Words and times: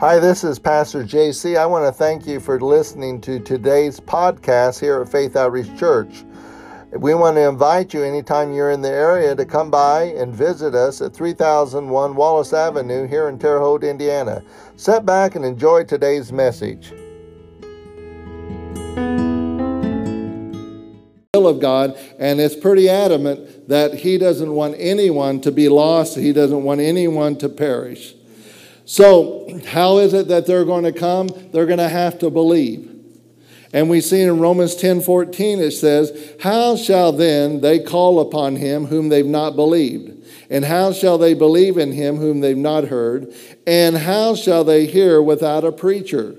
Hi, 0.00 0.20
this 0.20 0.44
is 0.44 0.60
Pastor 0.60 1.02
JC. 1.02 1.58
I 1.58 1.66
want 1.66 1.84
to 1.84 1.90
thank 1.90 2.24
you 2.24 2.38
for 2.38 2.60
listening 2.60 3.20
to 3.22 3.40
today's 3.40 3.98
podcast 3.98 4.78
here 4.78 5.02
at 5.02 5.08
Faith 5.08 5.34
Outreach 5.34 5.76
Church. 5.76 6.24
We 6.92 7.14
want 7.14 7.34
to 7.34 7.48
invite 7.48 7.92
you 7.92 8.04
anytime 8.04 8.52
you're 8.52 8.70
in 8.70 8.80
the 8.80 8.92
area 8.92 9.34
to 9.34 9.44
come 9.44 9.72
by 9.72 10.04
and 10.04 10.32
visit 10.32 10.76
us 10.76 11.00
at 11.00 11.12
3001 11.14 12.14
Wallace 12.14 12.52
Avenue 12.52 13.08
here 13.08 13.28
in 13.28 13.40
Terre 13.40 13.58
Haute, 13.58 13.82
Indiana. 13.82 14.44
Sit 14.76 15.04
back 15.04 15.34
and 15.34 15.44
enjoy 15.44 15.82
today's 15.82 16.30
message. 16.30 16.92
Of 21.34 21.60
God, 21.60 21.96
and 22.18 22.40
it's 22.40 22.56
pretty 22.56 22.88
adamant 22.88 23.68
that 23.68 23.94
He 23.94 24.18
doesn't 24.18 24.52
want 24.52 24.74
anyone 24.78 25.40
to 25.40 25.50
be 25.50 25.68
lost, 25.68 26.16
He 26.16 26.32
doesn't 26.32 26.62
want 26.62 26.80
anyone 26.80 27.36
to 27.38 27.48
perish. 27.48 28.14
So, 28.88 29.60
how 29.66 29.98
is 29.98 30.14
it 30.14 30.28
that 30.28 30.46
they're 30.46 30.64
going 30.64 30.84
to 30.84 30.92
come? 30.92 31.28
They're 31.52 31.66
going 31.66 31.76
to 31.76 31.90
have 31.90 32.18
to 32.20 32.30
believe. 32.30 32.90
And 33.70 33.90
we 33.90 34.00
see 34.00 34.22
in 34.22 34.38
Romans 34.38 34.74
10 34.76 35.02
14, 35.02 35.60
it 35.60 35.72
says, 35.72 36.34
How 36.40 36.74
shall 36.74 37.12
then 37.12 37.60
they 37.60 37.80
call 37.80 38.18
upon 38.18 38.56
him 38.56 38.86
whom 38.86 39.10
they've 39.10 39.26
not 39.26 39.56
believed? 39.56 40.26
And 40.48 40.64
how 40.64 40.92
shall 40.94 41.18
they 41.18 41.34
believe 41.34 41.76
in 41.76 41.92
him 41.92 42.16
whom 42.16 42.40
they've 42.40 42.56
not 42.56 42.84
heard? 42.84 43.30
And 43.66 43.94
how 43.94 44.34
shall 44.34 44.64
they 44.64 44.86
hear 44.86 45.20
without 45.20 45.64
a 45.64 45.72
preacher? 45.72 46.34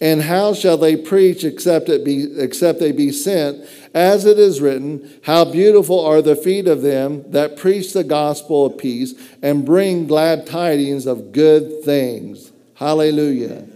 And 0.00 0.22
how 0.22 0.52
shall 0.52 0.76
they 0.76 0.94
preach 0.96 1.42
except, 1.42 1.88
it 1.88 2.04
be, 2.04 2.38
except 2.38 2.80
they 2.80 2.92
be 2.92 3.10
sent? 3.10 3.66
As 3.94 4.26
it 4.26 4.38
is 4.38 4.60
written, 4.60 5.20
How 5.22 5.44
beautiful 5.44 6.04
are 6.04 6.20
the 6.20 6.36
feet 6.36 6.68
of 6.68 6.82
them 6.82 7.24
that 7.30 7.56
preach 7.56 7.94
the 7.94 8.04
gospel 8.04 8.66
of 8.66 8.76
peace 8.76 9.14
and 9.40 9.64
bring 9.64 10.06
glad 10.06 10.46
tidings 10.46 11.06
of 11.06 11.32
good 11.32 11.82
things. 11.82 12.52
Hallelujah. 12.74 13.66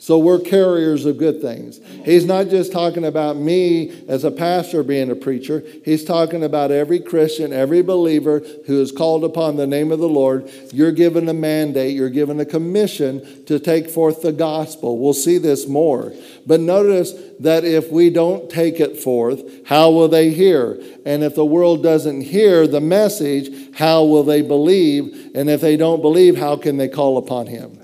So 0.00 0.18
we're 0.18 0.40
carriers 0.40 1.04
of 1.04 1.18
good 1.18 1.42
things. 1.42 1.78
He's 2.06 2.24
not 2.24 2.48
just 2.48 2.72
talking 2.72 3.04
about 3.04 3.36
me 3.36 4.02
as 4.08 4.24
a 4.24 4.30
pastor 4.30 4.82
being 4.82 5.10
a 5.10 5.14
preacher. 5.14 5.62
He's 5.84 6.06
talking 6.06 6.42
about 6.42 6.70
every 6.70 7.00
Christian, 7.00 7.52
every 7.52 7.82
believer 7.82 8.40
who 8.66 8.80
is 8.80 8.92
called 8.92 9.24
upon 9.24 9.56
the 9.56 9.66
name 9.66 9.92
of 9.92 9.98
the 9.98 10.08
Lord. 10.08 10.50
You're 10.72 10.90
given 10.90 11.28
a 11.28 11.34
mandate, 11.34 11.94
you're 11.94 12.08
given 12.08 12.40
a 12.40 12.46
commission 12.46 13.44
to 13.44 13.58
take 13.58 13.90
forth 13.90 14.22
the 14.22 14.32
gospel. 14.32 14.96
We'll 14.96 15.12
see 15.12 15.36
this 15.36 15.68
more. 15.68 16.14
But 16.46 16.60
notice 16.60 17.12
that 17.40 17.64
if 17.64 17.92
we 17.92 18.08
don't 18.08 18.48
take 18.48 18.80
it 18.80 18.98
forth, 18.98 19.66
how 19.66 19.90
will 19.90 20.08
they 20.08 20.30
hear? 20.30 20.80
And 21.04 21.22
if 21.22 21.34
the 21.34 21.44
world 21.44 21.82
doesn't 21.82 22.22
hear 22.22 22.66
the 22.66 22.80
message, 22.80 23.76
how 23.76 24.04
will 24.04 24.24
they 24.24 24.40
believe? 24.40 25.32
And 25.34 25.50
if 25.50 25.60
they 25.60 25.76
don't 25.76 26.00
believe, 26.00 26.38
how 26.38 26.56
can 26.56 26.78
they 26.78 26.88
call 26.88 27.18
upon 27.18 27.48
him? 27.48 27.79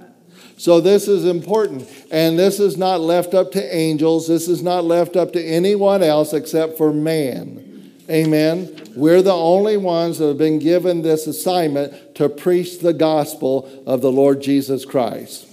So, 0.59 0.81
this 0.81 1.07
is 1.07 1.25
important. 1.25 1.89
And 2.11 2.39
this 2.39 2.61
is 2.61 2.77
not 2.77 3.01
left 3.01 3.35
up 3.35 3.53
to 3.53 3.77
angels. 3.77 4.27
This 4.27 4.49
is 4.49 4.63
not 4.63 4.85
left 4.85 5.17
up 5.17 5.33
to 5.35 5.43
anyone 5.43 6.03
else 6.03 6.33
except 6.33 6.79
for 6.79 6.93
man. 6.93 7.93
Amen. 8.09 8.83
We're 8.95 9.23
the 9.23 9.35
only 9.35 9.77
ones 9.77 10.19
that 10.19 10.29
have 10.29 10.39
been 10.39 10.59
given 10.59 11.03
this 11.03 11.27
assignment 11.27 12.15
to 12.15 12.29
preach 12.29 12.79
the 12.79 12.93
gospel 12.93 13.83
of 13.85 14.01
the 14.01 14.13
Lord 14.13 14.41
Jesus 14.41 14.85
Christ. 14.85 15.47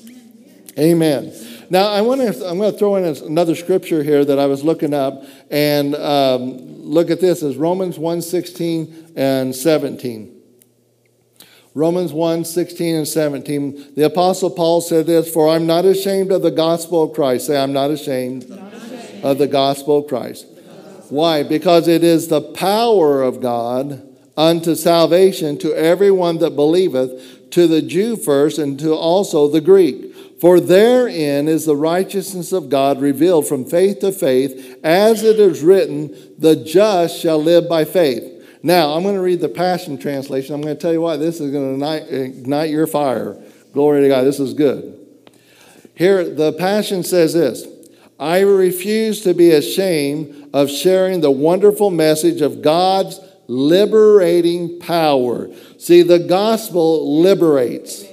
Amen. 0.78 1.34
Now, 1.70 1.88
I 1.88 2.02
want 2.02 2.22
to, 2.22 2.48
I'm 2.48 2.58
going 2.58 2.72
to 2.72 2.78
throw 2.78 2.95
in 2.95 3.04
another 3.04 3.56
scripture 3.56 4.04
here 4.04 4.23
that 4.23 4.40
I 4.40 4.45
was 4.45 4.64
looking 4.64 4.94
up. 4.94 5.23
And 5.50 5.95
um, 5.95 6.58
look 6.84 7.10
at 7.10 7.20
this 7.20 7.44
as 7.44 7.58
Romans 7.58 7.98
1 7.98 8.22
16 8.22 9.14
and 9.16 9.56
17. 9.56 10.33
Romans 11.76 12.14
1 12.14 12.46
16 12.46 12.96
and 12.96 13.08
17. 13.08 13.94
The 13.96 14.06
Apostle 14.06 14.52
Paul 14.52 14.82
said 14.82 15.08
this 15.08 15.32
For 15.32 15.50
I'm 15.50 15.66
not 15.66 15.86
ashamed 15.86 16.32
of 16.32 16.42
the 16.42 16.52
gospel 16.52 17.04
of 17.04 17.14
Christ. 17.14 17.48
Say, 17.48 17.58
I'm 17.58 17.74
not 17.74 17.90
ashamed, 17.90 18.48
not 18.50 18.73
ashamed. 18.73 19.23
of 19.23 19.38
the 19.38 19.48
gospel 19.48 20.00
of 20.00 20.08
Christ. 20.08 20.45
Why? 21.10 21.44
Because 21.44 21.88
it 21.88 22.04
is 22.04 22.28
the 22.28 22.42
power 22.42 23.22
of 23.22 23.42
God 23.42 24.02
unto 24.36 24.76
salvation 24.76 25.58
to 25.60 25.73
everyone 25.76 26.39
that 26.39 26.56
believeth, 26.56 27.52
to 27.52 27.67
the 27.67 27.82
Jew 27.82 28.16
first, 28.16 28.58
and 28.58 28.80
to 28.80 28.94
also 28.94 29.48
the 29.48 29.62
Greek. 29.62 30.16
For 30.39 30.60
therein 30.60 31.48
is 31.48 31.66
the 31.66 31.76
righteousness 31.76 32.52
of 32.52 32.70
God 32.70 33.00
revealed 33.00 33.48
from 33.48 33.66
faith 33.66 34.00
to 34.00 34.12
faith, 34.12 34.80
as 34.83 35.23
it 35.23 35.39
is 35.39 35.62
written, 35.62 36.16
the 36.38 36.56
just 36.56 37.20
shall 37.20 37.42
live 37.42 37.70
by 37.70 37.86
faith. 37.86 38.33
Now, 38.66 38.94
I'm 38.94 39.04
going 39.04 39.16
to 39.16 39.22
read 39.22 39.42
the 39.42 39.50
Passion 39.50 39.98
Translation. 39.98 40.56
I'm 40.56 40.62
going 40.62 40.74
to 40.74 40.82
tell 40.82 40.94
you 40.94 41.02
why 41.02 41.18
this 41.18 41.42
is 41.42 41.52
going 41.52 41.78
to 41.78 42.24
ignite, 42.24 42.70
your 42.70 42.88
fire. 42.88 43.38
Glory 43.74 44.04
to 44.04 44.08
God. 44.08 44.24
This 44.24 44.40
is 44.40 44.54
good. 44.54 45.00
Here, 45.96 46.28
the 46.28 46.54
Passion 46.54 47.04
says 47.04 47.34
this 47.34 47.68
I 48.18 48.40
refuse 48.40 49.22
to 49.22 49.34
be 49.34 49.52
ashamed 49.52 50.50
of 50.54 50.70
sharing 50.70 51.20
the 51.20 51.30
wonderful 51.30 51.92
message 51.92 52.40
of 52.40 52.62
God's 52.62 53.20
liberating 53.48 54.80
power. 54.80 55.50
See, 55.78 56.02
the 56.02 56.20
gospel 56.20 57.22
liberates. 57.22 58.06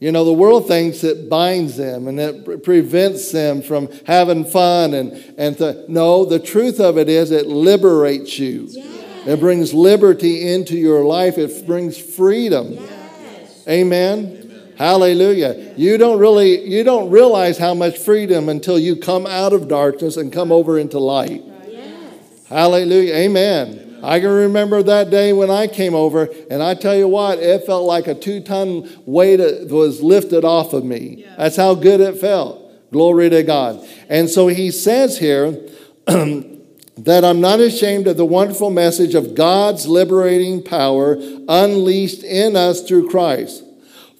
You 0.00 0.10
know, 0.12 0.24
the 0.24 0.32
world 0.32 0.66
thinks 0.66 1.04
it 1.04 1.28
binds 1.28 1.76
them 1.76 2.08
and 2.08 2.18
it 2.18 2.64
prevents 2.64 3.32
them 3.32 3.60
from 3.60 3.90
having 4.06 4.46
fun. 4.46 4.94
And, 4.94 5.12
and 5.36 5.58
th- 5.58 5.88
no, 5.88 6.24
the 6.24 6.38
truth 6.38 6.80
of 6.80 6.96
it 6.96 7.10
is 7.10 7.30
it 7.30 7.46
liberates 7.46 8.38
you. 8.38 8.66
Yes. 8.70 9.26
It 9.26 9.40
brings 9.40 9.74
liberty 9.74 10.50
into 10.50 10.74
your 10.74 11.04
life, 11.04 11.36
it 11.36 11.66
brings 11.66 11.98
freedom. 11.98 12.72
Yes. 12.72 13.68
Amen? 13.68 14.18
Amen. 14.18 14.72
Hallelujah. 14.78 15.74
You 15.76 15.98
don't 15.98 16.18
really 16.18 16.66
you 16.66 16.82
don't 16.82 17.10
realize 17.10 17.58
how 17.58 17.74
much 17.74 17.98
freedom 17.98 18.48
until 18.48 18.78
you 18.78 18.96
come 18.96 19.26
out 19.26 19.52
of 19.52 19.68
darkness 19.68 20.16
and 20.16 20.32
come 20.32 20.50
over 20.50 20.78
into 20.78 20.98
light. 20.98 21.44
Yes. 21.68 22.46
Hallelujah. 22.48 23.14
Amen. 23.16 23.89
I 24.02 24.20
can 24.20 24.30
remember 24.30 24.82
that 24.82 25.10
day 25.10 25.32
when 25.32 25.50
I 25.50 25.66
came 25.66 25.94
over, 25.94 26.28
and 26.50 26.62
I 26.62 26.74
tell 26.74 26.96
you 26.96 27.08
what, 27.08 27.38
it 27.38 27.64
felt 27.66 27.84
like 27.84 28.06
a 28.06 28.14
two 28.14 28.40
ton 28.40 28.88
weight 29.06 29.40
was 29.70 30.02
lifted 30.02 30.44
off 30.44 30.72
of 30.72 30.84
me. 30.84 31.16
Yeah. 31.18 31.34
That's 31.36 31.56
how 31.56 31.74
good 31.74 32.00
it 32.00 32.18
felt. 32.18 32.90
Glory 32.92 33.30
to 33.30 33.42
God. 33.42 33.86
And 34.08 34.28
so 34.28 34.48
he 34.48 34.70
says 34.70 35.18
here 35.18 35.52
that 36.06 37.24
I'm 37.24 37.40
not 37.40 37.60
ashamed 37.60 38.06
of 38.06 38.16
the 38.16 38.24
wonderful 38.24 38.70
message 38.70 39.14
of 39.14 39.34
God's 39.34 39.86
liberating 39.86 40.62
power 40.62 41.16
unleashed 41.48 42.24
in 42.24 42.56
us 42.56 42.82
through 42.82 43.08
Christ. 43.10 43.64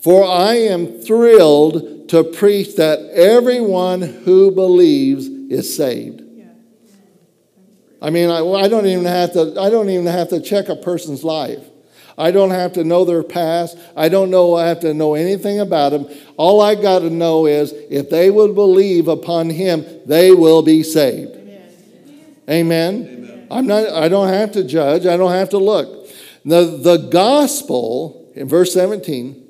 For 0.00 0.24
I 0.24 0.54
am 0.54 1.00
thrilled 1.00 2.08
to 2.08 2.24
preach 2.24 2.76
that 2.76 3.00
everyone 3.10 4.00
who 4.00 4.50
believes 4.50 5.26
is 5.26 5.76
saved. 5.76 6.19
I 8.02 8.10
mean, 8.10 8.30
I, 8.30 8.44
I, 8.44 8.68
don't 8.68 8.86
even 8.86 9.04
have 9.04 9.32
to, 9.34 9.60
I 9.60 9.68
don't 9.68 9.90
even 9.90 10.06
have 10.06 10.28
to 10.30 10.40
check 10.40 10.68
a 10.68 10.76
person's 10.76 11.22
life. 11.22 11.62
I 12.16 12.30
don't 12.30 12.50
have 12.50 12.74
to 12.74 12.84
know 12.84 13.04
their 13.04 13.22
past. 13.22 13.78
I 13.96 14.08
don't 14.08 14.30
know, 14.30 14.54
I 14.54 14.66
have 14.66 14.80
to 14.80 14.94
know 14.94 15.14
anything 15.14 15.60
about 15.60 15.90
them. 15.90 16.08
All 16.36 16.60
I 16.60 16.74
got 16.74 17.00
to 17.00 17.10
know 17.10 17.46
is 17.46 17.72
if 17.72 18.10
they 18.10 18.30
will 18.30 18.52
believe 18.52 19.08
upon 19.08 19.50
him, 19.50 19.84
they 20.06 20.32
will 20.32 20.62
be 20.62 20.82
saved. 20.82 21.34
Amen. 21.36 21.72
Amen. 22.48 22.94
Amen. 23.06 23.48
I'm 23.50 23.66
not, 23.66 23.88
I 23.92 24.08
don't 24.08 24.28
have 24.28 24.52
to 24.52 24.64
judge. 24.64 25.06
I 25.06 25.16
don't 25.16 25.32
have 25.32 25.50
to 25.50 25.58
look. 25.58 26.08
The, 26.44 26.64
the 26.64 27.08
gospel, 27.10 28.30
in 28.34 28.48
verse 28.48 28.72
17, 28.72 29.46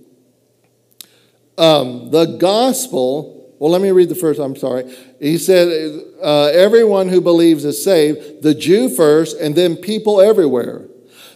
um, 1.59 2.11
the 2.11 2.37
gospel 2.39 3.40
well, 3.61 3.71
let 3.71 3.83
me 3.83 3.91
read 3.91 4.09
the 4.09 4.15
first. 4.15 4.41
I'm 4.41 4.57
sorry. 4.57 4.91
He 5.21 5.37
said, 5.37 6.03
uh, 6.23 6.47
Everyone 6.47 7.11
who 7.11 7.21
believes 7.21 7.63
is 7.67 7.85
saved, 7.85 8.43
the 8.43 8.55
Jew 8.55 8.89
first, 8.89 9.37
and 9.39 9.55
then 9.55 9.77
people 9.77 10.19
everywhere. 10.19 10.89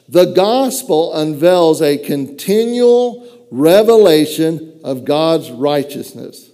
The 0.09 0.33
gospel 0.33 1.15
unveils 1.15 1.83
a 1.83 1.99
continual 1.99 3.47
revelation 3.51 4.81
of 4.83 5.05
God's 5.05 5.51
righteousness. 5.51 6.51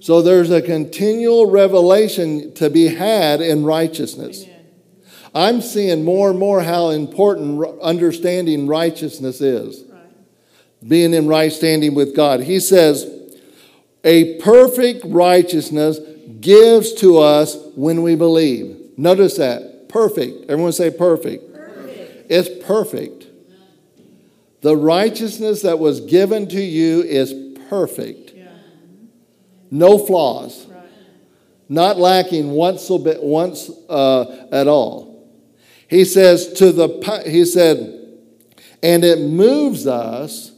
So 0.00 0.20
there's 0.20 0.50
a 0.50 0.60
continual 0.60 1.50
revelation 1.50 2.52
to 2.54 2.68
be 2.68 2.88
had 2.88 3.40
in 3.40 3.64
righteousness. 3.64 4.44
Amen. 4.44 4.66
I'm 5.34 5.60
seeing 5.62 6.04
more 6.04 6.28
and 6.28 6.38
more 6.38 6.62
how 6.62 6.90
important 6.90 7.80
understanding 7.80 8.66
righteousness 8.66 9.40
is, 9.40 9.84
right. 9.90 10.02
being 10.86 11.14
in 11.14 11.28
right 11.28 11.50
standing 11.50 11.94
with 11.94 12.14
God. 12.14 12.40
He 12.40 12.60
says, 12.60 13.15
a 14.04 14.38
perfect 14.38 15.04
righteousness 15.04 15.98
gives 16.40 16.92
to 16.94 17.18
us 17.18 17.56
when 17.74 18.02
we 18.02 18.14
believe. 18.14 18.92
Notice 18.96 19.36
that. 19.36 19.88
Perfect. 19.88 20.50
Everyone 20.50 20.72
say 20.72 20.90
perfect. 20.90 21.54
perfect. 21.54 22.30
It's 22.30 22.66
perfect. 22.66 23.26
The 24.60 24.76
righteousness 24.76 25.62
that 25.62 25.78
was 25.78 26.00
given 26.00 26.48
to 26.48 26.60
you 26.60 27.02
is 27.02 27.32
perfect. 27.68 28.26
No 29.70 29.98
flaws. 29.98 30.66
Not 31.68 31.98
lacking 31.98 32.50
once, 32.50 32.88
once 32.88 33.70
uh, 33.88 34.46
at 34.52 34.68
all. 34.68 35.28
He 35.88 36.04
says 36.04 36.52
to 36.54 36.72
the 36.72 37.22
he 37.26 37.44
said, 37.44 38.18
and 38.82 39.04
it 39.04 39.20
moves 39.20 39.86
us 39.86 40.52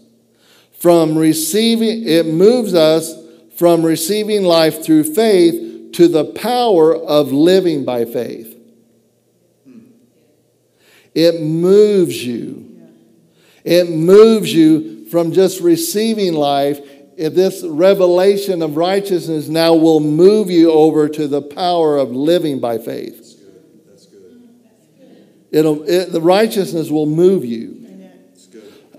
from 0.73 1.17
receiving, 1.17 2.07
it 2.07 2.27
moves 2.27 2.75
us 2.75 3.15
from 3.59 3.85
receiving 3.85 4.45
life 4.45 4.85
through 4.85 5.03
faith 5.03 5.91
to 5.93 6.07
the 6.07 6.25
power 6.25 6.95
of 6.95 7.33
living 7.33 7.85
by 7.85 8.05
faith. 8.05 8.57
It 11.13 11.43
moves 11.43 12.25
you. 12.25 12.65
It 13.65 13.91
moves 13.91 14.55
you 14.55 15.07
from 15.07 15.33
just 15.33 15.61
receiving 15.61 16.35
life. 16.35 16.79
This 17.17 17.65
revelation 17.65 18.63
of 18.63 18.77
righteousness 18.77 19.49
now 19.49 19.75
will 19.75 19.99
move 19.99 20.53
you 20.53 20.71
over 20.71 21.09
to 21.09 21.27
the 21.27 21.43
power 21.43 21.99
of 21.99 22.13
living 22.13 22.61
by 22.61 22.79
faith. 22.79 23.17
That's 23.17 24.07
good. 24.07 24.49
That's 24.63 24.87
good. 25.01 25.29
It'll, 25.51 25.83
it, 25.83 26.13
the 26.13 26.21
righteousness 26.21 26.91
will 26.91 27.07
move 27.07 27.45
you. 27.45 27.75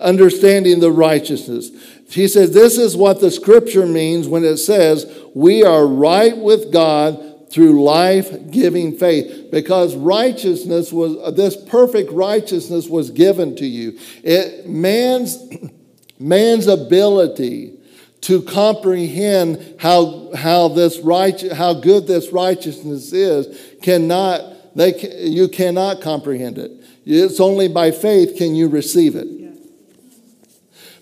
Understanding 0.01 0.81
the 0.81 0.91
righteousness. 0.91 1.71
He 2.09 2.27
says, 2.27 2.51
This 2.51 2.77
is 2.77 2.97
what 2.97 3.21
the 3.21 3.31
scripture 3.31 3.85
means 3.85 4.27
when 4.27 4.43
it 4.43 4.57
says, 4.57 5.11
We 5.33 5.63
are 5.63 5.85
right 5.85 6.35
with 6.35 6.71
God 6.71 7.51
through 7.51 7.83
life 7.83 8.51
giving 8.51 8.97
faith 8.97 9.49
because 9.51 9.95
righteousness 9.95 10.91
was 10.91 11.35
this 11.35 11.55
perfect 11.55 12.11
righteousness 12.11 12.87
was 12.87 13.09
given 13.09 13.55
to 13.55 13.65
you. 13.65 13.97
It, 14.23 14.67
man's 14.67 15.37
man's 16.19 16.67
ability 16.67 17.75
to 18.21 18.41
comprehend 18.41 19.75
how 19.79 20.31
how 20.35 20.67
this 20.67 20.99
right 20.99 21.39
how 21.53 21.73
good 21.73 22.05
this 22.05 22.31
righteousness 22.31 23.13
is 23.13 23.77
cannot 23.81 24.75
they 24.75 24.93
you 25.25 25.47
cannot 25.47 26.01
comprehend 26.01 26.57
it. 26.57 26.71
It's 27.05 27.39
only 27.39 27.67
by 27.67 27.91
faith 27.91 28.35
can 28.35 28.55
you 28.55 28.67
receive 28.67 29.15
it 29.15 29.38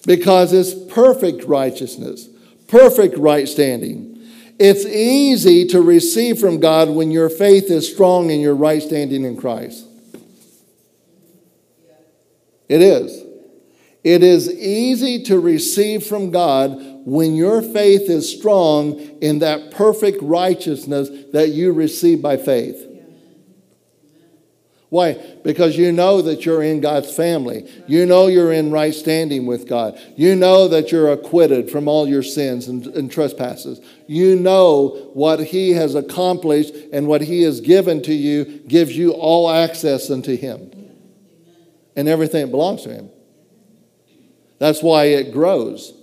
because 0.07 0.51
it's 0.51 0.73
perfect 0.91 1.43
righteousness 1.43 2.27
perfect 2.67 3.15
right 3.17 3.47
standing 3.47 4.07
it's 4.59 4.85
easy 4.85 5.67
to 5.67 5.81
receive 5.81 6.39
from 6.39 6.59
God 6.59 6.89
when 6.89 7.11
your 7.11 7.29
faith 7.29 7.69
is 7.69 7.91
strong 7.91 8.31
in 8.31 8.39
your 8.39 8.55
right 8.55 8.81
standing 8.81 9.23
in 9.23 9.37
Christ. 9.37 9.85
It 12.67 12.81
is. 12.81 13.23
It 14.03 14.23
is 14.23 14.51
easy 14.51 15.23
to 15.23 15.39
receive 15.39 16.05
from 16.05 16.31
God 16.31 16.75
when 17.05 17.35
your 17.35 17.61
faith 17.61 18.09
is 18.09 18.35
strong 18.35 18.99
in 19.21 19.39
that 19.39 19.71
perfect 19.71 20.21
righteousness 20.21 21.09
that 21.33 21.49
you 21.49 21.71
receive 21.71 22.21
by 22.21 22.37
faith. 22.37 22.86
Why? 24.89 25.13
Because 25.43 25.77
you 25.77 25.91
know 25.91 26.21
that 26.21 26.45
you're 26.45 26.63
in 26.63 26.79
God's 26.79 27.13
family. 27.13 27.69
You 27.87 28.05
know 28.05 28.27
you're 28.27 28.53
in 28.53 28.71
right 28.71 28.93
standing 28.93 29.45
with 29.45 29.67
God. 29.67 29.99
You 30.15 30.33
know 30.33 30.69
that 30.69 30.93
you're 30.93 31.11
acquitted 31.11 31.69
from 31.69 31.89
all 31.89 32.07
your 32.07 32.23
sins 32.23 32.69
and, 32.69 32.87
and, 32.87 33.11
trespasses. 33.11 33.81
You 34.07 34.37
know 34.37 35.11
what 35.13 35.43
He 35.43 35.71
has 35.71 35.93
accomplished 35.93 36.73
and 36.93 37.07
what 37.07 37.21
He 37.21 37.41
has 37.41 37.59
given 37.59 38.01
to 38.03 38.13
you 38.13 38.45
gives 38.45 38.95
you 38.95 39.11
all 39.11 39.49
access 39.49 40.09
unto 40.09 40.37
Him 40.37 40.71
and 41.97 42.07
everything 42.07 42.45
that 42.45 42.51
belongs 42.51 42.83
to 42.83 42.93
Him. 42.93 43.09
That's 44.57 44.81
why 44.81 45.05
it 45.05 45.33
grows. 45.33 45.96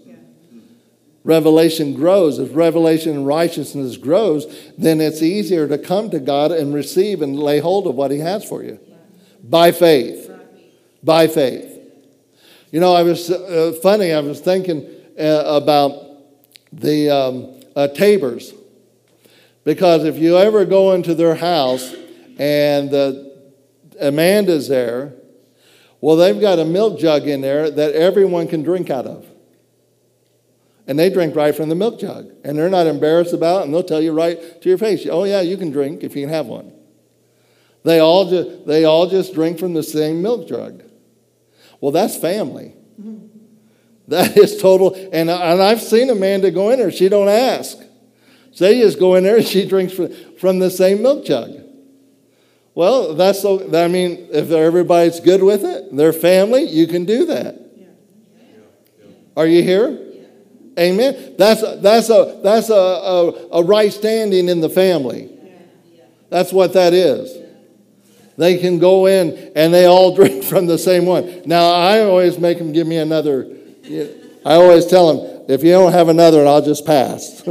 Revelation 1.24 1.94
grows. 1.94 2.38
If 2.38 2.54
revelation 2.54 3.12
and 3.12 3.26
righteousness 3.26 3.96
grows, 3.96 4.46
then 4.76 5.00
it's 5.00 5.22
easier 5.22 5.66
to 5.66 5.78
come 5.78 6.10
to 6.10 6.20
God 6.20 6.52
and 6.52 6.74
receive 6.74 7.22
and 7.22 7.38
lay 7.38 7.60
hold 7.60 7.86
of 7.86 7.94
what 7.94 8.10
He 8.10 8.18
has 8.18 8.44
for 8.44 8.62
you 8.62 8.78
by 9.42 9.72
faith. 9.72 10.30
By 11.02 11.26
faith. 11.26 11.70
You 12.70 12.80
know, 12.80 12.92
I 12.92 13.02
was 13.02 13.30
uh, 13.30 13.76
funny, 13.82 14.12
I 14.12 14.20
was 14.20 14.40
thinking 14.40 14.86
uh, 15.18 15.44
about 15.46 15.92
the 16.72 17.10
um, 17.10 17.60
uh. 17.76 17.88
Because 19.64 20.04
if 20.04 20.18
you 20.18 20.36
ever 20.36 20.64
go 20.64 20.92
into 20.92 21.14
their 21.14 21.36
house 21.36 21.94
and 22.38 22.92
Amanda's 23.98 24.68
there, 24.68 25.14
well, 26.00 26.16
they've 26.16 26.40
got 26.40 26.58
a 26.58 26.64
milk 26.66 26.98
jug 26.98 27.26
in 27.26 27.40
there 27.40 27.70
that 27.70 27.94
everyone 27.94 28.46
can 28.46 28.62
drink 28.62 28.90
out 28.90 29.06
of. 29.06 29.26
And 30.86 30.98
they 30.98 31.08
drink 31.10 31.34
right 31.34 31.54
from 31.54 31.68
the 31.70 31.74
milk 31.74 31.98
jug. 31.98 32.30
And 32.44 32.58
they're 32.58 32.68
not 32.68 32.86
embarrassed 32.86 33.32
about 33.32 33.60
it, 33.60 33.64
and 33.64 33.74
they'll 33.74 33.82
tell 33.82 34.02
you 34.02 34.12
right 34.12 34.60
to 34.60 34.68
your 34.68 34.78
face, 34.78 35.06
oh, 35.10 35.24
yeah, 35.24 35.40
you 35.40 35.56
can 35.56 35.70
drink 35.70 36.02
if 36.02 36.14
you 36.14 36.22
can 36.22 36.34
have 36.34 36.46
one. 36.46 36.72
They 37.84 38.00
all 38.00 38.28
just, 38.28 38.66
they 38.66 38.84
all 38.84 39.06
just 39.08 39.34
drink 39.34 39.58
from 39.58 39.74
the 39.74 39.82
same 39.82 40.22
milk 40.22 40.48
jug. 40.48 40.82
Well, 41.80 41.92
that's 41.92 42.16
family. 42.16 42.74
Mm-hmm. 43.00 43.26
That 44.08 44.36
is 44.36 44.60
total. 44.60 44.94
And, 44.94 45.30
and 45.30 45.62
I've 45.62 45.82
seen 45.82 46.10
Amanda 46.10 46.50
go 46.50 46.70
in 46.70 46.78
there. 46.78 46.90
She 46.90 47.08
don't 47.08 47.28
ask. 47.28 47.78
They 48.58 48.80
just 48.80 48.98
go 48.98 49.16
in 49.16 49.24
there 49.24 49.36
and 49.36 49.46
she 49.46 49.66
drinks 49.66 49.92
from, 49.92 50.12
from 50.36 50.58
the 50.60 50.70
same 50.70 51.02
milk 51.02 51.24
jug. 51.24 51.60
Well, 52.74 53.14
that's 53.14 53.40
so. 53.40 53.72
I 53.74 53.88
mean, 53.88 54.28
if 54.32 54.50
everybody's 54.50 55.20
good 55.20 55.42
with 55.42 55.64
it, 55.64 55.94
their 55.96 56.12
family, 56.12 56.64
you 56.64 56.86
can 56.86 57.04
do 57.04 57.26
that. 57.26 57.60
Are 59.36 59.46
you 59.46 59.62
here? 59.62 60.03
Amen. 60.78 61.34
That's 61.38 61.62
a, 61.62 61.78
that's 61.80 62.10
a 62.10 62.40
that's 62.42 62.68
a, 62.68 62.74
a, 62.74 63.48
a 63.58 63.62
right 63.62 63.92
standing 63.92 64.48
in 64.48 64.60
the 64.60 64.68
family. 64.68 65.30
That's 66.30 66.52
what 66.52 66.72
that 66.72 66.92
is. 66.92 67.42
They 68.36 68.58
can 68.58 68.80
go 68.80 69.06
in 69.06 69.52
and 69.54 69.72
they 69.72 69.86
all 69.86 70.16
drink 70.20 70.42
from 70.42 70.66
the 70.66 70.78
same 70.78 71.06
one. 71.06 71.42
Now 71.46 71.70
I 71.70 72.00
always 72.00 72.38
make 72.38 72.58
them 72.58 72.72
give 72.72 72.88
me 72.88 72.96
another. 72.96 73.48
I 74.44 74.54
always 74.54 74.86
tell 74.86 75.14
them 75.14 75.44
if 75.48 75.62
you 75.62 75.70
don't 75.70 75.92
have 75.92 76.08
another, 76.08 76.44
I'll 76.46 76.60
just 76.64 76.84
pass. 76.84 77.42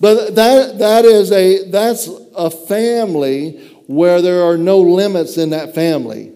but 0.00 0.34
that 0.34 0.78
that 0.78 1.04
is 1.06 1.32
a 1.32 1.70
that's 1.70 2.10
a 2.36 2.50
family 2.50 3.74
where 3.86 4.20
there 4.20 4.42
are 4.42 4.58
no 4.58 4.80
limits 4.80 5.38
in 5.38 5.48
that 5.50 5.74
family 5.74 6.34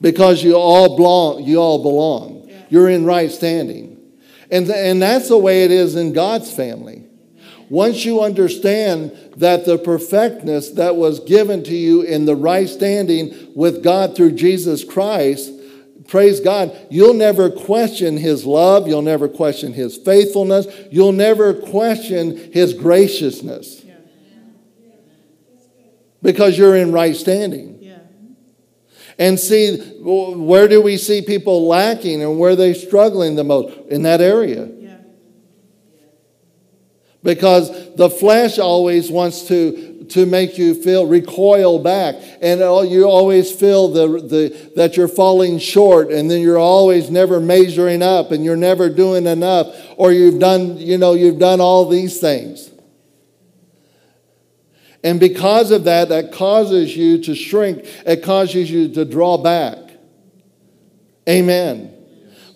because 0.00 0.42
you 0.42 0.54
all 0.54 0.96
belong. 0.96 1.44
You 1.44 1.58
all 1.58 1.82
belong. 1.82 2.46
Yeah. 2.48 2.62
You're 2.68 2.88
in 2.88 3.04
right 3.04 3.30
standing, 3.30 4.00
and 4.50 4.68
and 4.68 5.00
that's 5.00 5.28
the 5.28 5.38
way 5.38 5.64
it 5.64 5.70
is 5.70 5.96
in 5.96 6.12
God's 6.12 6.52
family. 6.52 7.04
Once 7.70 8.04
you 8.04 8.20
understand 8.20 9.10
that 9.36 9.64
the 9.64 9.78
perfectness 9.78 10.70
that 10.72 10.96
was 10.96 11.20
given 11.20 11.62
to 11.64 11.74
you 11.74 12.02
in 12.02 12.26
the 12.26 12.36
right 12.36 12.68
standing 12.68 13.52
with 13.54 13.82
God 13.82 14.14
through 14.14 14.32
Jesus 14.32 14.84
Christ, 14.84 15.50
praise 16.06 16.40
God, 16.40 16.76
you'll 16.90 17.14
never 17.14 17.50
question 17.50 18.18
His 18.18 18.44
love. 18.44 18.86
You'll 18.86 19.02
never 19.02 19.28
question 19.28 19.72
His 19.72 19.96
faithfulness. 19.96 20.66
You'll 20.90 21.12
never 21.12 21.54
question 21.54 22.52
His 22.52 22.74
graciousness 22.74 23.82
because 26.22 26.56
you're 26.56 26.76
in 26.76 26.92
right 26.92 27.14
standing 27.16 27.74
and 29.18 29.38
see 29.38 29.76
where 30.00 30.68
do 30.68 30.82
we 30.82 30.96
see 30.96 31.22
people 31.22 31.66
lacking 31.66 32.22
and 32.22 32.38
where 32.38 32.56
they're 32.56 32.74
struggling 32.74 33.36
the 33.36 33.44
most 33.44 33.76
in 33.88 34.02
that 34.02 34.20
area. 34.20 34.70
Because 37.22 37.94
the 37.94 38.10
flesh 38.10 38.58
always 38.58 39.10
wants 39.10 39.48
to 39.48 39.94
to 40.10 40.26
make 40.26 40.58
you 40.58 40.74
feel 40.74 41.06
recoil 41.06 41.78
back. 41.78 42.16
And 42.42 42.60
you 42.90 43.04
always 43.04 43.50
feel 43.50 43.88
the, 43.88 44.06
the, 44.20 44.70
that 44.76 44.96
you're 44.96 45.08
falling 45.08 45.58
short 45.58 46.10
and 46.10 46.30
then 46.30 46.42
you're 46.42 46.58
always 46.58 47.10
never 47.10 47.40
measuring 47.40 48.02
up 48.02 48.30
and 48.30 48.44
you're 48.44 48.56
never 48.56 48.88
doing 48.88 49.26
enough 49.26 49.74
or 49.96 50.12
you've 50.12 50.38
done 50.38 50.76
you 50.76 50.98
know 50.98 51.14
you've 51.14 51.38
done 51.38 51.60
all 51.60 51.88
these 51.88 52.20
things 52.20 52.70
and 55.04 55.20
because 55.20 55.70
of 55.70 55.84
that, 55.84 56.08
that 56.08 56.32
causes 56.32 56.96
you 56.96 57.18
to 57.24 57.34
shrink, 57.34 57.84
it 58.06 58.22
causes 58.24 58.70
you 58.70 58.88
to 58.94 59.04
draw 59.04 59.36
back. 59.36 59.76
Amen. 61.28 61.94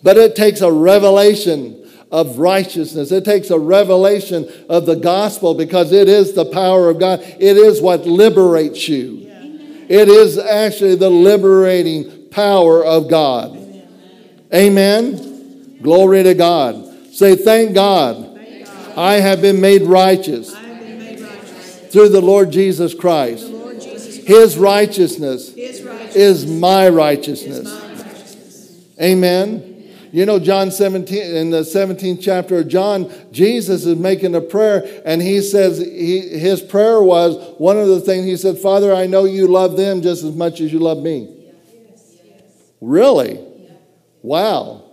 But 0.01 0.17
it 0.17 0.35
takes 0.35 0.61
a 0.61 0.71
revelation 0.71 1.75
of 2.11 2.39
righteousness. 2.39 3.11
It 3.11 3.23
takes 3.23 3.51
a 3.51 3.59
revelation 3.59 4.51
of 4.67 4.87
the 4.87 4.95
gospel 4.95 5.53
because 5.53 5.91
it 5.91 6.09
is 6.09 6.33
the 6.33 6.45
power 6.45 6.89
of 6.89 6.99
God. 6.99 7.19
It 7.21 7.55
is 7.55 7.81
what 7.81 8.07
liberates 8.07 8.89
you. 8.89 9.27
It 9.87 10.07
is 10.07 10.39
actually 10.39 10.95
the 10.95 11.09
liberating 11.09 12.29
power 12.29 12.83
of 12.83 13.09
God. 13.09 13.57
Amen. 14.51 15.77
Glory 15.83 16.23
to 16.23 16.33
God. 16.33 17.13
Say, 17.13 17.35
thank 17.35 17.75
God. 17.75 18.25
I 18.97 19.15
have 19.15 19.39
been 19.41 19.61
made 19.61 19.83
righteous 19.83 20.58
through 21.91 22.09
the 22.09 22.21
Lord 22.21 22.51
Jesus 22.51 22.93
Christ. 22.93 23.45
Lord 23.45 23.81
Jesus 23.81 24.15
Christ. 24.15 24.27
His, 24.27 24.57
righteousness 24.57 25.53
His 25.53 25.81
righteousness 25.83 26.15
is 26.15 26.45
my 26.45 26.89
righteousness. 26.89 27.59
Is 27.59 27.65
my 27.65 27.87
righteousness. 27.89 28.85
Amen. 29.01 29.69
You 30.11 30.25
know, 30.25 30.39
John 30.39 30.71
17, 30.71 31.35
in 31.35 31.51
the 31.51 31.61
17th 31.61 32.19
chapter 32.21 32.59
of 32.59 32.67
John, 32.67 33.11
Jesus 33.31 33.85
is 33.85 33.95
making 33.95 34.33
a 34.33 34.41
prayer, 34.41 35.01
and 35.05 35.21
he 35.21 35.41
says 35.41 35.77
he, 35.77 36.21
his 36.39 36.61
prayer 36.61 37.01
was 37.01 37.55
one 37.59 37.77
of 37.77 37.87
the 37.87 37.99
things 37.99 38.25
he 38.25 38.35
said, 38.35 38.57
Father, 38.57 38.93
I 38.93 39.05
know 39.05 39.25
you 39.25 39.47
love 39.47 39.77
them 39.77 40.01
just 40.01 40.23
as 40.23 40.33
much 40.35 40.61
as 40.61 40.73
you 40.73 40.79
love 40.79 40.97
me. 40.97 41.35
Really? 42.81 43.39
Wow. 44.23 44.83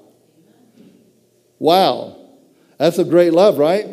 Wow. 1.58 2.16
That's 2.78 2.98
a 2.98 3.04
great 3.04 3.32
love, 3.32 3.56
right? 3.56 3.86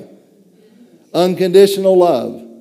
Unconditional 1.14 1.98
love. 1.98 2.53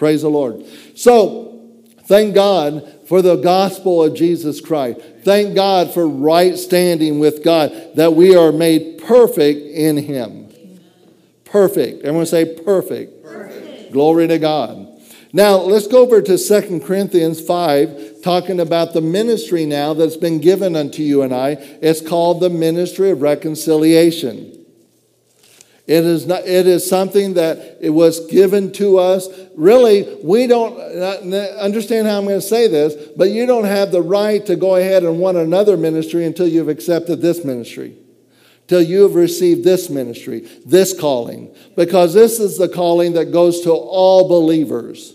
Praise 0.00 0.22
the 0.22 0.30
Lord. 0.30 0.64
So, 0.94 1.60
thank 2.04 2.34
God 2.34 2.90
for 3.06 3.20
the 3.20 3.36
gospel 3.36 4.02
of 4.02 4.14
Jesus 4.14 4.58
Christ. 4.58 4.98
Thank 5.24 5.54
God 5.54 5.92
for 5.92 6.08
right 6.08 6.56
standing 6.56 7.18
with 7.18 7.44
God, 7.44 7.70
that 7.96 8.14
we 8.14 8.34
are 8.34 8.50
made 8.50 9.02
perfect 9.04 9.60
in 9.60 9.98
Him. 9.98 10.48
Perfect. 11.44 12.02
Everyone 12.02 12.24
say 12.24 12.46
perfect. 12.46 13.22
perfect. 13.22 13.92
Glory 13.92 14.26
to 14.28 14.38
God. 14.38 14.88
Now, 15.34 15.56
let's 15.56 15.86
go 15.86 15.98
over 15.98 16.22
to 16.22 16.38
Second 16.38 16.82
Corinthians 16.82 17.38
5, 17.38 18.22
talking 18.22 18.58
about 18.58 18.94
the 18.94 19.02
ministry 19.02 19.66
now 19.66 19.92
that's 19.92 20.16
been 20.16 20.40
given 20.40 20.76
unto 20.76 21.02
you 21.02 21.20
and 21.20 21.34
I. 21.34 21.58
It's 21.82 22.00
called 22.00 22.40
the 22.40 22.48
ministry 22.48 23.10
of 23.10 23.20
reconciliation. 23.20 24.59
It 25.90 26.04
is, 26.04 26.24
not, 26.24 26.46
it 26.46 26.68
is 26.68 26.88
something 26.88 27.34
that 27.34 27.78
it 27.80 27.90
was 27.90 28.24
given 28.26 28.70
to 28.74 28.98
us. 28.98 29.28
Really, 29.56 30.18
we 30.22 30.46
don't 30.46 30.78
understand 30.78 32.06
how 32.06 32.16
I'm 32.16 32.26
going 32.26 32.40
to 32.40 32.46
say 32.46 32.68
this, 32.68 32.94
but 33.16 33.30
you 33.30 33.44
don't 33.44 33.64
have 33.64 33.90
the 33.90 34.00
right 34.00 34.46
to 34.46 34.54
go 34.54 34.76
ahead 34.76 35.02
and 35.02 35.18
want 35.18 35.36
another 35.36 35.76
ministry 35.76 36.24
until 36.24 36.46
you've 36.46 36.68
accepted 36.68 37.20
this 37.20 37.44
ministry, 37.44 37.96
till 38.68 38.80
you 38.80 39.02
have 39.02 39.16
received 39.16 39.64
this 39.64 39.90
ministry, 39.90 40.48
this 40.64 40.96
calling, 40.96 41.52
because 41.74 42.14
this 42.14 42.38
is 42.38 42.56
the 42.56 42.68
calling 42.68 43.14
that 43.14 43.32
goes 43.32 43.62
to 43.62 43.72
all 43.72 44.28
believers. 44.28 45.14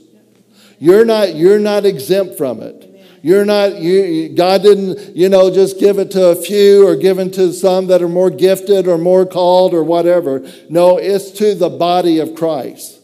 You're 0.78 1.06
not, 1.06 1.36
you're 1.36 1.58
not 1.58 1.86
exempt 1.86 2.38
from 2.38 2.62
it. 2.62 2.95
You're 3.26 3.44
not, 3.44 3.82
you, 3.82 4.30
God 4.36 4.62
didn't, 4.62 5.16
you 5.16 5.30
know, 5.30 5.52
just 5.52 5.80
give 5.80 5.98
it 5.98 6.12
to 6.12 6.28
a 6.28 6.36
few 6.36 6.88
or 6.88 6.96
give 6.96 7.18
it 7.18 7.34
to 7.34 7.54
some 7.54 7.88
that 7.88 8.04
are 8.04 8.08
more 8.08 8.30
gifted 8.30 8.88
or 8.88 9.00
more 9.00 9.26
called 9.26 9.74
or 9.74 9.84
whatever. 9.84 10.48
No, 10.70 11.00
it's 11.00 11.32
to 11.40 11.56
the 11.56 11.70
body 11.70 12.20
of 12.20 12.36
Christ, 12.36 13.00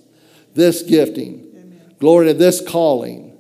this 0.54 0.84
gifting. 0.84 1.50
Amen. 1.56 1.96
Glory 2.00 2.28
to 2.28 2.34
this 2.36 2.62
calling. 2.62 3.36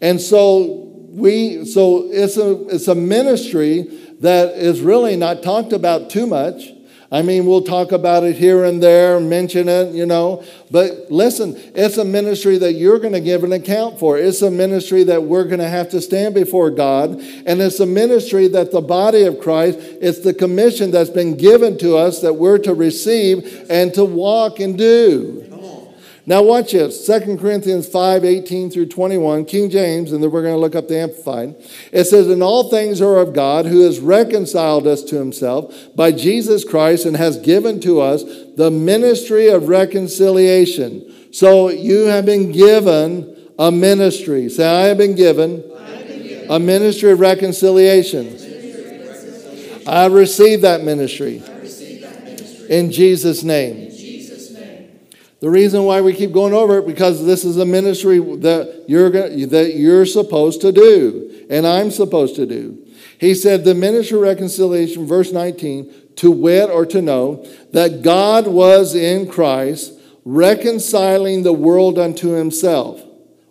And 0.00 0.20
so 0.20 0.90
we, 1.10 1.64
so 1.64 2.08
it's 2.10 2.36
a, 2.36 2.66
it's 2.74 2.88
a 2.88 2.96
ministry 2.96 3.82
that 4.18 4.56
is 4.56 4.80
really 4.80 5.14
not 5.14 5.44
talked 5.44 5.72
about 5.72 6.10
too 6.10 6.26
much. 6.26 6.72
I 7.16 7.22
mean, 7.22 7.46
we'll 7.46 7.62
talk 7.62 7.92
about 7.92 8.24
it 8.24 8.36
here 8.36 8.64
and 8.64 8.82
there, 8.82 9.18
mention 9.18 9.70
it, 9.70 9.94
you 9.94 10.04
know. 10.04 10.44
But 10.70 11.10
listen, 11.10 11.54
it's 11.74 11.96
a 11.96 12.04
ministry 12.04 12.58
that 12.58 12.74
you're 12.74 12.98
going 12.98 13.14
to 13.14 13.22
give 13.22 13.42
an 13.42 13.52
account 13.52 13.98
for. 13.98 14.18
It's 14.18 14.42
a 14.42 14.50
ministry 14.50 15.02
that 15.04 15.22
we're 15.22 15.44
going 15.44 15.60
to 15.60 15.68
have 15.68 15.88
to 15.92 16.02
stand 16.02 16.34
before 16.34 16.70
God. 16.70 17.12
And 17.46 17.62
it's 17.62 17.80
a 17.80 17.86
ministry 17.86 18.48
that 18.48 18.70
the 18.70 18.82
body 18.82 19.22
of 19.22 19.40
Christ, 19.40 19.78
it's 19.80 20.20
the 20.20 20.34
commission 20.34 20.90
that's 20.90 21.08
been 21.08 21.38
given 21.38 21.78
to 21.78 21.96
us 21.96 22.20
that 22.20 22.34
we're 22.34 22.58
to 22.58 22.74
receive 22.74 23.64
and 23.70 23.94
to 23.94 24.04
walk 24.04 24.60
and 24.60 24.76
do. 24.76 25.45
Now, 26.28 26.42
watch 26.42 26.72
this 26.72 27.06
2 27.06 27.36
Corinthians 27.36 27.86
5 27.86 28.24
18 28.24 28.70
through 28.70 28.86
21, 28.86 29.44
King 29.44 29.70
James, 29.70 30.10
and 30.10 30.20
then 30.20 30.32
we're 30.32 30.42
going 30.42 30.54
to 30.54 30.60
look 30.60 30.74
up 30.74 30.88
the 30.88 30.98
Amplified. 30.98 31.54
It 31.92 32.04
says, 32.06 32.26
And 32.26 32.42
all 32.42 32.68
things 32.68 33.00
are 33.00 33.18
of 33.18 33.32
God, 33.32 33.66
who 33.66 33.82
has 33.82 34.00
reconciled 34.00 34.88
us 34.88 35.04
to 35.04 35.16
himself 35.16 35.72
by 35.94 36.10
Jesus 36.10 36.64
Christ 36.64 37.06
and 37.06 37.16
has 37.16 37.38
given 37.38 37.78
to 37.82 38.00
us 38.00 38.24
the 38.56 38.72
ministry 38.72 39.46
of 39.46 39.68
reconciliation. 39.68 41.12
So 41.32 41.68
you 41.68 42.06
have 42.06 42.26
been 42.26 42.50
given 42.50 43.52
a 43.56 43.70
ministry. 43.70 44.48
Say, 44.48 44.66
I 44.66 44.86
have 44.86 44.98
been 44.98 45.14
given, 45.14 45.62
have 45.62 46.08
been 46.08 46.22
given. 46.24 46.50
a 46.50 46.58
ministry 46.58 47.12
of 47.12 47.20
reconciliation. 47.20 48.26
I 49.86 50.06
receive 50.06 50.62
ministry. 50.84 51.40
Receive 51.60 52.00
that 52.00 52.24
ministry. 52.24 52.66
In 52.68 52.90
Jesus' 52.90 53.44
name. 53.44 53.85
The 55.40 55.50
reason 55.50 55.84
why 55.84 56.00
we 56.00 56.14
keep 56.14 56.32
going 56.32 56.54
over 56.54 56.78
it 56.78 56.86
because 56.86 57.26
this 57.26 57.44
is 57.44 57.58
a 57.58 57.66
ministry 57.66 58.18
that 58.18 58.84
you're 58.88 59.10
that 59.10 59.74
you're 59.74 60.06
supposed 60.06 60.62
to 60.62 60.72
do 60.72 61.46
and 61.50 61.66
I'm 61.66 61.90
supposed 61.90 62.36
to 62.36 62.46
do. 62.46 62.82
He 63.18 63.34
said 63.34 63.64
the 63.64 63.74
ministry 63.74 64.16
of 64.16 64.24
reconciliation 64.24 65.06
verse 65.06 65.32
19 65.32 65.92
to 66.16 66.30
wit 66.30 66.70
or 66.70 66.86
to 66.86 67.02
know 67.02 67.46
that 67.72 68.02
God 68.02 68.46
was 68.46 68.94
in 68.94 69.28
Christ 69.28 69.92
reconciling 70.24 71.42
the 71.42 71.52
world 71.52 71.98
unto 71.98 72.30
himself. 72.30 73.02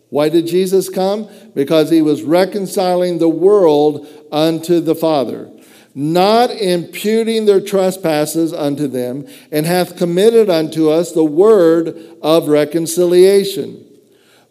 Why 0.09 0.29
did 0.29 0.47
Jesus 0.47 0.89
come? 0.89 1.29
Because 1.53 1.89
he 1.89 2.01
was 2.01 2.23
reconciling 2.23 3.19
the 3.19 3.29
world 3.29 4.07
unto 4.31 4.79
the 4.79 4.95
Father 4.95 5.51
not 5.95 6.51
imputing 6.51 7.45
their 7.45 7.61
trespasses 7.61 8.51
unto 8.51 8.85
them, 8.85 9.25
and 9.49 9.65
hath 9.65 9.97
committed 9.97 10.49
unto 10.49 10.89
us 10.89 11.13
the 11.13 11.23
word 11.23 11.97
of 12.21 12.49
reconciliation. 12.49 13.81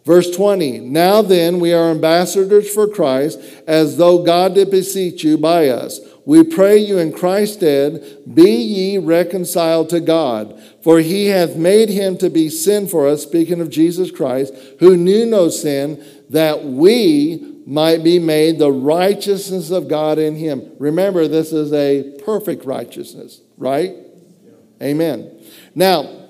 Verse 0.03 0.29
20 0.31 0.79
Now 0.79 1.21
then, 1.21 1.59
we 1.59 1.71
are 1.71 1.91
ambassadors 1.91 2.73
for 2.73 2.87
Christ, 2.87 3.39
as 3.67 3.97
though 3.97 4.23
God 4.23 4.55
did 4.55 4.71
beseech 4.71 5.23
you 5.23 5.37
by 5.37 5.69
us. 5.69 5.99
We 6.25 6.43
pray 6.43 6.79
you 6.79 6.97
in 6.97 7.13
Christ's 7.13 7.57
stead, 7.57 8.23
be 8.33 8.49
ye 8.49 8.97
reconciled 8.97 9.89
to 9.89 9.99
God. 9.99 10.59
For 10.81 10.99
he 10.99 11.27
hath 11.27 11.55
made 11.55 11.89
him 11.89 12.17
to 12.17 12.31
be 12.31 12.49
sin 12.49 12.87
for 12.87 13.07
us, 13.07 13.21
speaking 13.21 13.61
of 13.61 13.69
Jesus 13.69 14.09
Christ, 14.09 14.53
who 14.79 14.97
knew 14.97 15.27
no 15.27 15.49
sin, 15.49 16.03
that 16.29 16.63
we 16.63 17.54
might 17.65 18.03
be 18.03 18.19
made 18.19 18.59
the 18.59 18.71
righteousness 18.71 19.71
of 19.71 19.87
God 19.87 20.19
in 20.19 20.35
him. 20.35 20.71
Remember, 20.77 21.27
this 21.27 21.51
is 21.51 21.73
a 21.73 22.17
perfect 22.23 22.63
righteousness, 22.63 23.41
right? 23.57 23.95
Yeah. 24.43 24.87
Amen. 24.87 25.43
Now, 25.73 26.27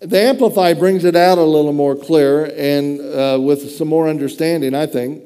the 0.00 0.18
Amplify 0.18 0.72
brings 0.74 1.04
it 1.04 1.14
out 1.14 1.36
a 1.36 1.42
little 1.42 1.74
more 1.74 1.94
clear 1.94 2.46
and 2.56 3.00
uh, 3.00 3.38
with 3.40 3.70
some 3.70 3.88
more 3.88 4.08
understanding, 4.08 4.74
I 4.74 4.86
think. 4.86 5.24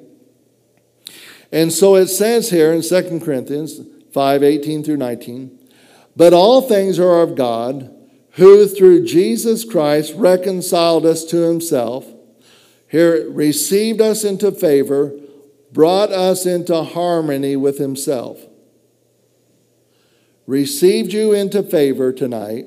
And 1.53 1.73
so 1.73 1.95
it 1.95 2.09
says 2.09 2.51
here 2.51 2.73
in 2.73 2.83
2 2.83 3.21
Corinthians 3.21 3.81
5 4.13 4.43
18 4.43 4.83
through 4.83 4.97
19, 4.97 5.59
but 6.17 6.33
all 6.33 6.63
things 6.63 6.99
are 6.99 7.21
of 7.21 7.37
God, 7.37 7.95
who 8.33 8.67
through 8.67 9.05
Jesus 9.05 9.65
Christ 9.65 10.15
reconciled 10.17 11.07
us 11.07 11.25
to 11.27 11.43
himself, 11.43 12.07
here 12.89 13.31
received 13.31 14.01
us 14.01 14.25
into 14.25 14.51
favor 14.51 15.13
brought 15.73 16.11
us 16.11 16.47
into 16.47 16.83
harmony 16.83 17.57
with 17.57 17.79
himself, 17.79 18.39
received 20.47 21.13
you 21.13 21.33
into 21.33 21.63
favor 21.63 22.13
tonight, 22.13 22.67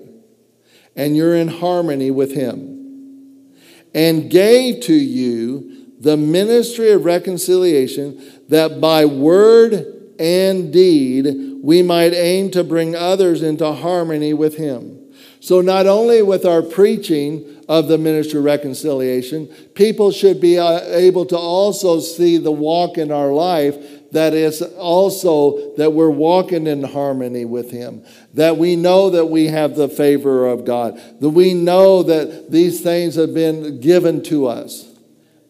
and 0.95 1.15
you're 1.15 1.35
in 1.35 1.47
harmony 1.47 2.09
with 2.09 2.33
him, 2.33 3.53
and 3.93 4.29
gave 4.29 4.81
to 4.81 4.93
you 4.93 5.91
the 5.99 6.17
ministry 6.17 6.91
of 6.91 7.05
reconciliation 7.05 8.41
that 8.49 8.81
by 8.81 9.05
word 9.05 10.13
and 10.19 10.71
deed 10.71 11.59
we 11.61 11.81
might 11.81 12.13
aim 12.13 12.51
to 12.51 12.63
bring 12.63 12.95
others 12.95 13.41
into 13.41 13.71
harmony 13.71 14.33
with 14.33 14.57
him. 14.57 15.01
So, 15.39 15.61
not 15.61 15.85
only 15.85 16.21
with 16.21 16.45
our 16.45 16.61
preaching, 16.61 17.54
of 17.67 17.87
the 17.87 17.97
ministry 17.97 18.39
of 18.39 18.45
reconciliation. 18.45 19.47
People 19.73 20.11
should 20.11 20.39
be 20.39 20.59
uh, 20.59 20.79
able 20.81 21.25
to 21.25 21.37
also 21.37 21.99
see 21.99 22.37
the 22.37 22.51
walk 22.51 22.97
in 22.97 23.11
our 23.11 23.31
life 23.31 23.75
that 24.15 24.33
is 24.33 24.61
also 24.61 25.75
that 25.75 25.91
we're 25.91 26.09
walking 26.09 26.67
in 26.67 26.83
harmony 26.83 27.43
with 27.43 27.69
him 27.69 28.01
that 28.33 28.55
we 28.55 28.75
know 28.75 29.09
that 29.09 29.25
we 29.25 29.47
have 29.47 29.75
the 29.75 29.89
favor 29.89 30.47
of 30.47 30.63
god 30.63 30.97
that 31.19 31.29
we 31.29 31.53
know 31.53 32.01
that 32.01 32.49
these 32.49 32.79
things 32.81 33.15
have 33.15 33.33
been 33.33 33.81
given 33.81 34.23
to 34.23 34.47
us 34.47 34.87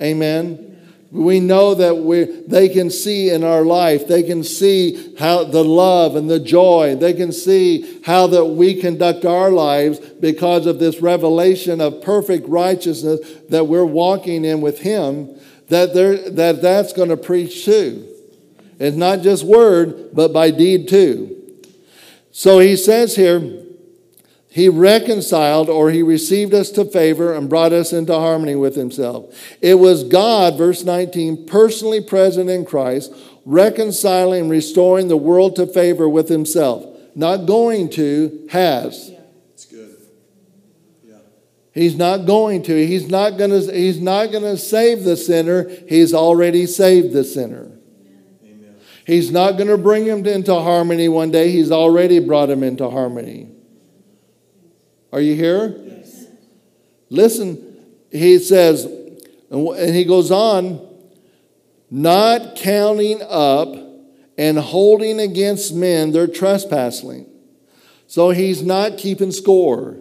amen 0.02 0.65
we 1.16 1.40
know 1.40 1.74
that 1.76 1.96
we, 1.96 2.26
they 2.46 2.68
can 2.68 2.90
see 2.90 3.30
in 3.30 3.44
our 3.44 3.64
life, 3.64 4.06
they 4.06 4.22
can 4.22 4.44
see 4.44 5.16
how 5.18 5.46
the 5.46 5.64
love 5.64 6.18
and 6.18 6.30
the 6.30 6.42
joy, 6.42 6.96
they 6.96 7.14
can 7.14 7.32
see 7.32 8.02
how 8.04 8.28
that 8.28 8.44
we 8.44 8.76
conduct 8.82 9.24
our 9.24 9.50
lives 9.50 10.00
because 10.00 10.66
of 10.66 10.78
this 10.80 11.00
revelation 11.00 11.80
of 11.80 12.02
perfect 12.02 12.48
righteousness 12.50 13.20
that 13.50 13.66
we're 13.66 13.86
walking 13.86 14.44
in 14.44 14.60
with 14.60 14.80
Him, 14.80 15.40
that, 15.70 15.94
that 15.94 16.60
that's 16.62 16.92
going 16.92 17.10
to 17.10 17.18
preach 17.18 17.64
too. 17.64 18.08
It's 18.78 18.98
not 18.98 19.22
just 19.22 19.46
word, 19.46 20.10
but 20.14 20.34
by 20.34 20.52
deed 20.52 20.90
too. 20.90 21.32
So 22.32 22.60
he 22.60 22.76
says 22.76 23.16
here, 23.16 23.65
he 24.56 24.70
reconciled 24.70 25.68
or 25.68 25.92
he 25.92 26.02
received 26.02 26.54
us 26.54 26.70
to 26.70 26.86
favor 26.86 27.34
and 27.34 27.50
brought 27.50 27.74
us 27.74 27.92
into 27.92 28.14
harmony 28.14 28.56
with 28.56 28.78
himself. 28.78 29.38
It 29.60 29.74
was 29.74 30.06
God, 30.06 30.58
verse 30.58 30.86
19, 30.86 31.46
personally 31.46 32.00
present 32.00 32.50
in 32.50 32.64
Christ, 32.64 33.14
reconciling 33.44 34.44
and 34.44 34.50
restoring 34.50 35.10
the 35.10 35.18
world 35.18 35.58
to 35.58 35.68
favor 35.68 36.08
with 36.08 36.30
himself. 36.30 36.86
Not 37.16 37.48
going 37.48 37.90
to, 37.90 38.48
has. 38.50 39.12
It's 39.54 39.66
good. 39.66 39.98
Yeah. 41.04 41.18
He's 41.74 41.98
not 41.98 42.26
going 42.26 42.64
to. 42.64 42.88
He's 42.88 43.10
not 43.10 43.38
going 43.38 43.52
to 43.52 43.74
he's 43.74 44.00
not 44.00 44.32
going 44.32 44.46
to 44.46 44.56
save 44.56 45.04
the 45.04 45.18
sinner. 45.18 45.70
He's 45.90 46.14
already 46.14 46.66
saved 46.66 47.12
the 47.12 47.26
sinner. 47.26 47.74
Amen. 48.46 48.76
He's 49.06 49.32
not 49.32 49.58
going 49.58 49.68
to 49.68 49.78
bring 49.78 50.06
him 50.06 50.26
into 50.26 50.56
harmony 50.56 51.10
one 51.10 51.32
day. 51.32 51.52
He's 51.52 51.72
already 51.72 52.20
brought 52.20 52.50
him 52.50 52.64
into 52.64 52.90
harmony. 52.90 53.55
Are 55.16 55.22
you 55.22 55.34
here? 55.34 55.74
Yes. 55.82 56.26
Listen, 57.10 57.86
he 58.12 58.38
says, 58.38 58.84
and 59.50 59.96
he 59.96 60.04
goes 60.04 60.30
on, 60.30 60.86
not 61.90 62.58
counting 62.58 63.22
up 63.26 63.74
and 64.38 64.60
holding 64.60 65.22
against 65.22 65.74
men 65.74 66.12
their 66.12 66.28
trespassing. 66.28 67.28
So 68.08 68.32
he's 68.32 68.62
not 68.62 68.98
keeping 68.98 69.32
score. 69.32 69.96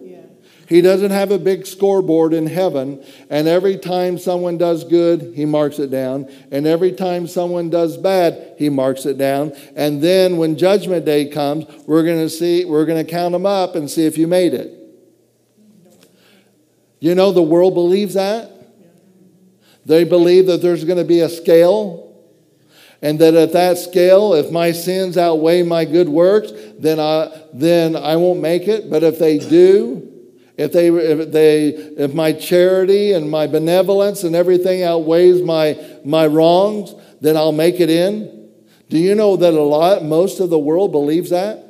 He 0.67 0.81
doesn't 0.81 1.11
have 1.11 1.31
a 1.31 1.39
big 1.39 1.65
scoreboard 1.65 2.33
in 2.33 2.47
heaven, 2.47 3.01
and 3.29 3.47
every 3.47 3.77
time 3.77 4.17
someone 4.17 4.57
does 4.57 4.83
good, 4.83 5.31
he 5.33 5.45
marks 5.45 5.79
it 5.79 5.91
down. 5.91 6.29
And 6.51 6.67
every 6.67 6.91
time 6.91 7.27
someone 7.27 7.69
does 7.69 7.95
bad, 7.95 8.55
he 8.57 8.67
marks 8.67 9.05
it 9.05 9.17
down. 9.17 9.53
And 9.77 10.01
then 10.01 10.35
when 10.35 10.57
judgment 10.57 11.05
day 11.05 11.29
comes, 11.29 11.65
we're 11.85 12.03
going 12.03 12.17
to 12.17 12.29
see, 12.29 12.65
we're 12.65 12.85
going 12.85 13.05
to 13.05 13.09
count 13.09 13.31
them 13.31 13.45
up 13.45 13.75
and 13.75 13.89
see 13.89 14.05
if 14.05 14.17
you 14.17 14.27
made 14.27 14.53
it. 14.53 14.84
You 17.05 17.13
know, 17.13 17.31
the 17.31 17.43
world 17.43 17.75
believes 17.75 18.15
that. 18.15 18.49
They 19.85 20.05
believe 20.05 20.47
that 20.47 20.63
there's 20.63 20.83
going 20.85 20.97
to 20.97 21.03
be 21.03 21.19
a 21.19 21.29
scale 21.29 22.19
and 22.99 23.19
that 23.19 23.35
at 23.35 23.53
that 23.53 23.77
scale, 23.77 24.33
if 24.33 24.49
my 24.49 24.71
sins 24.71 25.15
outweigh 25.15 25.61
my 25.61 25.85
good 25.85 26.09
works, 26.09 26.51
then 26.79 26.99
I, 26.99 27.43
then 27.53 27.95
I 27.95 28.15
won't 28.15 28.41
make 28.41 28.67
it. 28.67 28.89
But 28.89 29.03
if 29.03 29.19
they 29.19 29.37
do, 29.37 30.11
if 30.57 30.71
they, 30.71 30.87
if 30.87 31.31
they, 31.31 31.67
if 31.67 32.15
my 32.15 32.33
charity 32.33 33.11
and 33.11 33.29
my 33.29 33.45
benevolence 33.45 34.23
and 34.23 34.35
everything 34.35 34.81
outweighs 34.81 35.43
my, 35.43 35.77
my 36.03 36.25
wrongs, 36.25 36.95
then 37.21 37.37
I'll 37.37 37.51
make 37.51 37.79
it 37.79 37.91
in. 37.91 38.49
Do 38.89 38.97
you 38.97 39.13
know 39.13 39.37
that 39.37 39.53
a 39.53 39.61
lot, 39.61 40.03
most 40.03 40.39
of 40.39 40.49
the 40.49 40.57
world 40.57 40.91
believes 40.91 41.29
that? 41.29 41.64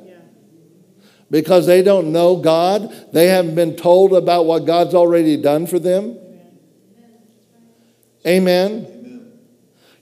Because 1.30 1.66
they 1.66 1.82
don't 1.82 2.12
know 2.12 2.36
God. 2.36 3.12
They 3.12 3.26
haven't 3.28 3.56
been 3.56 3.76
told 3.76 4.12
about 4.12 4.46
what 4.46 4.64
God's 4.64 4.94
already 4.94 5.36
done 5.36 5.66
for 5.66 5.78
them. 5.78 6.18
Amen. 8.26 9.32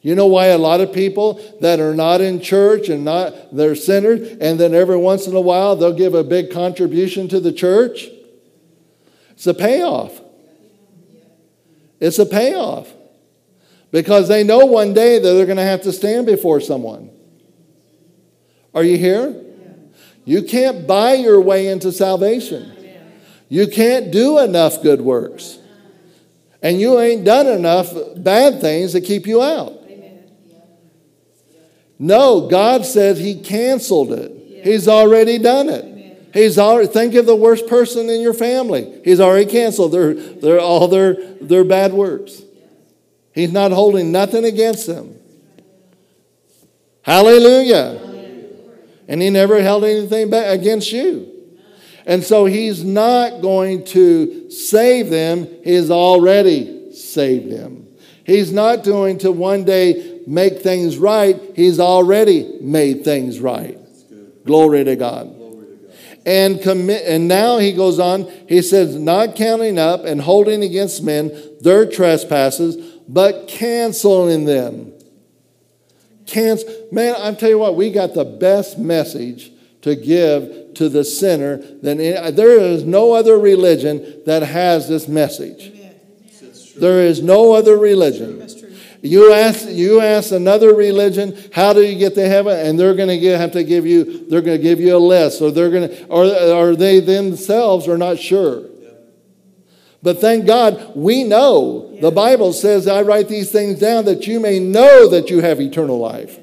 You 0.03 0.15
know 0.15 0.27
why 0.27 0.49
a 0.49 0.59
lot 0.59 0.83
of 0.83 0.93
people 0.93 1.41
that 1.61 1.81
are 1.81 1.95
not 1.95 2.21
in 2.21 2.41
church 2.41 2.91
and 2.91 3.05
not 3.05 3.55
they're 3.57 3.75
sinners, 3.75 4.37
and 4.39 4.61
then 4.61 4.75
every 4.75 4.99
once 4.99 5.27
in 5.27 5.35
a 5.35 5.41
while 5.41 5.77
they'll 5.77 5.95
give 5.95 6.13
a 6.13 6.23
big 6.23 6.51
contribution 6.51 7.27
to 7.29 7.41
the 7.41 7.53
church? 7.53 8.09
It's 9.31 9.47
a 9.47 9.55
payoff. 9.55 10.21
It's 12.01 12.19
a 12.19 12.27
payoff. 12.27 12.93
Because 13.91 14.29
they 14.29 14.45
know 14.45 14.67
one 14.67 14.93
day 14.93 15.19
that 15.19 15.33
they're 15.33 15.47
going 15.47 15.57
to 15.57 15.63
have 15.63 15.83
to 15.83 15.93
stand 15.93 16.27
before 16.27 16.61
someone. 16.61 17.11
Are 18.75 18.83
you 18.85 18.99
here? 18.99 19.44
You 20.25 20.43
can't 20.43 20.87
buy 20.87 21.15
your 21.15 21.41
way 21.41 21.69
into 21.69 21.93
salvation. 21.93 22.73
You 23.49 23.67
can't 23.67 24.11
do 24.11 24.39
enough 24.39 24.83
good 24.83 25.01
works. 25.01 25.59
And 26.63 26.81
you 26.81 26.99
ain't 26.99 27.25
done 27.25 27.47
enough 27.47 27.93
bad 28.17 28.61
things 28.61 28.93
to 28.93 29.01
keep 29.01 29.27
you 29.27 29.43
out. 29.43 29.81
No, 31.99 32.49
God 32.49 32.85
says 32.85 33.19
He 33.19 33.41
canceled 33.41 34.13
it. 34.13 34.65
He's 34.65 34.89
already 34.89 35.39
done 35.39 35.69
it. 35.69 35.95
He's 36.33 36.59
already, 36.59 36.89
think 36.89 37.15
of 37.15 37.27
the 37.27 37.37
worst 37.37 37.69
person 37.69 38.11
in 38.11 38.21
your 38.21 38.35
family. 38.35 39.01
He's 39.05 39.21
already 39.21 39.49
canceled 39.49 39.93
their, 39.93 40.15
their, 40.15 40.59
all 40.59 40.89
their, 40.89 41.15
their 41.41 41.63
bad 41.63 41.93
works. 41.93 42.43
He's 43.33 43.53
not 43.53 43.71
holding 43.71 44.11
nothing 44.11 44.45
against 44.45 44.87
them. 44.87 45.15
Hallelujah. 47.03 48.04
And 49.09 49.21
he 49.21 49.31
never 49.31 49.61
held 49.61 49.85
anything 49.85 50.31
back 50.31 50.59
against 50.59 50.93
you. 50.93 51.31
And 52.07 52.23
so 52.23 52.45
he's 52.45 52.85
not 52.85 53.41
going 53.41 53.85
to 53.87 54.51
save 54.51 55.11
them, 55.11 55.49
he's 55.65 55.91
already 55.91 56.93
saved 56.93 57.51
them. 57.51 57.89
He's 58.25 58.53
not 58.53 58.85
going 58.85 59.19
to 59.19 59.33
one 59.33 59.65
day 59.65 60.21
make 60.27 60.61
things 60.61 60.97
right, 60.99 61.41
he's 61.55 61.81
already 61.81 62.59
made 62.61 63.05
things 63.05 63.41
right. 63.41 63.79
Glory 64.45 64.85
to 64.85 64.97
God 64.97 65.45
and 66.27 66.63
commit 66.63 67.05
and 67.07 67.29
now 67.29 67.59
he 67.59 67.73
goes 67.73 67.99
on 67.99 68.31
he 68.49 68.63
says 68.63 68.97
not 68.97 69.37
counting 69.37 69.79
up 69.79 70.05
and 70.05 70.23
holding 70.23 70.63
against 70.63 71.03
men 71.03 71.31
their 71.61 71.85
trespasses 71.87 72.77
but 73.09 73.47
canceling 73.47 74.45
them 74.47 74.93
Cancel. 76.27 76.89
man 76.93 77.15
i'm 77.19 77.37
telling 77.37 77.55
you 77.55 77.59
what 77.59 77.77
we 77.77 77.91
got 77.91 78.15
the 78.15 78.25
best 78.25 78.79
message 78.79 79.53
to 79.83 79.95
give 79.95 80.75
to 80.75 80.89
the 80.89 81.05
sinner 81.05 81.59
than 81.59 82.01
any, 82.01 82.31
there 82.31 82.59
is 82.59 82.85
no 82.85 83.13
other 83.13 83.39
religion 83.39 84.23
that 84.27 84.43
has 84.43 84.89
this 84.89 85.09
message 85.09 85.73
there 86.77 87.01
is 87.03 87.23
no 87.23 87.53
other 87.53 87.77
religion 87.77 88.41
you 89.05 89.35
ask, 89.35 89.69
you 89.69 90.01
ask 90.01 90.33
another 90.33 90.75
religion, 90.75 91.37
how 91.53 91.75
do 91.75 91.83
you 91.83 91.99
get 91.99 92.15
to 92.15 92.27
heaven? 92.27 92.59
And 92.59 92.81
they're 92.81 92.95
going 92.95 93.11
to 93.11 93.37
have 93.37 93.53
to 93.53 93.63
give 93.63 93.85
you, 93.85 94.27
they're 94.31 94.41
going 94.41 94.57
to 94.57 94.63
give 94.63 94.81
you 94.81 94.97
a 94.97 94.99
list, 94.99 95.43
or 95.43 95.51
they're 95.51 95.69
going 95.69 95.91
to, 95.91 96.07
or, 96.07 96.25
or 96.25 96.75
they 96.75 97.01
themselves 97.01 97.87
are 97.87 97.99
not 97.99 98.19
sure. 98.19 98.65
But 100.05 100.21
thank 100.21 100.47
God 100.47 100.93
we 100.95 101.25
know. 101.25 101.97
The 101.99 102.11
Bible 102.11 102.53
says, 102.53 102.87
I 102.87 103.01
write 103.01 103.27
these 103.27 103.51
things 103.51 103.81
down 103.81 104.05
that 104.05 104.27
you 104.27 104.39
may 104.39 104.59
know 104.59 105.09
that 105.09 105.31
you 105.31 105.41
have 105.41 105.63
eternal 105.63 105.99
life. 105.99 106.39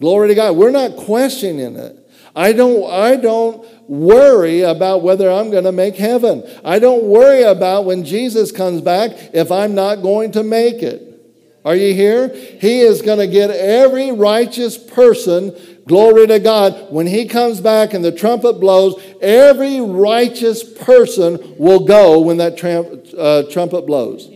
Glory 0.00 0.28
to 0.28 0.34
God. 0.34 0.54
We're 0.54 0.70
not 0.70 0.96
questioning 0.96 1.76
it. 1.76 1.96
I 2.36 2.52
don't, 2.52 2.90
I 2.92 3.16
don't 3.16 3.66
worry 3.88 4.60
about 4.60 5.02
whether 5.02 5.30
I'm 5.30 5.50
going 5.50 5.64
to 5.64 5.72
make 5.72 5.96
heaven. 5.96 6.44
I 6.62 6.78
don't 6.78 7.04
worry 7.04 7.42
about 7.42 7.86
when 7.86 8.04
Jesus 8.04 8.52
comes 8.52 8.82
back 8.82 9.12
if 9.32 9.50
I'm 9.50 9.74
not 9.74 10.02
going 10.02 10.32
to 10.32 10.42
make 10.42 10.82
it. 10.82 11.00
Are 11.64 11.74
you 11.74 11.94
here? 11.94 12.28
He 12.28 12.80
is 12.80 13.00
going 13.00 13.18
to 13.18 13.26
get 13.26 13.48
every 13.48 14.12
righteous 14.12 14.76
person, 14.76 15.56
glory 15.86 16.26
to 16.26 16.38
God, 16.38 16.90
when 16.90 17.06
he 17.06 17.26
comes 17.26 17.60
back 17.60 17.94
and 17.94 18.04
the 18.04 18.12
trumpet 18.12 18.54
blows, 18.54 19.00
every 19.20 19.80
righteous 19.80 20.62
person 20.62 21.56
will 21.58 21.84
go 21.84 22.20
when 22.20 22.38
that 22.38 22.62
uh, 23.16 23.50
trumpet 23.50 23.86
blows. 23.86 24.30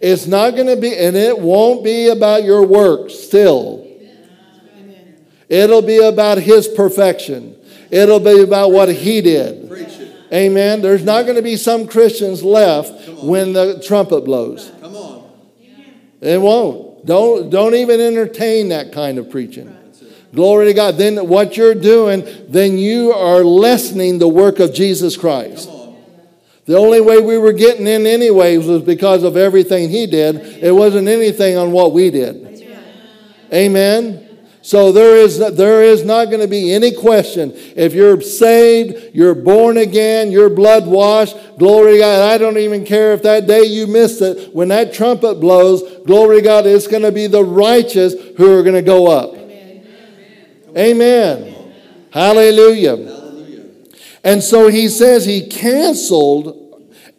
It's 0.00 0.26
not 0.26 0.54
going 0.54 0.66
to 0.66 0.76
be, 0.76 0.94
and 0.96 1.16
it 1.16 1.38
won't 1.38 1.82
be 1.82 2.08
about 2.08 2.44
your 2.44 2.66
work 2.66 3.10
still. 3.10 3.86
It'll 5.48 5.82
be 5.82 5.98
about 5.98 6.38
his 6.38 6.68
perfection. 6.68 7.56
It'll 7.90 8.20
be 8.20 8.42
about 8.42 8.72
what 8.72 8.88
he 8.88 9.20
did. 9.20 9.70
Amen. 10.32 10.82
There's 10.82 11.04
not 11.04 11.22
going 11.22 11.36
to 11.36 11.42
be 11.42 11.56
some 11.56 11.86
Christians 11.86 12.42
left 12.42 13.08
when 13.22 13.52
the 13.52 13.80
trumpet 13.86 14.24
blows. 14.24 14.72
Come 14.80 14.96
on. 14.96 15.30
It 16.20 16.40
won't. 16.40 17.06
Don't, 17.06 17.50
don't 17.50 17.74
even 17.74 18.00
entertain 18.00 18.70
that 18.70 18.92
kind 18.92 19.18
of 19.18 19.30
preaching. 19.30 19.73
Glory 20.34 20.66
to 20.66 20.74
God. 20.74 20.96
Then 20.96 21.28
what 21.28 21.56
you're 21.56 21.74
doing, 21.74 22.26
then 22.48 22.76
you 22.76 23.12
are 23.12 23.44
lessening 23.44 24.18
the 24.18 24.28
work 24.28 24.58
of 24.58 24.74
Jesus 24.74 25.16
Christ. 25.16 25.70
The 26.66 26.76
only 26.76 27.00
way 27.00 27.20
we 27.20 27.36
were 27.38 27.52
getting 27.52 27.86
in, 27.86 28.06
anyways, 28.06 28.66
was 28.66 28.82
because 28.82 29.22
of 29.22 29.36
everything 29.36 29.90
He 29.90 30.06
did. 30.06 30.36
It 30.62 30.72
wasn't 30.72 31.08
anything 31.08 31.56
on 31.56 31.72
what 31.72 31.92
we 31.92 32.10
did. 32.10 32.44
Amen. 33.52 34.24
So 34.62 34.92
there 34.92 35.18
is, 35.18 35.38
there 35.38 35.82
is 35.82 36.06
not 36.06 36.30
going 36.30 36.40
to 36.40 36.48
be 36.48 36.72
any 36.72 36.90
question. 36.90 37.52
If 37.76 37.92
you're 37.92 38.18
saved, 38.22 39.14
you're 39.14 39.34
born 39.34 39.76
again, 39.76 40.32
you're 40.32 40.48
blood 40.48 40.86
washed, 40.86 41.36
glory 41.58 41.92
to 41.92 41.98
God. 41.98 42.32
I 42.32 42.38
don't 42.38 42.56
even 42.56 42.86
care 42.86 43.12
if 43.12 43.22
that 43.24 43.46
day 43.46 43.64
you 43.64 43.86
missed 43.86 44.22
it. 44.22 44.54
When 44.54 44.68
that 44.68 44.94
trumpet 44.94 45.34
blows, 45.34 45.82
glory 46.06 46.38
to 46.38 46.42
God, 46.42 46.66
it's 46.66 46.86
going 46.86 47.02
to 47.02 47.12
be 47.12 47.26
the 47.26 47.44
righteous 47.44 48.14
who 48.38 48.58
are 48.58 48.62
going 48.62 48.74
to 48.74 48.82
go 48.82 49.06
up. 49.06 49.43
Amen. 50.76 51.72
Hallelujah. 52.10 52.96
Hallelujah. 52.96 53.64
And 54.22 54.42
so 54.42 54.68
he 54.68 54.88
says 54.88 55.24
he 55.24 55.46
canceled 55.46 56.60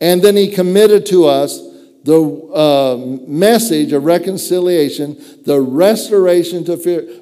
and 0.02 0.22
then 0.22 0.36
he 0.36 0.52
committed 0.52 1.06
to 1.08 1.26
us 1.26 1.62
the 2.04 2.22
uh, 2.54 2.98
message 3.28 3.92
of 3.92 4.06
reconciliation, 4.06 5.18
the 5.44 5.60
restoration 5.60 6.64
to 6.66 6.78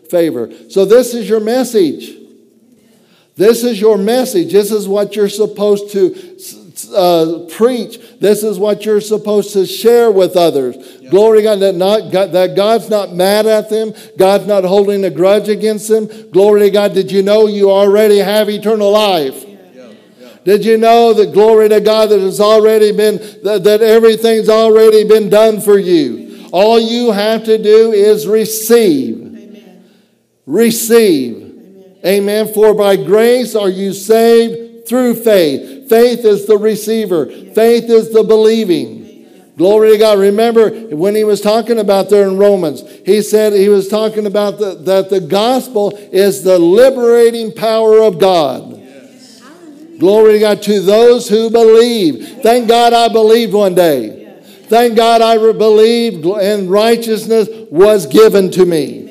favor. 0.09 0.51
So, 0.69 0.83
this 0.83 1.13
is 1.13 1.29
your 1.29 1.39
message. 1.39 2.17
This 3.35 3.63
is 3.63 3.79
your 3.79 3.97
message. 3.97 4.51
This 4.51 4.71
is 4.71 4.87
what 4.87 5.15
you're 5.15 5.29
supposed 5.29 5.91
to 5.91 6.37
uh, 6.93 7.47
preach. 7.55 7.97
This 8.19 8.43
is 8.43 8.59
what 8.59 8.85
you're 8.85 9.01
supposed 9.01 9.53
to 9.53 9.65
share 9.65 10.11
with 10.11 10.35
others. 10.35 10.75
Glory 11.13 11.43
God 11.43 11.59
that, 11.59 11.75
not, 11.75 12.11
God 12.11 12.31
that 12.31 12.55
God's 12.55 12.89
not 12.89 13.13
mad 13.13 13.45
at 13.45 13.69
them. 13.69 13.93
God's 14.17 14.47
not 14.47 14.63
holding 14.63 15.05
a 15.05 15.11
grudge 15.11 15.47
against 15.47 15.87
them. 15.87 16.07
Glory 16.31 16.61
to 16.61 16.71
God. 16.71 16.95
Did 16.95 17.11
you 17.11 17.21
know 17.21 17.45
you 17.45 17.69
already 17.69 18.17
have 18.17 18.49
eternal 18.49 18.89
life? 18.89 19.45
Did 20.43 20.65
you 20.65 20.75
know 20.75 21.13
that 21.13 21.31
glory 21.31 21.69
to 21.69 21.79
God 21.81 22.09
that 22.09 22.19
has 22.19 22.39
already 22.39 22.91
been, 22.91 23.17
that, 23.43 23.63
that 23.63 23.83
everything's 23.83 24.49
already 24.49 25.07
been 25.07 25.29
done 25.29 25.61
for 25.61 25.77
you? 25.77 26.49
All 26.51 26.79
you 26.79 27.11
have 27.11 27.43
to 27.43 27.61
do 27.61 27.91
is 27.91 28.25
receive. 28.25 29.19
Amen. 29.19 29.83
receive. 30.47 31.35
Amen. 32.03 32.23
Amen. 32.23 32.53
For 32.55 32.73
by 32.73 32.95
grace 32.95 33.55
are 33.55 33.69
you 33.69 33.93
saved 33.93 34.87
through 34.87 35.13
faith. 35.13 35.87
Faith 35.87 36.25
is 36.25 36.47
the 36.47 36.57
receiver, 36.57 37.27
faith 37.27 37.83
is 37.83 38.11
the 38.11 38.23
believing. 38.23 39.02
Glory 39.57 39.91
to 39.91 39.97
God. 39.97 40.19
Remember 40.19 40.69
when 40.95 41.15
he 41.15 41.23
was 41.23 41.39
talking 41.39 41.77
about 41.77 42.09
there 42.09 42.27
in 42.27 42.37
Romans, 42.37 42.83
he 43.05 43.21
said 43.21 43.53
he 43.53 43.69
was 43.69 43.87
talking 43.87 44.25
about 44.25 44.57
the, 44.57 44.73
that 44.75 45.09
the 45.09 45.19
gospel 45.19 45.95
is 46.11 46.43
the 46.43 46.57
liberating 46.57 47.51
power 47.51 48.01
of 48.01 48.19
God. 48.19 48.79
Yes. 48.79 49.43
Glory 49.99 50.33
to 50.33 50.39
God 50.39 50.61
to 50.63 50.81
those 50.81 51.29
who 51.29 51.51
believe. 51.51 52.41
Thank 52.41 52.67
God 52.67 52.93
I 52.93 53.09
believed 53.09 53.53
one 53.53 53.75
day. 53.75 54.41
Thank 54.67 54.95
God 54.95 55.21
I 55.21 55.37
believed 55.37 56.25
and 56.25 56.71
righteousness 56.71 57.47
was 57.69 58.07
given 58.07 58.49
to 58.51 58.65
me. 58.65 59.03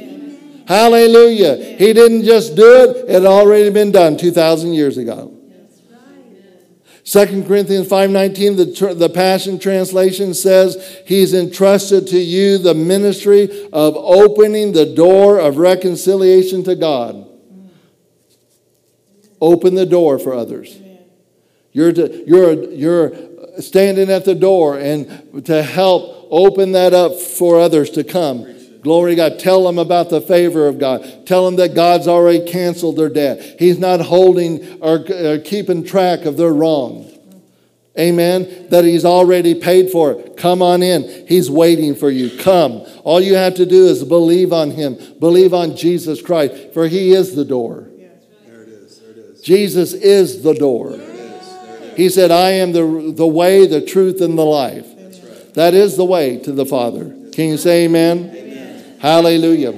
Hallelujah. 0.67 1.55
He 1.57 1.93
didn't 1.93 2.25
just 2.25 2.57
do 2.57 2.83
it, 2.83 3.09
it 3.09 3.11
had 3.11 3.25
already 3.27 3.71
been 3.71 3.93
done 3.93 4.17
2,000 4.17 4.73
years 4.73 4.99
ago. 4.99 5.32
2 7.05 7.45
Corinthians 7.45 7.89
5.19, 7.89 8.57
the, 8.57 8.95
the 8.95 9.09
Passion 9.09 9.59
Translation 9.59 10.35
says, 10.35 11.03
He's 11.05 11.35
entrusted 11.35 12.07
to 12.09 12.19
you 12.19 12.59
the 12.59 12.75
ministry 12.75 13.69
of 13.73 13.97
opening 13.97 14.73
the 14.73 14.87
door 14.87 15.39
of 15.39 15.57
reconciliation 15.57 16.63
to 16.65 16.77
God. 16.77 17.29
Open 19.41 19.75
the 19.75 19.87
door 19.87 20.21
for 20.21 20.33
others. 20.33 20.79
You're, 21.73 21.93
to, 21.93 22.25
you're, 22.25 22.71
you're 22.71 23.13
standing 23.61 24.09
at 24.09 24.25
the 24.25 24.37
door 24.37 24.79
and 24.79 25.45
to 25.47 25.63
help 25.63 26.29
open 26.31 26.73
that 26.73 26.95
up 26.95 27.19
for 27.19 27.59
others 27.59 27.91
to 27.91 28.05
come. 28.05 28.47
Glory 28.83 29.13
to 29.13 29.17
God. 29.17 29.39
Tell 29.39 29.65
them 29.65 29.79
about 29.79 30.11
the 30.11 30.21
favor 30.21 30.67
of 30.67 30.79
God. 30.79 31.27
Tell 31.27 31.45
them 31.45 31.57
that 31.57 31.75
God's 31.75 32.09
already 32.09 32.45
canceled 32.45 32.97
their 32.97 33.09
debt. 33.09 33.57
He's 33.59 33.79
not 33.79 34.01
holding 34.01 34.81
or, 34.83 35.05
or 35.11 35.39
keeping 35.39 35.85
track 35.85 36.25
of 36.25 36.37
their 36.37 36.53
wrong. 36.53 37.09
Amen. 37.99 38.69
That 38.71 38.85
He's 38.85 39.05
already 39.05 39.55
paid 39.55 39.91
for 39.91 40.13
it. 40.13 40.37
Come 40.37 40.63
on 40.63 40.83
in. 40.83 41.27
He's 41.29 41.51
waiting 41.51 41.95
for 41.95 42.11
you. 42.11 42.37
Come. 42.39 42.85
All 43.05 43.21
you 43.21 43.35
have 43.35 43.55
to 43.57 43.67
do 43.67 43.87
is 43.87 44.03
believe 44.03 44.53
on 44.53 44.71
Him, 44.71 44.99
believe 45.21 45.53
on 45.53 45.77
Jesus 45.77 46.23
Christ, 46.23 46.73
for 46.73 46.89
He 46.89 47.13
is 47.13 47.37
the 47.37 47.45
door. 47.45 47.89
There 48.47 48.63
it 48.63 48.69
is. 48.69 48.99
There 48.99 49.11
it 49.11 49.17
is. 49.19 49.41
Jesus 49.43 49.93
is 49.93 50.43
the 50.43 50.55
door. 50.55 50.91
There 50.91 51.01
it 51.01 51.15
is. 51.15 51.49
There 51.49 51.77
it 51.77 51.83
is. 51.83 51.97
He 51.97 52.09
said, 52.09 52.31
I 52.31 52.53
am 52.53 52.73
the, 52.73 53.13
the 53.15 53.27
way, 53.27 53.67
the 53.67 53.85
truth, 53.85 54.23
and 54.23 54.39
the 54.39 54.45
life. 54.45 54.87
Right. 54.87 55.55
That 55.55 55.75
is 55.75 55.97
the 55.97 56.05
way 56.07 56.39
to 56.39 56.53
the 56.53 56.67
Father. 56.67 57.15
Can 57.33 57.51
you 57.51 57.59
say 57.59 57.85
amen? 57.85 58.31
amen? 58.31 58.42
Hallelujah. 59.03 59.73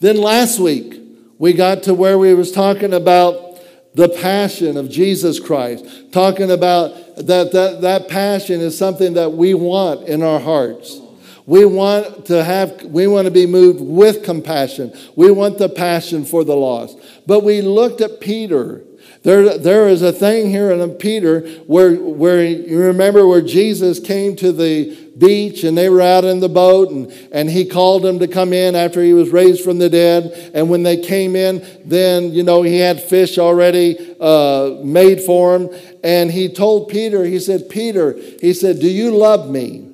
Then 0.00 0.16
last 0.16 0.58
week, 0.58 1.00
we 1.38 1.52
got 1.52 1.84
to 1.84 1.94
where 1.94 2.18
we 2.18 2.34
was 2.34 2.50
talking 2.50 2.92
about 2.92 3.60
the 3.94 4.08
passion 4.08 4.76
of 4.76 4.90
Jesus 4.90 5.38
Christ, 5.38 5.86
talking 6.10 6.50
about 6.50 7.14
that, 7.18 7.52
that 7.52 7.82
that 7.82 8.08
passion 8.08 8.60
is 8.60 8.76
something 8.76 9.14
that 9.14 9.34
we 9.34 9.54
want 9.54 10.08
in 10.08 10.24
our 10.24 10.40
hearts. 10.40 11.00
We 11.46 11.66
want 11.66 12.26
to 12.26 12.42
have, 12.42 12.82
we 12.82 13.06
want 13.06 13.26
to 13.26 13.30
be 13.30 13.46
moved 13.46 13.80
with 13.80 14.24
compassion. 14.24 14.92
We 15.14 15.30
want 15.30 15.58
the 15.58 15.68
passion 15.68 16.24
for 16.24 16.42
the 16.42 16.56
lost. 16.56 16.98
But 17.28 17.44
we 17.44 17.62
looked 17.62 18.00
at 18.00 18.20
Peter 18.20 18.82
there, 19.26 19.58
there 19.58 19.88
is 19.88 20.02
a 20.02 20.12
thing 20.12 20.50
here 20.50 20.70
in 20.70 20.88
Peter 20.90 21.40
where, 21.66 21.96
where 21.96 22.44
you 22.44 22.78
remember 22.78 23.26
where 23.26 23.42
Jesus 23.42 23.98
came 23.98 24.36
to 24.36 24.52
the 24.52 24.96
beach 25.18 25.64
and 25.64 25.76
they 25.76 25.88
were 25.88 26.00
out 26.00 26.24
in 26.24 26.38
the 26.38 26.48
boat 26.48 26.90
and, 26.90 27.10
and 27.32 27.50
he 27.50 27.64
called 27.64 28.04
them 28.04 28.20
to 28.20 28.28
come 28.28 28.52
in 28.52 28.76
after 28.76 29.02
he 29.02 29.12
was 29.12 29.30
raised 29.30 29.64
from 29.64 29.80
the 29.80 29.90
dead. 29.90 30.52
And 30.54 30.70
when 30.70 30.84
they 30.84 30.98
came 30.98 31.34
in, 31.34 31.66
then, 31.84 32.34
you 32.34 32.44
know, 32.44 32.62
he 32.62 32.78
had 32.78 33.02
fish 33.02 33.36
already 33.36 33.98
uh, 34.20 34.76
made 34.84 35.20
for 35.20 35.56
him. 35.56 35.70
And 36.04 36.30
he 36.30 36.48
told 36.48 36.88
Peter, 36.88 37.24
he 37.24 37.40
said, 37.40 37.68
Peter, 37.68 38.12
he 38.40 38.54
said, 38.54 38.78
Do 38.78 38.88
you 38.88 39.10
love 39.10 39.50
me? 39.50 39.90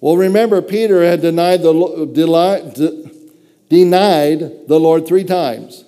Well, 0.00 0.16
remember, 0.16 0.62
Peter 0.62 1.04
had 1.04 1.22
denied 1.22 1.62
the, 1.62 3.12
denied 3.68 4.68
the 4.68 4.78
Lord 4.78 5.08
three 5.08 5.24
times 5.24 5.86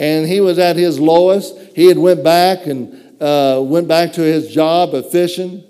and 0.00 0.26
he 0.26 0.40
was 0.40 0.58
at 0.58 0.76
his 0.76 0.98
lowest. 0.98 1.54
He 1.76 1.84
had 1.84 1.98
went 1.98 2.24
back 2.24 2.66
and 2.66 3.20
uh, 3.20 3.60
went 3.62 3.86
back 3.86 4.14
to 4.14 4.22
his 4.22 4.50
job 4.50 4.94
of 4.94 5.10
fishing. 5.10 5.62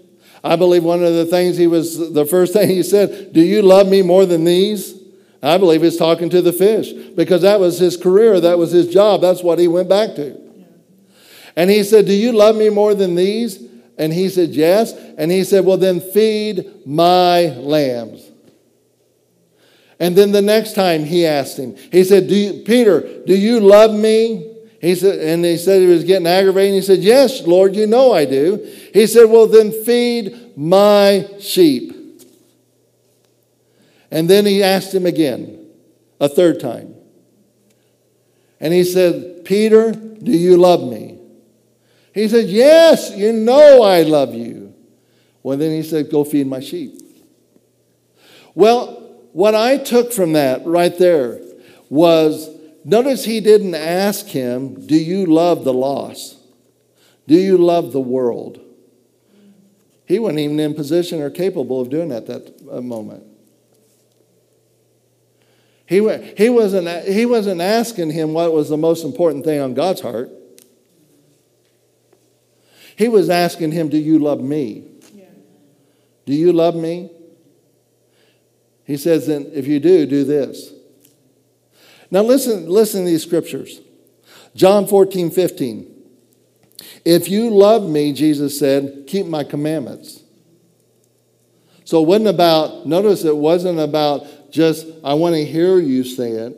I 0.45 0.55
believe 0.55 0.85
one 0.85 1.03
of 1.03 1.15
the 1.15 1.27
things 1.27 1.57
he 1.57 1.67
was, 1.67 2.13
the 2.13 2.25
first 2.25 2.53
thing 2.55 2.69
he 2.69 2.85
said, 2.85 3.33
Do 3.33 3.41
you 3.41 3.61
love 3.61 3.89
me 3.89 4.03
more 4.03 4.25
than 4.25 4.45
these? 4.45 4.95
I 5.43 5.59
believe 5.59 5.83
he's 5.83 5.97
talking 5.97 6.31
to 6.31 6.43
the 6.43 6.53
fish 6.53 6.93
because 6.93 7.43
that 7.43 7.59
was 7.59 7.81
his 7.81 7.97
career, 7.97 8.41
that 8.41 8.57
was 8.57 8.71
his 8.71 8.87
job, 8.87 9.21
that's 9.21 9.43
what 9.43 9.59
he 9.59 9.67
went 9.67 9.89
back 9.89 10.15
to. 10.15 10.39
And 11.57 11.69
he 11.69 11.83
said, 11.83 12.07
Do 12.07 12.15
you 12.15 12.31
love 12.31 12.55
me 12.55 12.71
more 12.71 12.95
than 12.95 13.17
these? 13.17 13.61
And 13.99 14.13
he 14.13 14.29
said, 14.29 14.51
Yes. 14.51 14.93
And 14.93 15.33
he 15.33 15.43
said, 15.43 15.65
Well, 15.65 15.77
then 15.77 16.01
feed 16.01 16.87
my 16.87 17.47
lambs. 17.57 18.30
And 20.01 20.17
then 20.17 20.33
the 20.33 20.43
next 20.43 20.75
time 20.75 21.05
he 21.05 21.27
asked 21.27 21.59
him, 21.59 21.77
he 21.93 22.03
said, 22.05 22.27
do 22.27 22.35
you, 22.35 22.65
Peter, 22.65 23.23
do 23.25 23.37
you 23.37 23.61
love 23.61 23.95
me? 23.95 24.51
He 24.81 24.95
said, 24.95 25.19
and 25.19 25.45
he 25.45 25.59
said 25.59 25.83
he 25.83 25.87
was 25.87 26.05
getting 26.05 26.27
aggravated. 26.27 26.75
He 26.75 26.81
said, 26.81 27.01
Yes, 27.01 27.47
Lord, 27.47 27.77
you 27.77 27.87
know 27.87 28.15
I 28.15 28.25
do. 28.25 28.57
He 28.95 29.07
said, 29.07 29.27
Well, 29.27 29.47
then 29.47 29.73
feed 29.85 30.57
my 30.57 31.29
sheep. 31.39 31.95
And 34.11 34.29
then 34.29 34.47
he 34.47 34.63
asked 34.63 34.95
him 34.95 35.05
again, 35.05 35.67
a 36.19 36.31
third 36.31 36.61
time. 36.61 36.95
And 38.59 38.73
he 38.73 38.85
said, 38.85 39.45
Peter, 39.45 39.93
do 39.93 40.33
you 40.33 40.57
love 40.57 40.83
me? 40.83 41.19
He 42.15 42.27
said, 42.27 42.47
Yes, 42.47 43.15
you 43.15 43.35
know 43.35 43.83
I 43.83 44.03
love 44.03 44.35
you. 44.35 44.75
Well, 45.43 45.59
then 45.59 45.73
he 45.73 45.83
said, 45.83 46.11
Go 46.11 46.25
feed 46.25 46.47
my 46.47 46.61
sheep. 46.61 47.03
Well, 48.55 49.00
what 49.33 49.55
I 49.55 49.77
took 49.77 50.13
from 50.13 50.33
that 50.33 50.65
right 50.67 50.97
there 50.99 51.41
was 51.89 52.49
notice 52.85 53.25
he 53.25 53.41
didn't 53.41 53.75
ask 53.75 54.27
him, 54.27 54.87
Do 54.87 54.97
you 54.97 55.27
love 55.27 55.65
the 55.65 55.73
loss? 55.73 56.37
Do 57.27 57.37
you 57.37 57.59
love 57.59 57.93
the 57.93 58.01
world? 58.01 58.61
He 60.07 60.19
wasn't 60.19 60.41
even 60.41 60.59
in 60.59 60.75
position 60.75 61.23
or 61.23 61.31
capable 61.31 61.81
of 61.81 61.89
doing 61.89 62.09
that 62.09 62.29
at 62.29 62.45
that 62.47 62.69
uh, 62.73 62.81
moment. 62.81 63.25
He, 65.87 65.97
he, 66.37 66.49
wasn't, 66.49 67.07
he 67.07 67.27
wasn't 67.27 67.61
asking 67.61 68.11
him 68.11 68.33
what 68.33 68.53
was 68.53 68.69
the 68.69 68.77
most 68.77 69.05
important 69.05 69.45
thing 69.45 69.61
on 69.61 69.75
God's 69.75 70.01
heart. 70.01 70.31
He 72.97 73.09
was 73.09 73.31
asking 73.31 73.73
him, 73.73 73.89
Do 73.89 73.99
you 73.99 74.19
love 74.19 74.41
me? 74.41 74.85
Yeah. 75.15 75.25
Do 76.27 76.33
you 76.33 76.53
love 76.53 76.75
me? 76.75 77.11
He 78.91 78.97
says, 78.97 79.29
then 79.29 79.49
if 79.55 79.69
you 79.69 79.79
do, 79.79 80.05
do 80.05 80.25
this. 80.25 80.73
Now 82.11 82.23
listen, 82.23 82.69
listen 82.69 83.05
to 83.05 83.07
these 83.09 83.23
scriptures. 83.23 83.81
John 84.57 84.89
14, 84.89 85.31
15. 85.31 85.95
If 87.05 87.29
you 87.29 87.51
love 87.51 87.89
me, 87.89 88.13
Jesus 88.13 88.59
said, 88.59 89.05
keep 89.07 89.27
my 89.27 89.45
commandments. 89.45 90.25
So 91.85 92.03
it 92.03 92.09
wasn't 92.09 92.31
about, 92.31 92.85
notice 92.85 93.25
it 93.25 93.37
wasn't 93.37 93.79
about 93.79 94.27
just, 94.51 94.89
I 95.05 95.15
want 95.15 95.37
to 95.37 95.45
hear 95.45 95.79
you 95.79 96.03
say 96.03 96.33
it. 96.33 96.57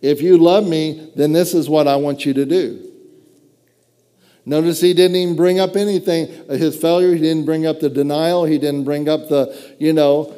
If 0.00 0.22
you 0.22 0.38
love 0.38 0.66
me, 0.66 1.12
then 1.14 1.34
this 1.34 1.52
is 1.52 1.68
what 1.68 1.86
I 1.86 1.96
want 1.96 2.24
you 2.24 2.32
to 2.32 2.46
do. 2.46 2.90
Notice 4.46 4.80
he 4.80 4.94
didn't 4.94 5.16
even 5.16 5.36
bring 5.36 5.60
up 5.60 5.76
anything, 5.76 6.28
his 6.48 6.74
failure. 6.74 7.12
He 7.12 7.20
didn't 7.20 7.44
bring 7.44 7.66
up 7.66 7.80
the 7.80 7.90
denial. 7.90 8.46
He 8.46 8.56
didn't 8.56 8.84
bring 8.84 9.10
up 9.10 9.28
the, 9.28 9.74
you 9.78 9.92
know, 9.92 10.34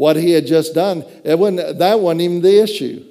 what 0.00 0.16
he 0.16 0.30
had 0.30 0.46
just 0.46 0.72
done, 0.72 1.04
it 1.24 1.38
wasn't, 1.38 1.78
that 1.78 2.00
wasn't 2.00 2.22
even 2.22 2.40
the 2.40 2.62
issue. 2.62 3.04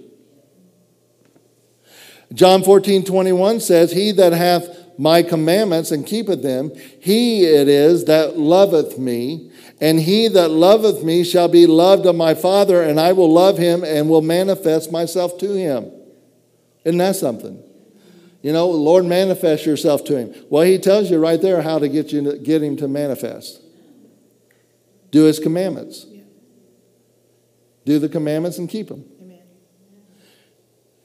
John 2.34 2.64
14, 2.64 3.06
21 3.06 3.60
says, 3.60 3.92
He 3.92 4.12
that 4.14 4.34
hath 4.34 4.68
my 4.98 5.22
commandments 5.22 5.92
and 5.92 6.04
keepeth 6.04 6.42
them, 6.42 6.72
he 7.00 7.46
it 7.46 7.68
is 7.68 8.06
that 8.06 8.40
loveth 8.40 8.98
me. 8.98 9.52
And 9.80 10.00
he 10.00 10.30
that 10.30 10.50
loveth 10.50 11.04
me 11.04 11.24
shall 11.24 11.48
be 11.48 11.68
loved 11.68 12.08
of 12.08 12.16
my 12.16 12.34
Father, 12.34 12.82
and 12.82 13.00
I 13.00 13.12
will 13.12 13.32
love 13.32 13.60
him 13.60 13.84
and 13.84 14.10
will 14.10 14.24
manifest 14.24 14.92
myself 14.92 15.38
to 15.38 15.54
him. 15.54 15.92
Isn't 16.86 16.98
that 16.98 17.16
something? 17.16 17.62
You 18.42 18.52
know, 18.52 18.68
Lord, 18.68 19.06
manifest 19.06 19.64
yourself 19.64 20.06
to 20.06 20.18
him. 20.18 20.34
Well, 20.50 20.64
he 20.64 20.80
tells 20.80 21.12
you 21.12 21.20
right 21.20 21.40
there 21.40 21.62
how 21.62 21.78
to 21.78 21.88
get, 21.88 22.12
you 22.12 22.32
to, 22.32 22.38
get 22.40 22.64
him 22.64 22.78
to 22.78 22.88
manifest. 22.88 23.62
Do 25.12 25.26
his 25.26 25.38
commandments 25.38 26.08
do 27.90 27.98
the 27.98 28.08
commandments 28.08 28.60
and 28.60 28.70
keep 28.70 28.88
them. 28.88 29.04
Amen. 29.20 29.40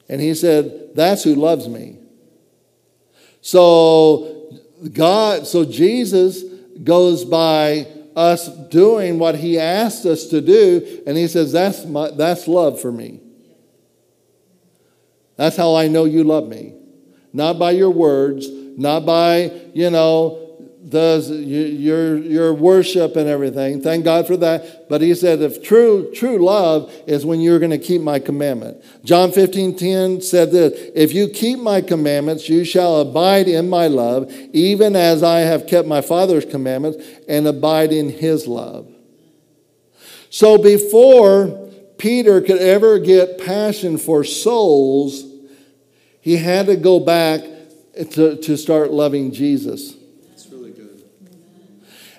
And 0.07 0.21
he 0.21 0.35
said, 0.35 0.95
That's 0.95 1.23
who 1.23 1.33
loves 1.33 1.67
me. 1.67 1.97
So 3.41 4.61
God, 4.93 5.47
so 5.47 5.65
Jesus 5.65 6.43
goes 6.83 7.25
by 7.25 7.87
us 8.15 8.47
doing 8.69 9.17
what 9.17 9.35
he 9.35 9.59
asked 9.59 10.05
us 10.05 10.27
to 10.27 10.41
do, 10.41 11.01
and 11.07 11.17
he 11.17 11.27
says, 11.27 11.51
That's, 11.51 11.85
my, 11.85 12.11
that's 12.11 12.47
love 12.47 12.79
for 12.79 12.91
me. 12.91 13.19
That's 15.37 15.57
how 15.57 15.75
I 15.75 15.87
know 15.87 16.05
you 16.05 16.23
love 16.23 16.47
me. 16.47 16.75
Not 17.33 17.57
by 17.57 17.71
your 17.71 17.89
words, 17.89 18.47
not 18.47 19.07
by, 19.07 19.51
you 19.73 19.89
know, 19.89 20.44
does 20.87 21.31
your, 21.31 22.17
your 22.17 22.53
worship 22.53 23.15
and 23.15 23.27
everything. 23.27 23.81
Thank 23.81 24.05
God 24.05 24.27
for 24.27 24.37
that. 24.37 24.87
But 24.87 25.01
he 25.01 25.15
said, 25.15 25.41
if 25.41 25.63
true, 25.63 26.11
true 26.13 26.37
love 26.37 26.93
is 27.07 27.25
when 27.25 27.39
you're 27.39 27.59
going 27.59 27.71
to 27.71 27.79
keep 27.79 28.01
my 28.01 28.19
commandment. 28.19 28.83
John 29.03 29.31
15, 29.31 29.77
10 29.77 30.21
said 30.21 30.51
this, 30.51 30.91
if 30.93 31.13
you 31.13 31.27
keep 31.27 31.59
my 31.59 31.81
commandments, 31.81 32.49
you 32.49 32.63
shall 32.63 33.01
abide 33.01 33.47
in 33.47 33.67
my 33.67 33.87
love, 33.87 34.31
even 34.53 34.95
as 34.95 35.23
I 35.23 35.39
have 35.39 35.65
kept 35.65 35.87
my 35.87 36.01
father's 36.01 36.45
commandments 36.45 37.03
and 37.27 37.47
abide 37.47 37.91
in 37.91 38.09
his 38.09 38.47
love. 38.47 38.87
So 40.29 40.57
before 40.57 41.71
Peter 41.97 42.41
could 42.41 42.59
ever 42.59 42.99
get 42.99 43.39
passion 43.43 43.97
for 43.97 44.23
souls, 44.23 45.23
he 46.21 46.37
had 46.37 46.67
to 46.67 46.75
go 46.75 46.99
back 46.99 47.41
to, 48.11 48.35
to 48.37 48.57
start 48.57 48.91
loving 48.91 49.31
Jesus. 49.31 49.94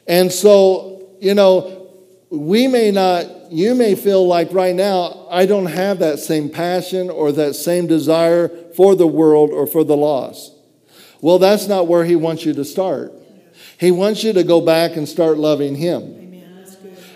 And 0.06 0.32
so, 0.32 1.16
you 1.20 1.34
know, 1.34 1.88
we 2.30 2.66
may 2.66 2.90
not, 2.90 3.52
you 3.52 3.74
may 3.74 3.94
feel 3.94 4.26
like 4.26 4.52
right 4.52 4.74
now, 4.74 5.26
I 5.30 5.46
don't 5.46 5.66
have 5.66 6.00
that 6.00 6.18
same 6.18 6.48
passion 6.48 7.10
or 7.10 7.32
that 7.32 7.54
same 7.54 7.86
desire 7.86 8.48
for 8.74 8.94
the 8.94 9.06
world 9.06 9.50
or 9.50 9.66
for 9.66 9.84
the 9.84 9.96
lost. 9.96 10.52
Well, 11.20 11.38
that's 11.38 11.66
not 11.66 11.86
where 11.86 12.04
He 12.04 12.16
wants 12.16 12.44
you 12.44 12.52
to 12.54 12.64
start. 12.64 13.12
He 13.78 13.90
wants 13.90 14.22
you 14.24 14.32
to 14.32 14.44
go 14.44 14.60
back 14.60 14.96
and 14.96 15.08
start 15.08 15.38
loving 15.38 15.74
Him. 15.76 16.42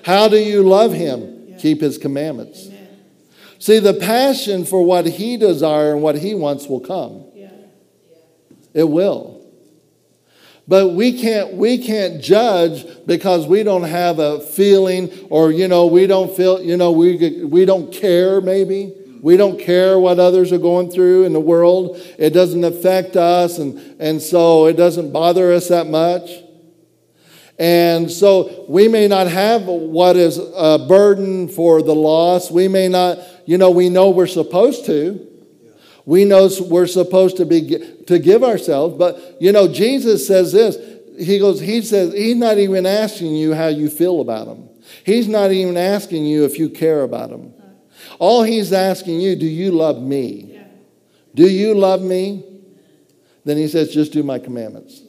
How 0.04 0.28
do 0.28 0.36
you 0.36 0.62
love 0.62 0.92
Him? 0.92 1.56
Keep 1.58 1.80
His 1.80 1.98
commandments. 1.98 2.68
See, 3.58 3.78
the 3.78 3.94
passion 3.94 4.64
for 4.64 4.82
what 4.82 5.06
He 5.06 5.36
desires 5.36 5.94
and 5.94 6.02
what 6.02 6.16
He 6.16 6.34
wants 6.34 6.66
will 6.66 6.80
come. 6.80 7.26
It 8.72 8.88
will. 8.88 9.44
But 10.70 10.90
we 10.90 11.20
can't, 11.20 11.54
we 11.54 11.78
can't 11.78 12.22
judge 12.22 12.86
because 13.04 13.44
we 13.44 13.64
don't 13.64 13.82
have 13.82 14.20
a 14.20 14.38
feeling 14.38 15.10
or, 15.28 15.50
you 15.50 15.66
know, 15.66 15.86
we 15.86 16.06
don't 16.06 16.32
feel, 16.36 16.62
you 16.62 16.76
know, 16.76 16.92
we, 16.92 17.44
we 17.44 17.64
don't 17.64 17.92
care 17.92 18.40
maybe. 18.40 18.94
We 19.20 19.36
don't 19.36 19.58
care 19.58 19.98
what 19.98 20.20
others 20.20 20.52
are 20.52 20.58
going 20.58 20.92
through 20.92 21.24
in 21.24 21.32
the 21.32 21.40
world. 21.40 22.00
It 22.20 22.30
doesn't 22.30 22.62
affect 22.62 23.16
us, 23.16 23.58
and, 23.58 23.80
and 24.00 24.22
so 24.22 24.66
it 24.66 24.74
doesn't 24.74 25.10
bother 25.10 25.52
us 25.52 25.66
that 25.70 25.88
much. 25.88 26.30
And 27.58 28.08
so 28.08 28.64
we 28.68 28.86
may 28.86 29.08
not 29.08 29.26
have 29.26 29.64
what 29.64 30.14
is 30.14 30.38
a 30.38 30.86
burden 30.86 31.48
for 31.48 31.82
the 31.82 31.96
loss. 31.96 32.48
We 32.48 32.68
may 32.68 32.86
not, 32.86 33.18
you 33.44 33.58
know, 33.58 33.72
we 33.72 33.88
know 33.88 34.10
we're 34.10 34.28
supposed 34.28 34.86
to. 34.86 35.29
We 36.04 36.24
know 36.24 36.50
we're 36.68 36.86
supposed 36.86 37.36
to 37.36 37.44
be 37.44 37.78
to 38.06 38.18
give 38.18 38.42
ourselves, 38.42 38.96
but 38.96 39.36
you 39.40 39.52
know, 39.52 39.68
Jesus 39.68 40.26
says 40.26 40.52
this. 40.52 40.76
He 41.18 41.38
goes, 41.38 41.60
he 41.60 41.82
says, 41.82 42.14
he's 42.14 42.36
not 42.36 42.56
even 42.56 42.86
asking 42.86 43.34
you 43.34 43.52
how 43.52 43.66
you 43.66 43.90
feel 43.90 44.20
about 44.20 44.46
him. 44.46 44.68
He's 45.04 45.28
not 45.28 45.52
even 45.52 45.76
asking 45.76 46.24
you 46.24 46.44
if 46.44 46.58
you 46.58 46.70
care 46.70 47.02
about 47.02 47.30
him. 47.30 47.52
All 48.18 48.42
he's 48.42 48.72
asking 48.72 49.20
you, 49.20 49.36
do 49.36 49.46
you 49.46 49.70
love 49.70 50.00
me? 50.00 50.58
Do 51.34 51.46
you 51.46 51.74
love 51.74 52.00
me? 52.00 52.44
Then 53.44 53.58
he 53.58 53.68
says, 53.68 53.92
just 53.92 54.12
do 54.12 54.22
my 54.22 54.38
commandments. 54.38 55.02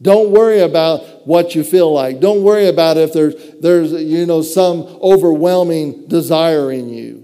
Don't 0.00 0.30
worry 0.30 0.60
about 0.60 1.26
what 1.26 1.56
you 1.56 1.64
feel 1.64 1.92
like. 1.92 2.20
Don't 2.20 2.44
worry 2.44 2.68
about 2.68 2.96
if 2.96 3.12
there's, 3.12 3.34
there's 3.60 3.92
you 3.92 4.26
know, 4.26 4.42
some 4.42 4.82
overwhelming 5.02 6.06
desire 6.06 6.70
in 6.70 6.88
you 6.88 7.17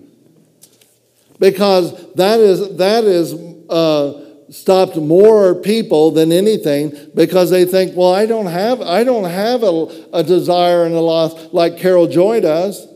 because 1.38 2.14
that 2.14 2.40
is 2.40 2.76
that 2.76 3.04
is 3.04 3.34
uh, 3.68 4.24
stopped 4.50 4.96
more 4.96 5.54
people 5.54 6.10
than 6.10 6.32
anything 6.32 6.92
because 7.14 7.50
they 7.50 7.64
think, 7.64 7.96
well, 7.96 8.12
I 8.12 8.26
don't 8.26 8.46
have 8.46 8.80
I 8.80 9.04
don't 9.04 9.28
have 9.28 9.62
a, 9.62 10.06
a 10.12 10.22
desire 10.22 10.84
and 10.84 10.94
a 10.94 11.00
loss 11.00 11.52
like 11.52 11.78
Carol 11.78 12.06
Joy 12.06 12.40
does. 12.40 12.86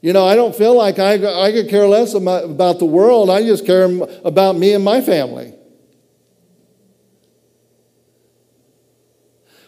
You 0.00 0.12
know, 0.12 0.26
I 0.26 0.36
don't 0.36 0.54
feel 0.54 0.76
like 0.76 0.98
I, 0.98 1.14
I 1.14 1.52
could 1.52 1.68
care 1.68 1.86
less 1.86 2.14
about, 2.14 2.78
the 2.78 2.84
world. 2.84 3.28
I 3.28 3.42
just 3.42 3.66
care 3.66 3.88
about 4.24 4.56
me 4.56 4.72
and 4.72 4.84
my 4.84 5.00
family. 5.00 5.52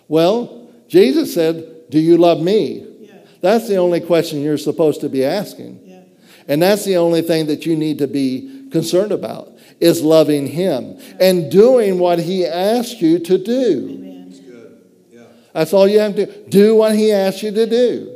Well, 0.06 0.70
Jesus 0.86 1.34
said, 1.34 1.90
Do 1.90 1.98
you 1.98 2.18
love 2.18 2.40
me? 2.40 2.86
Yeah. 3.00 3.14
That's 3.40 3.68
the 3.68 3.76
only 3.76 4.00
question 4.00 4.40
you're 4.40 4.58
supposed 4.58 5.00
to 5.00 5.08
be 5.08 5.24
asking. 5.24 5.87
And 6.48 6.62
that's 6.62 6.84
the 6.84 6.96
only 6.96 7.20
thing 7.20 7.46
that 7.46 7.66
you 7.66 7.76
need 7.76 7.98
to 7.98 8.06
be 8.06 8.68
concerned 8.72 9.12
about 9.12 9.52
is 9.80 10.02
loving 10.02 10.46
him 10.46 10.98
and 11.20 11.52
doing 11.52 11.98
what 11.98 12.18
he 12.18 12.46
asked 12.46 13.00
you 13.00 13.18
to 13.20 13.38
do. 13.38 14.04
That's 15.52 15.72
all 15.72 15.88
you 15.88 15.98
have 15.98 16.14
to 16.16 16.26
do. 16.26 16.44
Do 16.48 16.76
what 16.76 16.94
he 16.94 17.12
asked 17.12 17.42
you 17.42 17.50
to 17.50 17.66
do. 17.66 18.14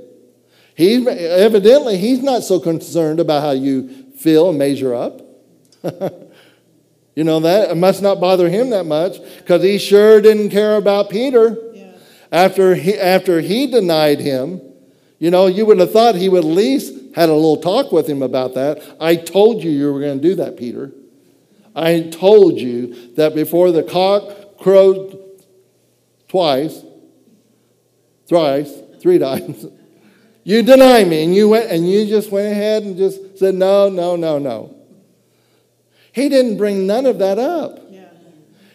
He 0.75 1.07
evidently 1.07 1.99
he's 1.99 2.23
not 2.23 2.45
so 2.45 2.61
concerned 2.61 3.21
about 3.21 3.43
how 3.43 3.51
you 3.51 4.07
feel 4.17 4.51
and 4.51 4.59
measure 4.59 4.95
up. 4.95 5.21
you 7.15 7.25
know 7.25 7.41
that 7.41 7.71
it 7.71 7.77
must 7.77 8.01
not 8.01 8.21
bother 8.21 8.49
him 8.49 8.71
that 8.71 8.85
much 8.85 9.19
because 9.39 9.63
he 9.63 9.79
sure 9.79 10.21
didn't 10.21 10.51
care 10.51 10.77
about 10.77 11.11
Peter 11.11 11.59
yeah. 11.75 11.93
after 12.31 12.75
he 12.75 12.97
after 12.99 13.41
he 13.41 13.67
denied 13.67 14.21
him. 14.21 14.61
You 15.19 15.31
know, 15.31 15.47
you 15.47 15.67
would 15.67 15.79
have 15.79 15.93
thought 15.93 16.15
he 16.15 16.29
would 16.29 16.45
at 16.45 16.51
least 16.51 16.95
had 17.15 17.29
a 17.29 17.35
little 17.35 17.59
talk 17.59 17.93
with 17.93 18.07
him 18.09 18.23
about 18.23 18.55
that. 18.55 18.83
I 19.01 19.17
told 19.17 19.63
you 19.63 19.71
you 19.71 19.93
were 19.93 20.01
going 20.01 20.21
to 20.21 20.29
do 20.29 20.35
that, 20.37 20.57
Peter. 20.57 20.93
I 21.75 22.03
told 22.11 22.59
you 22.59 23.15
that 23.15 23.35
before 23.35 23.73
the 23.73 23.83
cock 23.83 24.59
crowed 24.59 25.19
twice, 26.29 26.83
thrice, 28.27 28.73
three 29.01 29.19
times, 29.19 29.67
you 30.45 30.63
deny 30.63 31.05
me, 31.05 31.25
and 31.25 31.35
you 31.35 31.49
went 31.49 31.71
and 31.71 31.89
you 31.89 32.07
just 32.07 32.33
went 32.33 32.51
ahead 32.51 32.83
and 32.83 32.97
just 32.97 33.39
said 33.39 33.55
no, 33.55 33.89
no, 33.89 34.17
no, 34.17 34.39
no. 34.39 34.77
He 36.13 36.29
didn't 36.29 36.59
bring 36.59 36.87
none 36.87 37.07
of 37.07 37.19
that 37.21 37.39
up. 37.39 37.79
Yeah. 37.89 38.09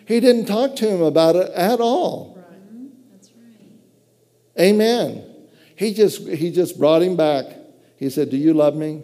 He 0.06 0.20
didn't 0.20 0.46
talk 0.46 0.76
to 0.78 0.90
him 0.90 1.02
about 1.02 1.36
it 1.36 1.52
at 1.52 1.80
all. 1.80 2.36
Right. 2.36 3.12
That's 3.12 3.32
right. 3.32 4.66
Amen. 4.66 5.24
He 5.76 5.94
just 5.94 6.28
he 6.28 6.52
just 6.52 6.80
brought 6.80 7.04
him 7.04 7.16
back 7.16 7.57
he 7.98 8.10
said, 8.10 8.30
Do 8.30 8.38
you 8.38 8.54
love 8.54 8.76
me? 8.76 9.04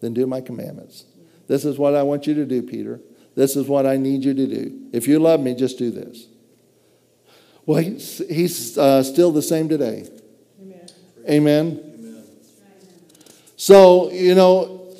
Then 0.00 0.14
do 0.14 0.26
my 0.26 0.40
commandments. 0.40 1.04
This 1.46 1.64
is 1.64 1.78
what 1.78 1.94
I 1.94 2.02
want 2.02 2.26
you 2.26 2.34
to 2.34 2.44
do, 2.44 2.62
Peter. 2.62 3.00
This 3.34 3.56
is 3.56 3.66
what 3.66 3.86
I 3.86 3.96
need 3.96 4.24
you 4.24 4.34
to 4.34 4.46
do. 4.46 4.88
If 4.92 5.06
you 5.06 5.18
love 5.18 5.40
me, 5.40 5.54
just 5.54 5.78
do 5.78 5.90
this. 5.90 6.26
Well, 7.66 7.82
he's, 7.82 8.18
he's 8.28 8.78
uh, 8.78 9.02
still 9.02 9.30
the 9.30 9.42
same 9.42 9.68
today. 9.68 10.08
Amen. 10.60 10.86
Amen. 11.28 11.94
Amen. 11.98 12.24
So, 13.56 14.10
you 14.10 14.34
know, 14.34 14.94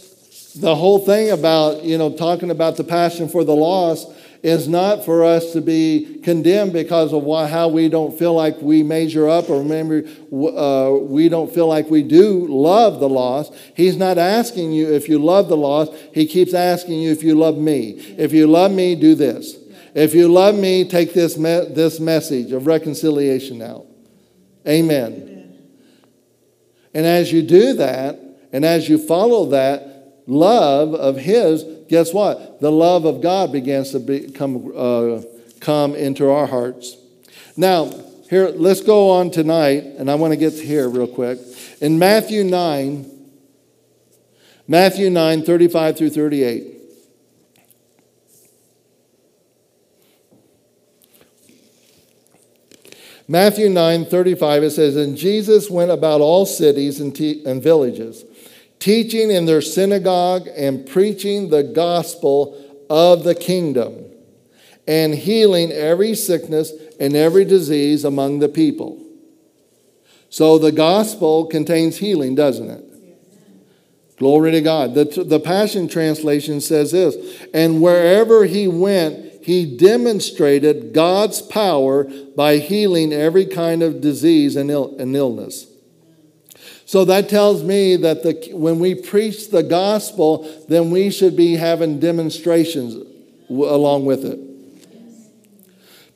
the 0.57 0.75
whole 0.75 0.99
thing 0.99 1.31
about, 1.31 1.85
you 1.85 1.97
know, 1.97 2.13
talking 2.13 2.51
about 2.51 2.77
the 2.77 2.85
passion 2.85 3.29
for 3.29 3.45
the 3.45 3.55
lost 3.55 4.09
is 4.43 4.69
not 4.69 5.05
for 5.05 5.25
us 5.25 5.53
to 5.53 5.61
be 5.61 6.21
condemned 6.23 6.73
because 6.73 7.13
of 7.13 7.23
why, 7.25 7.47
how 7.47 7.69
we 7.69 7.89
don't 7.89 8.17
feel 8.19 8.35
like 8.35 8.61
we 8.61 8.83
measure 8.83 9.29
up 9.29 9.51
or 9.51 9.59
remember 9.59 10.05
uh, 10.33 10.91
we 11.01 11.29
don't 11.29 11.53
feel 11.53 11.67
like 11.67 11.91
we 11.91 12.03
do 12.03 12.47
love 12.47 13.01
the 13.01 13.09
lost. 13.09 13.53
He's 13.75 13.97
not 13.97 14.19
asking 14.19 14.73
you 14.73 14.93
if 14.93 15.09
you 15.09 15.19
love 15.19 15.49
the 15.49 15.57
lost. 15.57 15.93
He 16.15 16.27
keeps 16.27 16.55
asking 16.55 17.01
you 17.01 17.11
if 17.11 17.23
you 17.23 17.35
love 17.35 17.57
me. 17.57 17.91
If 18.17 18.33
you 18.33 18.47
love 18.47 18.71
me, 18.73 18.95
do 18.95 19.15
this. 19.15 19.57
If 19.95 20.15
you 20.15 20.29
love 20.29 20.55
me, 20.55 20.89
take 20.89 21.15
this, 21.15 21.37
me- 21.37 21.67
this 21.71 21.99
message 21.99 22.53
of 22.53 22.67
reconciliation 22.67 23.63
out. 23.63 23.87
Amen. 24.67 25.13
Amen. 25.13 25.59
And 26.95 27.07
as 27.07 27.33
you 27.33 27.43
do 27.43 27.75
that, 27.75 28.19
and 28.53 28.65
as 28.65 28.89
you 28.89 28.99
follow 28.99 29.47
that 29.47 30.23
love 30.27 30.95
of 30.95 31.17
His, 31.17 31.65
guess 31.89 32.13
what? 32.13 32.61
The 32.61 32.71
love 32.71 33.05
of 33.05 33.21
God 33.21 33.53
begins 33.53 33.93
to 33.93 33.99
become, 33.99 34.73
uh, 34.77 35.23
come 35.61 35.95
into 35.95 36.31
our 36.31 36.47
hearts. 36.47 36.97
Now, 37.57 37.93
here, 38.31 38.49
let's 38.49 38.83
go 38.83 39.11
on 39.11 39.31
tonight, 39.31 39.85
and 39.85 40.11
I 40.11 40.15
want 40.15 40.33
to 40.33 40.37
get 40.37 40.51
to 40.55 40.63
here 40.65 40.89
real 40.89 41.07
quick. 41.07 41.39
In 41.81 41.99
Matthew 41.99 42.45
9, 42.45 43.11
Matthew 44.67 45.09
9, 45.09 45.43
35 45.45 45.97
through 45.97 46.11
38. 46.11 46.75
Matthew 53.31 53.69
9, 53.69 54.07
35, 54.07 54.63
it 54.63 54.71
says, 54.71 54.97
And 54.97 55.17
Jesus 55.17 55.69
went 55.71 55.91
about 55.91 56.21
all 56.21 56.47
cities 56.47 57.01
and, 57.01 57.19
and 57.21 57.63
villages 57.63 58.25
teaching 58.79 59.31
in 59.31 59.47
their 59.47 59.61
synagogue 59.61 60.49
and 60.57 60.87
preaching 60.87 61.51
the 61.51 61.63
gospel 61.63 62.65
of 62.89 63.25
the 63.25 63.35
kingdom, 63.35 64.05
and 64.87 65.15
healing 65.15 65.71
every 65.71 66.15
sickness 66.15 66.73
and 66.99 67.15
every 67.15 67.45
disease 67.45 68.05
among 68.05 68.39
the 68.39 68.49
people. 68.49 69.05
So 70.31 70.59
the 70.59 70.73
gospel 70.73 71.47
contains 71.47 71.99
healing, 71.99 72.35
doesn't 72.35 72.71
it? 72.71 72.85
Glory 74.19 74.51
to 74.51 74.61
God. 74.61 74.95
The, 74.95 75.05
the 75.05 75.39
Passion 75.39 75.89
Translation 75.89 76.61
says 76.61 76.93
this 76.93 77.17
And 77.55 77.81
wherever 77.81 78.45
he 78.45 78.67
went, 78.67 79.45
he 79.45 79.77
demonstrated 79.77 80.93
God's 80.93 81.41
power 81.41 82.05
by 82.37 82.59
healing 82.59 83.13
every 83.13 83.47
kind 83.47 83.83
of 83.83 84.01
disease 84.01 84.57
and, 84.57 84.71
Ill, 84.71 84.97
and 84.99 85.15
illness. 85.15 85.68
So 86.89 87.05
that 87.05 87.29
tells 87.29 87.63
me 87.63 87.97
that 87.97 88.23
the, 88.23 88.49
when 88.55 88.79
we 88.79 88.95
preach 88.95 89.51
the 89.51 89.63
gospel, 89.63 90.51
then 90.71 90.91
we 90.91 91.11
should 91.11 91.37
be 91.37 91.55
having 91.55 92.01
demonstrations 92.01 92.95
along 93.51 94.07
with 94.07 94.25
it. 94.25 94.41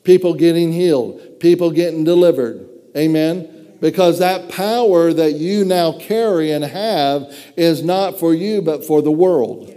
People 0.03 0.33
getting 0.33 0.73
healed, 0.73 1.39
people 1.39 1.69
getting 1.69 2.03
delivered. 2.03 2.67
Amen. 2.97 3.75
Because 3.81 4.17
that 4.17 4.49
power 4.49 5.13
that 5.13 5.33
you 5.33 5.63
now 5.63 5.99
carry 5.99 6.51
and 6.51 6.63
have 6.63 7.31
is 7.55 7.83
not 7.83 8.19
for 8.19 8.33
you, 8.33 8.59
but 8.63 8.83
for 8.83 9.03
the 9.03 9.11
world. 9.11 9.71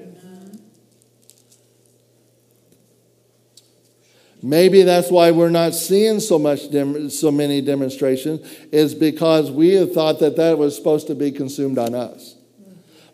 Maybe 4.47 4.83
that's 4.83 5.11
why 5.11 5.33
we're 5.33 5.51
not 5.51 5.75
seeing 5.75 6.21
so 6.21 6.39
much 6.39 6.71
dem- 6.71 7.11
so 7.11 7.33
many 7.33 7.61
demonstrations 7.61 8.49
is 8.71 8.95
because 8.95 9.51
we 9.51 9.71
have 9.71 9.93
thought 9.93 10.21
that 10.21 10.37
that 10.37 10.57
was 10.57 10.77
supposed 10.77 11.09
to 11.09 11.17
be 11.17 11.33
consumed 11.33 11.79
on 11.79 11.97
us. 11.97 12.37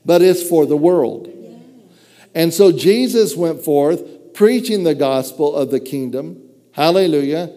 But 0.04 0.20
it's 0.20 0.46
for 0.46 0.66
the 0.66 0.76
world. 0.76 1.30
And 2.34 2.52
so 2.52 2.70
Jesus 2.70 3.34
went 3.34 3.64
forth 3.64 4.34
preaching 4.34 4.84
the 4.84 4.94
gospel 4.94 5.56
of 5.56 5.70
the 5.70 5.80
kingdom. 5.80 6.38
Hallelujah. 6.72 7.50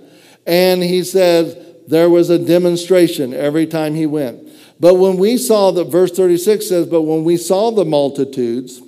And 0.48 0.82
he 0.82 1.04
says 1.04 1.58
there 1.86 2.10
was 2.10 2.30
a 2.30 2.40
demonstration 2.40 3.34
every 3.34 3.68
time 3.68 3.94
he 3.94 4.06
went. 4.06 4.42
But 4.80 4.94
when 4.94 5.18
we 5.18 5.36
saw 5.36 5.72
that 5.72 5.92
verse 5.92 6.12
36 6.12 6.66
says, 6.66 6.88
but 6.88 7.02
when 7.02 7.26
we 7.26 7.36
saw 7.36 7.72
the 7.72 7.84
multitudes, 7.84 8.82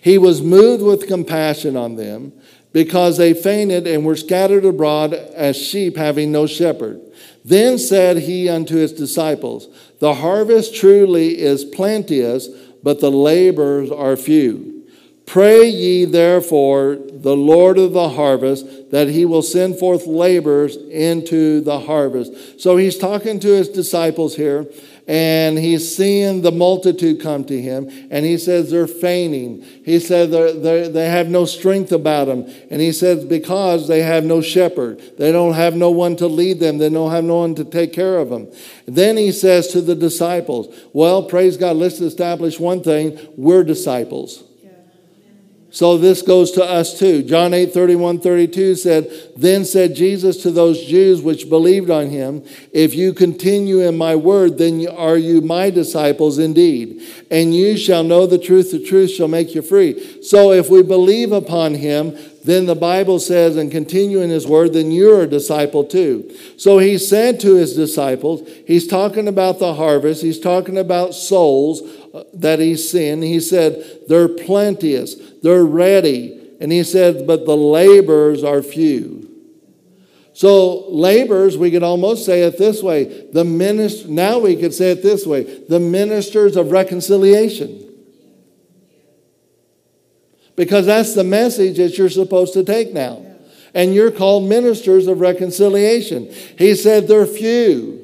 he 0.00 0.16
was 0.16 0.40
moved 0.40 0.82
with 0.82 1.08
compassion 1.08 1.76
on 1.76 1.96
them 1.96 2.32
because 2.76 3.16
they 3.16 3.32
fainted 3.32 3.86
and 3.86 4.04
were 4.04 4.14
scattered 4.14 4.62
abroad 4.62 5.14
as 5.14 5.56
sheep 5.56 5.96
having 5.96 6.30
no 6.30 6.46
shepherd. 6.46 7.00
Then 7.42 7.78
said 7.78 8.18
he 8.18 8.50
unto 8.50 8.76
his 8.76 8.92
disciples, 8.92 9.66
The 9.98 10.12
harvest 10.12 10.74
truly 10.74 11.38
is 11.38 11.64
plenteous, 11.64 12.48
but 12.82 13.00
the 13.00 13.10
laborers 13.10 13.90
are 13.90 14.14
few. 14.14 14.84
Pray 15.24 15.64
ye 15.64 16.04
therefore 16.04 16.98
the 17.00 17.34
Lord 17.34 17.78
of 17.78 17.94
the 17.94 18.10
harvest 18.10 18.90
that 18.90 19.08
he 19.08 19.24
will 19.24 19.40
send 19.40 19.78
forth 19.78 20.06
laborers 20.06 20.76
into 20.76 21.62
the 21.62 21.80
harvest. 21.80 22.60
So 22.60 22.76
he's 22.76 22.98
talking 22.98 23.40
to 23.40 23.48
his 23.48 23.70
disciples 23.70 24.36
here, 24.36 24.66
and 25.06 25.56
he's 25.56 25.94
seeing 25.94 26.42
the 26.42 26.50
multitude 26.50 27.20
come 27.20 27.44
to 27.44 27.60
him, 27.60 27.88
and 28.10 28.24
he 28.24 28.36
says 28.36 28.70
they're 28.70 28.88
fainting. 28.88 29.62
He 29.84 30.00
said 30.00 30.30
they're, 30.30 30.88
they 30.88 31.08
have 31.08 31.28
no 31.28 31.44
strength 31.44 31.92
about 31.92 32.26
them, 32.26 32.52
and 32.70 32.80
he 32.80 32.92
says 32.92 33.24
because 33.24 33.86
they 33.86 34.02
have 34.02 34.24
no 34.24 34.40
shepherd, 34.40 35.00
they 35.18 35.30
don't 35.30 35.54
have 35.54 35.76
no 35.76 35.90
one 35.90 36.16
to 36.16 36.26
lead 36.26 36.58
them, 36.58 36.78
they 36.78 36.88
don't 36.88 37.12
have 37.12 37.24
no 37.24 37.36
one 37.36 37.54
to 37.54 37.64
take 37.64 37.92
care 37.92 38.18
of 38.18 38.30
them. 38.30 38.50
Then 38.86 39.16
he 39.16 39.30
says 39.30 39.68
to 39.68 39.80
the 39.80 39.94
disciples, 39.94 40.74
Well, 40.92 41.22
praise 41.22 41.56
God, 41.56 41.76
let's 41.76 42.00
establish 42.00 42.58
one 42.58 42.82
thing 42.82 43.18
we're 43.36 43.64
disciples. 43.64 44.42
So 45.76 45.98
this 45.98 46.22
goes 46.22 46.52
to 46.52 46.64
us 46.64 46.98
too. 46.98 47.22
John 47.22 47.52
8 47.52 47.74
31 47.74 48.20
32 48.20 48.76
said, 48.76 49.10
Then 49.36 49.66
said 49.66 49.94
Jesus 49.94 50.38
to 50.38 50.50
those 50.50 50.82
Jews 50.82 51.20
which 51.20 51.50
believed 51.50 51.90
on 51.90 52.06
him, 52.08 52.42
If 52.72 52.94
you 52.94 53.12
continue 53.12 53.80
in 53.80 53.98
my 53.98 54.16
word, 54.16 54.56
then 54.56 54.88
are 54.88 55.18
you 55.18 55.42
my 55.42 55.68
disciples 55.68 56.38
indeed. 56.38 57.02
And 57.30 57.54
you 57.54 57.76
shall 57.76 58.04
know 58.04 58.26
the 58.26 58.38
truth, 58.38 58.70
the 58.70 58.82
truth 58.82 59.10
shall 59.10 59.28
make 59.28 59.54
you 59.54 59.60
free. 59.60 60.22
So 60.22 60.50
if 60.50 60.70
we 60.70 60.82
believe 60.82 61.30
upon 61.30 61.74
him, 61.74 62.16
then 62.46 62.66
the 62.66 62.76
Bible 62.76 63.18
says, 63.18 63.56
and 63.56 63.72
continue 63.72 64.20
in 64.20 64.30
his 64.30 64.46
word, 64.46 64.72
then 64.72 64.92
you're 64.92 65.22
a 65.22 65.26
disciple 65.26 65.82
too. 65.82 66.32
So 66.56 66.78
he 66.78 66.96
said 66.96 67.40
to 67.40 67.56
his 67.56 67.74
disciples, 67.74 68.48
he's 68.64 68.86
talking 68.86 69.26
about 69.26 69.58
the 69.58 69.74
harvest, 69.74 70.22
he's 70.22 70.38
talking 70.38 70.78
about 70.78 71.12
souls 71.12 71.82
uh, 72.14 72.22
that 72.34 72.60
he's 72.60 72.88
seen. 72.88 73.20
He 73.20 73.40
said, 73.40 73.84
they're 74.06 74.28
plenteous, 74.28 75.16
they're 75.42 75.64
ready. 75.64 76.40
And 76.60 76.70
he 76.70 76.84
said, 76.84 77.26
but 77.26 77.46
the 77.46 77.56
laborers 77.56 78.44
are 78.44 78.62
few. 78.62 79.28
So, 80.32 80.88
laborers, 80.90 81.58
we 81.58 81.72
could 81.72 81.82
almost 81.82 82.24
say 82.24 82.42
it 82.42 82.58
this 82.58 82.80
way. 82.80 83.26
The 83.32 83.44
minister, 83.44 84.06
now 84.06 84.38
we 84.38 84.54
could 84.54 84.72
say 84.72 84.92
it 84.92 85.02
this 85.02 85.26
way 85.26 85.64
the 85.64 85.80
ministers 85.80 86.56
of 86.56 86.70
reconciliation 86.70 87.85
because 90.56 90.86
that's 90.86 91.14
the 91.14 91.24
message 91.24 91.76
that 91.76 91.96
you're 91.98 92.10
supposed 92.10 92.54
to 92.54 92.64
take 92.64 92.92
now. 92.92 93.22
And 93.74 93.94
you're 93.94 94.10
called 94.10 94.48
ministers 94.48 95.06
of 95.06 95.20
reconciliation. 95.20 96.32
He 96.58 96.74
said, 96.74 97.06
They're 97.06 97.26
few. 97.26 98.02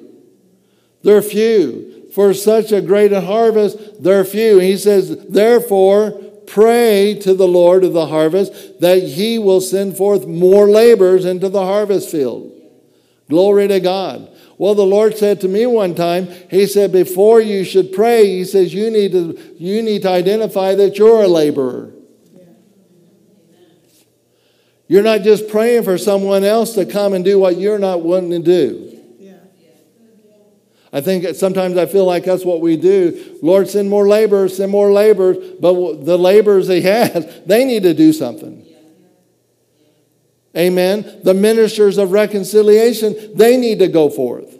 They're 1.02 1.22
few. 1.22 2.10
For 2.14 2.34
such 2.34 2.72
a 2.72 2.82
great 2.82 3.10
harvest, 3.10 4.02
they're 4.02 4.24
few. 4.24 4.58
He 4.58 4.76
says, 4.76 5.16
Therefore, 5.28 6.10
pray 6.46 7.14
to 7.22 7.32
the 7.32 7.48
Lord 7.48 7.84
of 7.84 7.94
the 7.94 8.06
harvest 8.06 8.80
that 8.80 9.02
he 9.02 9.38
will 9.38 9.62
send 9.62 9.96
forth 9.96 10.26
more 10.26 10.68
laborers 10.68 11.24
into 11.24 11.48
the 11.48 11.64
harvest 11.64 12.10
field. 12.10 12.52
Glory 13.30 13.66
to 13.68 13.80
God. 13.80 14.28
Well, 14.58 14.74
the 14.74 14.84
Lord 14.84 15.16
said 15.16 15.40
to 15.40 15.48
me 15.48 15.64
one 15.64 15.94
time, 15.94 16.28
He 16.50 16.66
said, 16.66 16.92
before 16.92 17.40
you 17.40 17.64
should 17.64 17.92
pray, 17.92 18.26
He 18.26 18.44
says, 18.44 18.74
you 18.74 18.90
need 18.90 19.12
to, 19.12 19.38
you 19.56 19.82
need 19.82 20.02
to 20.02 20.10
identify 20.10 20.74
that 20.74 20.98
you're 20.98 21.22
a 21.22 21.28
laborer. 21.28 21.92
You're 24.92 25.02
not 25.02 25.22
just 25.22 25.48
praying 25.48 25.84
for 25.84 25.96
someone 25.96 26.44
else 26.44 26.74
to 26.74 26.84
come 26.84 27.14
and 27.14 27.24
do 27.24 27.38
what 27.38 27.56
you're 27.56 27.78
not 27.78 28.02
wanting 28.02 28.28
to 28.32 28.38
do. 28.40 29.00
I 30.92 31.00
think 31.00 31.34
sometimes 31.34 31.78
I 31.78 31.86
feel 31.86 32.04
like 32.04 32.24
that's 32.24 32.44
what 32.44 32.60
we 32.60 32.76
do. 32.76 33.38
Lord, 33.40 33.70
send 33.70 33.88
more 33.88 34.06
laborers, 34.06 34.58
send 34.58 34.70
more 34.70 34.92
laborers. 34.92 35.38
But 35.58 36.04
the 36.04 36.18
laborers 36.18 36.68
He 36.68 36.82
has, 36.82 37.40
they 37.46 37.64
need 37.64 37.84
to 37.84 37.94
do 37.94 38.12
something. 38.12 38.66
Amen. 40.54 41.20
The 41.24 41.32
ministers 41.32 41.96
of 41.96 42.12
reconciliation, 42.12 43.34
they 43.34 43.56
need 43.56 43.78
to 43.78 43.88
go 43.88 44.10
forth. 44.10 44.54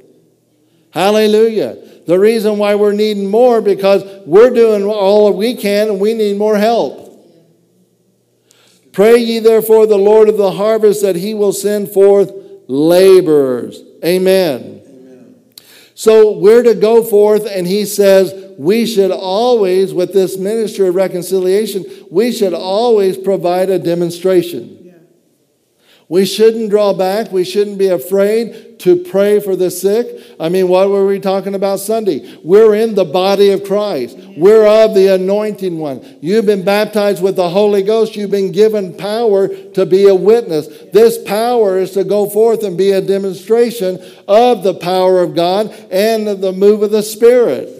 Hallelujah. 0.92 1.77
The 2.07 2.18
reason 2.18 2.57
why 2.57 2.77
we're 2.77 2.95
needing 2.95 3.29
more 3.29 3.61
because 3.61 4.03
we're 4.25 4.49
doing 4.49 4.85
all 4.85 5.31
we 5.35 5.57
can 5.57 5.90
and 5.90 6.01
we 6.01 6.14
need 6.14 6.38
more 6.38 6.57
help. 6.57 7.12
Pray 8.92 9.16
ye 9.16 9.38
therefore 9.38 9.87
the 9.87 9.96
Lord 9.96 10.28
of 10.28 10.37
the 10.37 10.52
harvest 10.52 11.02
that 11.02 11.16
he 11.16 11.35
will 11.35 11.52
send 11.52 11.90
forth 11.90 12.31
laborers. 12.68 13.83
Amen. 14.05 14.83
Amen. 14.87 15.35
So 15.94 16.33
we're 16.38 16.62
to 16.62 16.74
go 16.74 17.02
forth, 17.02 17.46
and 17.46 17.66
he 17.66 17.87
says, 17.87 18.35
we 18.59 18.87
should 18.87 19.11
always, 19.11 19.94
with 19.94 20.12
this 20.12 20.37
ministry 20.37 20.88
of 20.88 20.94
reconciliation, 20.94 21.85
we 22.11 22.33
should 22.33 22.55
always 22.55 23.16
provide 23.16 23.70
a 23.70 23.78
demonstration. 23.78 24.82
We 26.12 26.27
shouldn't 26.27 26.68
draw 26.68 26.92
back. 26.92 27.33
We 27.33 27.42
shouldn't 27.42 27.79
be 27.79 27.88
afraid 27.88 28.79
to 28.81 28.96
pray 28.96 29.40
for 29.40 29.57
the 29.57 29.70
sick. 29.70 30.07
I 30.38 30.51
mean, 30.51 30.68
what 30.68 30.90
were 30.90 31.07
we 31.07 31.18
talking 31.18 31.55
about 31.55 31.81
Sunday? 31.81 32.38
We're 32.44 32.75
in 32.75 32.94
the 32.94 33.07
body 33.07 33.48
of 33.48 33.64
Christ. 33.64 34.18
We're 34.37 34.66
of 34.66 34.94
the 34.94 35.14
anointing 35.14 35.79
one. 35.79 36.18
You've 36.20 36.44
been 36.44 36.66
baptized 36.66 37.22
with 37.22 37.37
the 37.37 37.48
Holy 37.48 37.83
Ghost. 37.83 38.14
You've 38.14 38.31
been 38.31 38.53
given 38.53 38.94
power 38.94 39.48
to 39.48 39.87
be 39.87 40.07
a 40.07 40.14
witness. 40.14 40.68
This 40.92 41.17
power 41.17 41.79
is 41.79 41.92
to 41.92 42.04
go 42.04 42.29
forth 42.29 42.63
and 42.63 42.77
be 42.77 42.90
a 42.90 43.00
demonstration 43.00 43.98
of 44.29 44.65
the 44.65 44.75
power 44.75 45.23
of 45.23 45.35
God 45.35 45.71
and 45.90 46.27
the 46.27 46.52
move 46.52 46.83
of 46.83 46.90
the 46.90 47.02
Spirit. 47.02 47.71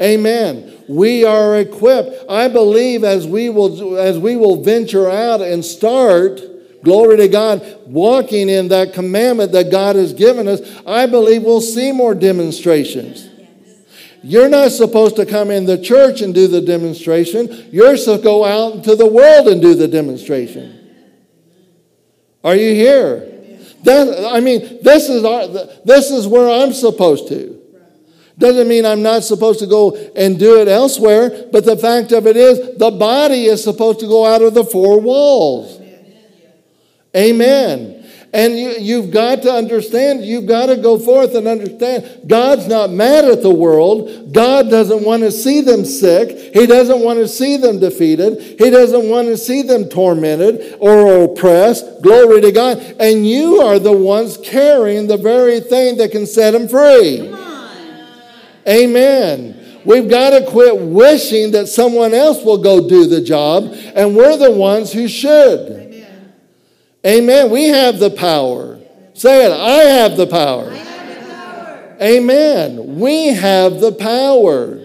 Amen. 0.00 0.72
We 0.88 1.24
are 1.24 1.58
equipped. 1.58 2.30
I 2.30 2.46
believe 2.46 3.02
as 3.02 3.26
we 3.26 3.48
will 3.48 3.98
as 3.98 4.20
we 4.20 4.36
will 4.36 4.62
venture 4.62 5.10
out 5.10 5.40
and 5.40 5.64
start 5.64 6.40
Glory 6.82 7.16
to 7.16 7.28
God, 7.28 7.78
walking 7.86 8.48
in 8.48 8.68
that 8.68 8.92
commandment 8.92 9.52
that 9.52 9.70
God 9.70 9.96
has 9.96 10.12
given 10.12 10.46
us, 10.46 10.60
I 10.86 11.06
believe 11.06 11.42
we'll 11.42 11.60
see 11.60 11.92
more 11.92 12.14
demonstrations. 12.14 13.28
You're 14.22 14.48
not 14.48 14.72
supposed 14.72 15.16
to 15.16 15.26
come 15.26 15.50
in 15.50 15.66
the 15.66 15.78
church 15.78 16.20
and 16.20 16.34
do 16.34 16.48
the 16.48 16.60
demonstration. 16.60 17.68
You're 17.70 17.96
supposed 17.96 18.22
to 18.22 18.24
go 18.24 18.44
out 18.44 18.74
into 18.74 18.96
the 18.96 19.06
world 19.06 19.48
and 19.48 19.62
do 19.62 19.74
the 19.74 19.88
demonstration. 19.88 20.72
Are 22.42 22.56
you 22.56 22.74
here? 22.74 23.32
That, 23.84 24.32
I 24.32 24.40
mean, 24.40 24.78
this 24.82 25.08
is, 25.08 25.24
our, 25.24 25.46
this 25.84 26.10
is 26.10 26.26
where 26.26 26.48
I'm 26.48 26.72
supposed 26.72 27.28
to. 27.28 27.60
Doesn't 28.38 28.68
mean 28.68 28.84
I'm 28.84 29.02
not 29.02 29.24
supposed 29.24 29.60
to 29.60 29.66
go 29.66 29.96
and 30.14 30.38
do 30.38 30.60
it 30.60 30.68
elsewhere, 30.68 31.48
but 31.52 31.64
the 31.64 31.76
fact 31.76 32.12
of 32.12 32.26
it 32.26 32.36
is, 32.36 32.76
the 32.78 32.90
body 32.90 33.46
is 33.46 33.62
supposed 33.64 34.00
to 34.00 34.06
go 34.06 34.26
out 34.26 34.42
of 34.42 34.54
the 34.54 34.64
four 34.64 35.00
walls. 35.00 35.75
Amen. 37.14 38.04
And 38.32 38.58
you, 38.58 38.70
you've 38.78 39.10
got 39.12 39.42
to 39.42 39.52
understand, 39.52 40.24
you've 40.24 40.46
got 40.46 40.66
to 40.66 40.76
go 40.76 40.98
forth 40.98 41.34
and 41.34 41.46
understand 41.46 42.28
God's 42.28 42.66
not 42.66 42.90
mad 42.90 43.24
at 43.24 43.42
the 43.42 43.54
world. 43.54 44.32
God 44.32 44.68
doesn't 44.68 45.04
want 45.04 45.22
to 45.22 45.30
see 45.32 45.62
them 45.62 45.84
sick. 45.84 46.54
He 46.54 46.66
doesn't 46.66 47.00
want 47.00 47.18
to 47.20 47.28
see 47.28 47.56
them 47.56 47.80
defeated. 47.80 48.58
He 48.58 48.68
doesn't 48.68 49.08
want 49.08 49.28
to 49.28 49.38
see 49.38 49.62
them 49.62 49.88
tormented 49.88 50.76
or 50.80 51.24
oppressed. 51.24 52.02
Glory 52.02 52.42
to 52.42 52.52
God. 52.52 52.78
And 53.00 53.26
you 53.26 53.62
are 53.62 53.78
the 53.78 53.96
ones 53.96 54.36
carrying 54.36 55.06
the 55.06 55.16
very 55.16 55.60
thing 55.60 55.96
that 55.96 56.10
can 56.10 56.26
set 56.26 56.50
them 56.50 56.68
free. 56.68 57.32
Amen. 58.68 59.80
We've 59.86 60.10
got 60.10 60.30
to 60.30 60.44
quit 60.44 60.76
wishing 60.76 61.52
that 61.52 61.68
someone 61.68 62.12
else 62.12 62.44
will 62.44 62.58
go 62.58 62.88
do 62.88 63.06
the 63.06 63.20
job, 63.20 63.72
and 63.94 64.16
we're 64.16 64.36
the 64.36 64.50
ones 64.50 64.92
who 64.92 65.06
should. 65.06 65.85
Amen. 67.06 67.50
We 67.50 67.68
have 67.68 67.98
the 67.98 68.10
power. 68.10 68.80
Say 69.14 69.46
it. 69.46 69.52
I 69.52 69.82
have 69.84 70.16
the 70.16 70.26
power. 70.26 70.72
Amen. 72.02 72.98
We 72.98 73.28
have 73.28 73.80
the 73.80 73.92
power. 73.92 74.82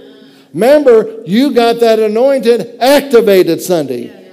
Remember, 0.53 1.24
you 1.26 1.53
got 1.53 1.80
that 1.80 1.99
anointed 1.99 2.78
activated 2.80 3.61
Sunday. 3.61 4.32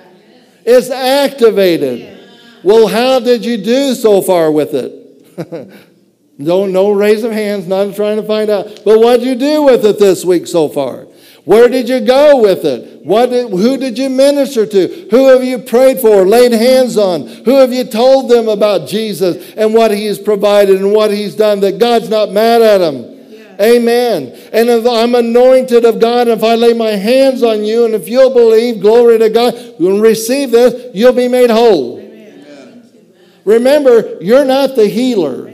It's 0.64 0.90
activated. 0.90 2.18
Well, 2.62 2.88
how 2.88 3.20
did 3.20 3.44
you 3.44 3.56
do 3.56 3.94
so 3.94 4.20
far 4.20 4.52
with 4.52 4.74
it? 4.74 5.72
no, 6.38 6.66
no 6.66 6.90
raise 6.90 7.24
of 7.24 7.32
hands, 7.32 7.66
not 7.66 7.94
trying 7.94 8.16
to 8.16 8.22
find 8.22 8.50
out. 8.50 8.82
But 8.84 8.98
what 8.98 9.20
did 9.20 9.28
you 9.28 9.34
do 9.36 9.62
with 9.62 9.84
it 9.86 9.98
this 9.98 10.24
week 10.24 10.46
so 10.46 10.68
far? 10.68 11.06
Where 11.48 11.70
did 11.70 11.88
you 11.88 12.00
go 12.00 12.42
with 12.42 12.66
it? 12.66 13.06
What 13.06 13.30
did, 13.30 13.48
who 13.48 13.78
did 13.78 13.96
you 13.96 14.10
minister 14.10 14.66
to? 14.66 15.08
Who 15.10 15.28
have 15.28 15.42
you 15.42 15.58
prayed 15.58 15.98
for, 15.98 16.26
laid 16.26 16.52
hands 16.52 16.98
on? 16.98 17.26
Who 17.26 17.52
have 17.52 17.72
you 17.72 17.84
told 17.84 18.30
them 18.30 18.50
about 18.50 18.86
Jesus 18.86 19.54
and 19.54 19.72
what 19.72 19.90
He's 19.90 20.18
provided 20.18 20.76
and 20.76 20.92
what 20.92 21.10
He's 21.10 21.34
done? 21.34 21.60
That 21.60 21.78
God's 21.78 22.10
not 22.10 22.32
mad 22.32 22.60
at 22.60 22.78
them. 22.78 23.56
Amen. 23.58 24.38
And 24.52 24.68
if 24.68 24.86
I'm 24.86 25.14
anointed 25.14 25.86
of 25.86 25.98
God, 25.98 26.28
if 26.28 26.44
I 26.44 26.54
lay 26.54 26.74
my 26.74 26.90
hands 26.90 27.42
on 27.42 27.64
you, 27.64 27.86
and 27.86 27.94
if 27.94 28.10
you'll 28.10 28.34
believe, 28.34 28.82
glory 28.82 29.16
to 29.18 29.30
God, 29.30 29.54
and 29.54 30.02
receive 30.02 30.50
this, 30.50 30.94
you'll 30.94 31.14
be 31.14 31.28
made 31.28 31.48
whole. 31.48 31.96
Remember, 33.46 34.18
you're 34.20 34.44
not 34.44 34.76
the 34.76 34.86
healer. 34.86 35.50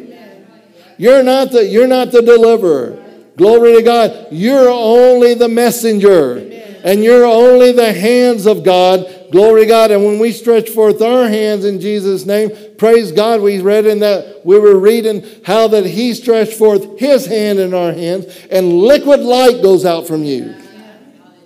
You're 0.98 1.22
not 1.22 1.52
the, 1.52 1.64
you're 1.64 1.86
not 1.86 2.10
the 2.10 2.20
deliverer. 2.20 3.03
Glory 3.36 3.76
to 3.76 3.82
God. 3.82 4.28
You're 4.30 4.68
only 4.68 5.34
the 5.34 5.48
messenger. 5.48 6.38
And 6.84 7.02
you're 7.02 7.24
only 7.24 7.72
the 7.72 7.92
hands 7.92 8.46
of 8.46 8.62
God. 8.62 9.28
Glory 9.32 9.62
to 9.62 9.66
God. 9.66 9.90
And 9.90 10.04
when 10.04 10.18
we 10.18 10.32
stretch 10.32 10.68
forth 10.68 11.00
our 11.00 11.26
hands 11.28 11.64
in 11.64 11.80
Jesus' 11.80 12.26
name, 12.26 12.50
praise 12.76 13.10
God. 13.10 13.40
We 13.40 13.60
read 13.60 13.86
in 13.86 14.00
that, 14.00 14.44
we 14.44 14.58
were 14.58 14.78
reading 14.78 15.24
how 15.44 15.66
that 15.68 15.86
He 15.86 16.12
stretched 16.12 16.52
forth 16.52 17.00
His 17.00 17.26
hand 17.26 17.58
in 17.58 17.72
our 17.72 17.92
hands, 17.92 18.26
and 18.50 18.72
liquid 18.72 19.20
light 19.20 19.62
goes 19.62 19.84
out 19.84 20.06
from 20.06 20.24
you. 20.24 20.54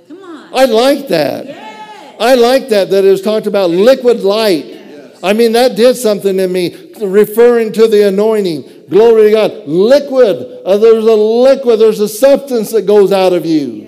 Come 0.08 0.22
on. 0.22 0.50
I 0.52 0.64
like 0.64 1.08
that. 1.08 1.46
Yes. 1.46 2.16
I 2.20 2.34
like 2.34 2.68
that, 2.70 2.90
that 2.90 3.04
it 3.04 3.10
was 3.10 3.22
talked 3.22 3.46
about 3.46 3.70
liquid 3.70 4.20
light. 4.20 4.76
I 5.22 5.32
mean, 5.32 5.52
that 5.52 5.76
did 5.76 5.96
something 5.96 6.38
in 6.38 6.52
me, 6.52 6.92
referring 7.00 7.72
to 7.74 7.86
the 7.86 8.08
anointing. 8.08 8.77
Glory 8.88 9.24
to 9.24 9.30
God. 9.32 9.68
Liquid. 9.68 10.62
Uh, 10.64 10.78
there's 10.78 11.04
a 11.04 11.14
liquid, 11.14 11.78
there's 11.78 12.00
a 12.00 12.08
substance 12.08 12.72
that 12.72 12.82
goes 12.82 13.12
out 13.12 13.32
of 13.32 13.44
you. 13.44 13.86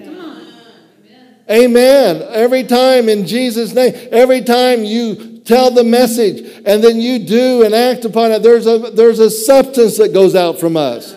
Amen. 1.51 2.22
Every 2.30 2.62
time 2.62 3.09
in 3.09 3.26
Jesus' 3.26 3.74
name, 3.74 3.92
every 4.12 4.42
time 4.42 4.84
you 4.84 5.40
tell 5.40 5.72
the 5.72 5.82
message 5.82 6.62
and 6.64 6.84
then 6.84 7.01
you 7.01 7.18
do 7.18 7.64
and 7.64 7.74
act 7.74 8.05
upon 8.05 8.30
it, 8.30 8.42
there's 8.42 8.68
a, 8.68 8.78
there's 8.78 9.18
a 9.18 9.30
substance 9.30 9.98
that 9.98 10.12
goes 10.12 10.36
out 10.36 10.61
from 10.61 10.76
us. 10.76 11.16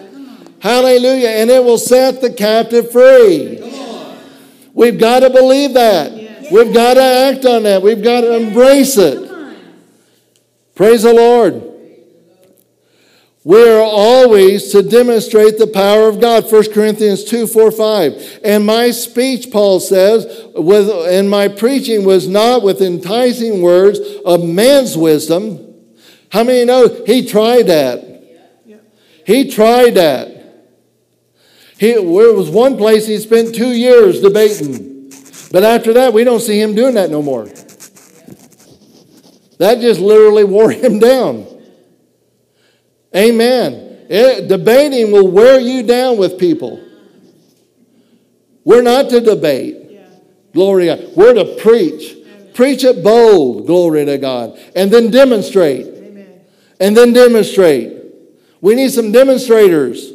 Hallelujah. 0.60 1.30
And 1.30 1.52
it 1.52 1.64
will 1.64 1.78
set 1.78 2.22
the 2.22 2.34
captive 2.34 2.92
free. 2.92 3.60
We've 4.74 4.98
got 4.98 5.20
to 5.20 5.30
believe 5.30 5.74
that. 5.76 6.50
We've 6.52 6.74
got 6.74 6.96
to 6.96 7.04
act 7.04 7.46
on 7.46 7.64
that. 7.64 7.82
We've 7.84 8.04
got 8.04 8.22
to 8.22 8.36
embrace 8.36 8.98
it. 8.98 9.30
Praise 10.74 11.04
the 11.04 11.14
Lord. 11.14 11.73
We 13.46 13.62
are 13.70 13.82
always 13.82 14.72
to 14.72 14.82
demonstrate 14.82 15.58
the 15.58 15.68
power 15.68 16.08
of 16.08 16.22
God. 16.22 16.50
1 16.50 16.72
Corinthians 16.72 17.26
2 17.26 17.46
4 17.46 17.72
5. 17.72 18.40
And 18.44 18.66
my 18.66 18.92
speech, 18.92 19.52
Paul 19.52 19.82
says, 19.82 20.26
with, 20.56 20.90
and 20.90 21.30
my 21.30 21.50
preaching 21.50 22.06
was 22.06 22.28
not 22.28 22.64
with 22.64 22.82
enticing 22.82 23.62
words 23.62 24.00
of 24.26 24.48
man's 24.48 24.98
wisdom. 24.98 25.74
How 26.32 26.44
many 26.44 26.64
know 26.64 27.04
he 27.06 27.28
tried 27.28 27.68
that? 27.68 28.12
He 29.26 29.52
tried 29.52 29.96
that. 29.96 30.30
He, 31.78 31.94
there 31.94 32.02
was 32.02 32.50
one 32.50 32.78
place 32.78 33.08
he 33.08 33.18
spent 33.18 33.54
two 33.54 33.72
years 33.72 34.22
debating. 34.22 35.12
But 35.52 35.64
after 35.64 35.94
that, 35.94 36.14
we 36.14 36.24
don't 36.24 36.40
see 36.40 36.60
him 36.60 36.76
doing 36.76 36.96
that 36.96 37.10
no 37.10 37.22
more. 37.22 37.46
That 39.58 39.82
just 39.82 40.00
literally 40.00 40.44
wore 40.46 40.72
him 40.72 41.00
down. 41.00 41.53
Amen. 43.16 43.98
It- 44.10 44.48
debating 44.48 45.12
will 45.12 45.28
wear 45.28 45.60
you 45.60 45.84
down 45.84 46.18
with 46.18 46.38
people. 46.38 46.80
We're 48.66 48.82
not 48.82 49.10
to 49.10 49.20
debate. 49.20 49.78
Glory 50.54 50.88
to 50.88 50.96
God. 50.96 51.08
We're 51.16 51.34
to 51.34 51.46
preach. 51.62 52.16
Preach 52.54 52.84
it 52.84 53.04
bold. 53.04 53.66
Glory 53.66 54.06
to 54.06 54.18
God. 54.18 54.58
And 54.76 54.92
then 54.92 55.10
demonstrate. 55.10 55.88
And 56.80 56.96
then 56.96 57.14
demonstrate. 57.14 57.92
We 58.62 58.76
need 58.76 58.92
some 58.92 59.12
demonstrators. 59.12 60.12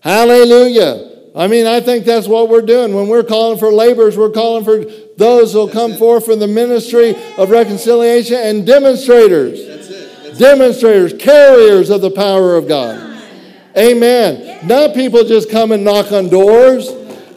Hallelujah. 0.00 1.12
I 1.36 1.48
mean, 1.48 1.66
I 1.66 1.80
think 1.80 2.04
that's 2.04 2.28
what 2.28 2.48
we're 2.48 2.62
doing. 2.62 2.94
When 2.94 3.08
we're 3.08 3.24
calling 3.24 3.58
for 3.58 3.72
laborers, 3.72 4.16
we're 4.16 4.30
calling 4.30 4.64
for 4.64 4.84
those 5.16 5.52
who'll 5.52 5.68
come 5.68 5.94
forth 5.94 6.26
from 6.26 6.38
the 6.38 6.46
ministry 6.46 7.16
of 7.38 7.50
reconciliation 7.50 8.36
and 8.36 8.66
demonstrators. 8.66 9.73
That's 10.38 10.40
it. 10.40 10.58
That's 10.58 10.80
Demonstrators, 10.80 11.12
carriers 11.14 11.90
of 11.90 12.00
the 12.00 12.10
power 12.10 12.56
of 12.56 12.68
God. 12.68 13.22
Amen. 13.76 14.66
Not 14.66 14.94
people 14.94 15.24
just 15.24 15.50
come 15.50 15.72
and 15.72 15.84
knock 15.84 16.12
on 16.12 16.28
doors 16.28 16.88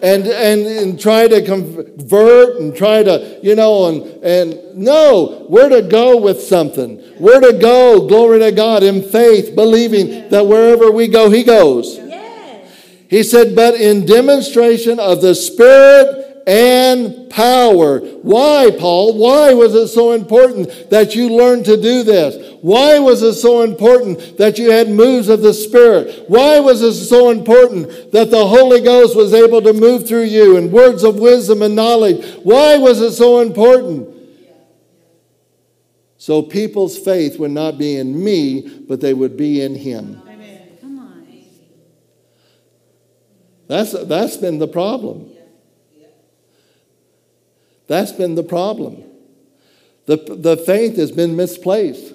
and, 0.04 0.28
and, 0.28 0.68
and 0.68 1.00
try 1.00 1.28
to 1.28 1.44
convert 1.44 2.58
and 2.58 2.76
try 2.76 3.02
to, 3.02 3.40
you 3.42 3.56
know, 3.56 3.88
and, 3.88 4.24
and 4.24 4.76
no, 4.76 5.48
we're 5.50 5.70
to 5.70 5.82
go 5.82 6.18
with 6.18 6.42
something. 6.42 7.02
We're 7.20 7.40
to 7.40 7.58
go, 7.58 8.08
glory 8.08 8.40
to 8.40 8.52
God, 8.52 8.84
in 8.84 9.02
faith, 9.02 9.56
believing 9.56 10.30
that 10.30 10.46
wherever 10.46 10.92
we 10.92 11.08
go, 11.08 11.32
He 11.32 11.44
goes. 11.44 12.00
He 13.10 13.24
said, 13.24 13.56
but 13.56 13.76
in 13.76 14.06
demonstration 14.06 15.00
of 15.00 15.22
the 15.22 15.34
Spirit 15.34 16.27
and 16.48 17.30
power. 17.30 18.00
Why, 18.00 18.72
Paul? 18.80 19.18
Why 19.18 19.54
was 19.54 19.76
it 19.76 19.90
so 19.90 20.14
important 20.14 20.90
that 20.90 21.14
you 21.14 21.30
learned 21.30 21.66
to 21.66 21.76
do 21.76 22.04
this? 22.04 22.58
Why 22.62 23.00
was 23.00 23.22
it 23.22 23.34
so 23.34 23.64
important 23.64 24.38
that 24.38 24.58
you 24.58 24.72
had 24.72 24.90
moves 24.90 25.28
of 25.28 25.42
the 25.42 25.54
Spirit? 25.54 26.24
Why 26.30 26.62
was 26.62 26.82
it 26.82 26.94
so 26.94 27.30
important 27.32 28.14
that 28.14 28.32
the 28.32 28.48
Holy 28.48 28.80
Ghost 28.80 29.16
was 29.16 29.34
able 29.34 29.62
to 29.62 29.74
move 29.74 30.08
through 30.08 30.24
you 30.24 30.56
and 30.56 30.72
words 30.72 31.04
of 31.04 31.20
wisdom 31.20 31.62
and 31.62 31.76
knowledge? 31.76 32.26
Why 32.44 32.78
was 32.78 33.02
it 33.02 33.12
so 33.12 33.42
important? 33.42 34.16
So 36.18 36.42
people's 36.42 36.98
faith 36.98 37.38
would 37.40 37.52
not 37.52 37.78
be 37.78 37.98
in 37.98 38.24
me, 38.24 38.84
but 38.88 39.02
they 39.02 39.14
would 39.14 39.36
be 39.36 39.62
in 39.62 39.76
Him. 39.76 40.22
Amen. 40.28 40.78
Come 40.80 41.00
on. 41.00 41.28
That's, 43.68 43.92
that's 44.06 44.38
been 44.38 44.60
the 44.60 44.68
problem. 44.68 45.34
That's 47.88 48.12
been 48.12 48.36
the 48.36 48.44
problem. 48.44 49.04
The, 50.06 50.18
the 50.18 50.58
faith 50.58 50.96
has 50.98 51.12
been 51.12 51.36
misplaced. 51.36 52.14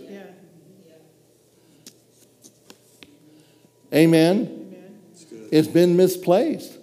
Amen. 3.95 4.75
It's 5.51 5.69
been 5.69 5.97
misplaced. 5.97 6.79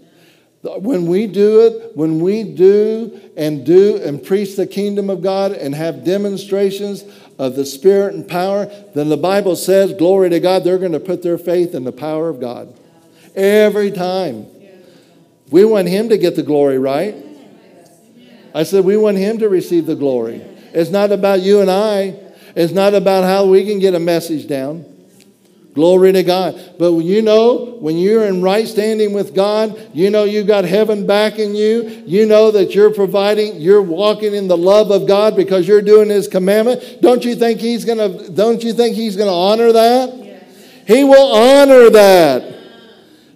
When 0.61 1.07
we 1.07 1.25
do 1.25 1.61
it, 1.61 1.95
when 1.97 2.19
we 2.19 2.43
do 2.43 3.19
and 3.35 3.65
do 3.65 3.97
and 3.97 4.23
preach 4.23 4.55
the 4.55 4.67
kingdom 4.67 5.09
of 5.09 5.23
God 5.23 5.53
and 5.53 5.73
have 5.73 6.03
demonstrations 6.03 7.03
of 7.39 7.55
the 7.55 7.65
Spirit 7.65 8.13
and 8.13 8.27
power, 8.27 8.65
then 8.93 9.09
the 9.09 9.17
Bible 9.17 9.55
says, 9.55 9.93
glory 9.93 10.29
to 10.29 10.39
God, 10.39 10.63
they're 10.63 10.77
going 10.77 10.91
to 10.91 10.99
put 10.99 11.23
their 11.23 11.37
faith 11.37 11.73
in 11.73 11.85
the 11.85 11.91
power 11.91 12.29
of 12.29 12.39
God. 12.39 12.77
Every 13.35 13.89
time. 13.89 14.45
We 15.49 15.65
want 15.65 15.87
Him 15.87 16.09
to 16.09 16.17
get 16.17 16.35
the 16.35 16.43
glory, 16.43 16.77
right? 16.77 17.15
I 18.53 18.63
said, 18.63 18.85
we 18.85 18.97
want 18.97 19.17
Him 19.17 19.39
to 19.39 19.49
receive 19.49 19.85
the 19.85 19.95
glory. 19.95 20.41
It's 20.73 20.89
not 20.89 21.11
about 21.11 21.41
you 21.41 21.61
and 21.61 21.69
I, 21.69 22.15
it's 22.55 22.73
not 22.73 22.93
about 22.93 23.23
how 23.23 23.45
we 23.45 23.65
can 23.65 23.79
get 23.79 23.93
a 23.93 23.99
message 23.99 24.47
down. 24.47 24.85
Glory 25.73 26.11
to 26.11 26.23
God. 26.23 26.59
But 26.79 26.91
you 26.93 27.21
know, 27.21 27.77
when 27.79 27.97
you're 27.97 28.25
in 28.25 28.41
right 28.41 28.67
standing 28.67 29.13
with 29.13 29.35
God, 29.35 29.79
you 29.93 30.09
know 30.09 30.23
you've 30.23 30.47
got 30.47 30.65
heaven 30.65 31.05
backing 31.05 31.55
you. 31.55 32.03
You 32.05 32.25
know 32.25 32.51
that 32.51 32.73
you're 32.73 32.93
providing, 32.93 33.61
you're 33.61 33.81
walking 33.81 34.33
in 34.33 34.47
the 34.47 34.57
love 34.57 34.91
of 34.91 35.07
God 35.07 35.35
because 35.35 35.67
you're 35.67 35.81
doing 35.81 36.09
his 36.09 36.27
commandment. 36.27 37.01
Don't 37.01 37.23
you 37.23 37.35
think 37.35 37.59
he's 37.59 37.85
gonna 37.85 38.29
don't 38.29 38.63
you 38.63 38.73
think 38.73 38.95
he's 38.95 39.15
gonna 39.15 39.31
honor 39.31 39.71
that? 39.71 40.43
He 40.87 41.03
will 41.03 41.31
honor 41.33 41.89
that. 41.91 42.58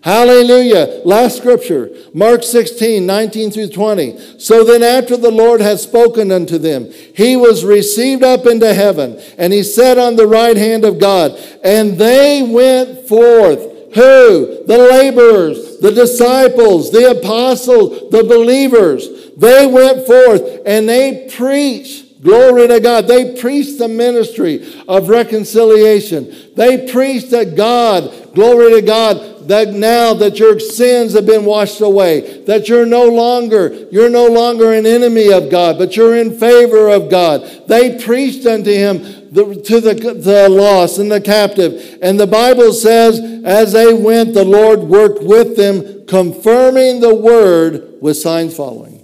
Hallelujah. 0.04 1.02
Last 1.06 1.38
scripture, 1.38 1.90
Mark 2.14 2.44
16, 2.44 3.06
19 3.06 3.52
through 3.52 3.70
20. 3.70 4.38
So 4.38 4.66
then, 4.66 4.84
after 4.84 5.16
the 5.16 5.32
Lord 5.32 5.62
had 5.62 5.80
spoken 5.80 6.30
unto 6.30 6.58
them, 6.58 6.92
he 7.16 7.38
was 7.38 7.64
received 7.64 8.22
up 8.22 8.46
into 8.46 8.74
heaven, 8.74 9.18
and 9.38 9.54
he 9.54 9.64
sat 9.64 9.98
on 9.98 10.18
the 10.18 10.28
right 10.28 10.58
hand 10.58 10.84
of 10.84 11.00
God. 11.00 11.40
And 11.64 11.98
they 11.98 12.44
went 12.44 13.08
forth. 13.08 13.62
Who? 13.96 14.66
The 14.66 14.78
laborers, 14.78 15.80
the 15.80 15.92
disciples, 15.92 16.92
the 16.92 17.12
apostles, 17.12 18.12
the 18.12 18.24
believers. 18.24 19.08
They 19.38 19.68
went 19.68 20.06
forth 20.06 20.62
and 20.66 20.90
they 20.90 21.30
preached. 21.36 22.24
Glory 22.24 22.70
to 22.70 22.80
God. 22.80 23.08
They 23.08 23.36
preached 23.40 23.80
the 23.80 23.90
ministry 23.90 24.82
of 24.88 25.10
reconciliation. 25.10 26.34
They 26.56 26.90
preached 26.90 27.32
that 27.32 27.56
God, 27.56 28.34
glory 28.34 28.80
to 28.80 28.82
God, 28.82 29.33
that 29.48 29.74
now 29.74 30.14
that 30.14 30.40
your 30.40 30.60
sins 30.60 31.14
have 31.14 31.26
been 31.26 31.46
washed 31.46 31.82
away, 31.82 32.44
that 32.44 32.70
you're 32.70 32.86
no 32.86 33.08
longer, 33.08 33.88
you're 33.92 34.10
no 34.10 34.28
longer 34.28 34.74
an 34.74 34.86
enemy 34.86 35.32
of 35.32 35.50
God, 35.50 35.78
but 35.78 35.96
you're 35.96 36.18
in 36.18 36.38
favor 36.38 36.90
of 36.90 37.10
God. 37.10 37.68
They 37.68 38.04
preached 38.04 38.46
unto 38.46 38.72
him 38.72 39.00
the, 39.32 39.62
to 39.66 39.82
the, 39.82 39.94
the 40.14 40.50
lost 40.50 41.00
and 41.00 41.12
the 41.12 41.22
captive. 41.22 42.00
And 42.02 42.20
the 42.20 42.28
Bible 42.28 42.74
says, 42.74 43.20
as 43.44 43.74
they 43.74 43.94
went, 43.94 44.34
the 44.34 44.46
Lord 44.46 44.82
worked 44.82 45.24
with 45.24 45.58
them, 45.58 46.06
confirming 46.06 47.00
the 47.00 47.16
word 47.16 47.98
with 48.02 48.18
signs 48.18 48.56
following. 48.56 49.00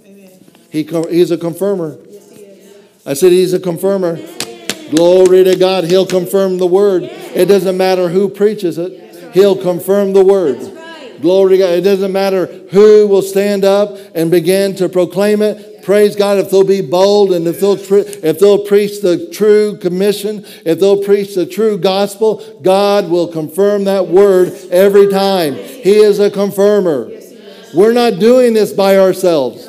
He, 0.70 0.84
he's 0.84 1.30
a 1.30 1.38
confirmer. 1.38 1.98
I 3.04 3.14
said, 3.14 3.32
He's 3.32 3.52
a 3.52 3.60
confirmer. 3.60 4.16
Glory 4.90 5.44
to 5.44 5.56
God. 5.56 5.84
He'll 5.84 6.06
confirm 6.06 6.58
the 6.58 6.66
word. 6.66 7.04
It 7.04 7.46
doesn't 7.46 7.76
matter 7.76 8.08
who 8.08 8.28
preaches 8.28 8.78
it. 8.78 9.09
He'll 9.32 9.60
confirm 9.60 10.12
the 10.12 10.24
word. 10.24 10.58
Glory 11.20 11.56
to 11.56 11.58
God. 11.58 11.70
It 11.70 11.82
doesn't 11.82 12.12
matter 12.12 12.46
who 12.70 13.06
will 13.06 13.22
stand 13.22 13.64
up 13.64 13.96
and 14.14 14.30
begin 14.30 14.74
to 14.76 14.88
proclaim 14.88 15.42
it. 15.42 15.82
Praise 15.82 16.16
God 16.16 16.38
if 16.38 16.50
they'll 16.50 16.64
be 16.64 16.82
bold 16.82 17.32
and 17.32 17.46
if 17.46 17.60
they'll, 17.60 17.78
if 17.78 18.38
they'll 18.38 18.64
preach 18.64 19.00
the 19.00 19.28
true 19.32 19.76
commission, 19.78 20.44
if 20.64 20.78
they'll 20.78 21.02
preach 21.02 21.34
the 21.34 21.46
true 21.46 21.78
gospel, 21.78 22.60
God 22.62 23.10
will 23.10 23.28
confirm 23.28 23.84
that 23.84 24.08
word 24.08 24.52
every 24.70 25.08
time. 25.08 25.54
He 25.54 25.96
is 25.96 26.18
a 26.18 26.30
confirmer. 26.30 27.10
We're 27.74 27.92
not 27.92 28.18
doing 28.18 28.52
this 28.52 28.72
by 28.72 28.98
ourselves. 28.98 29.68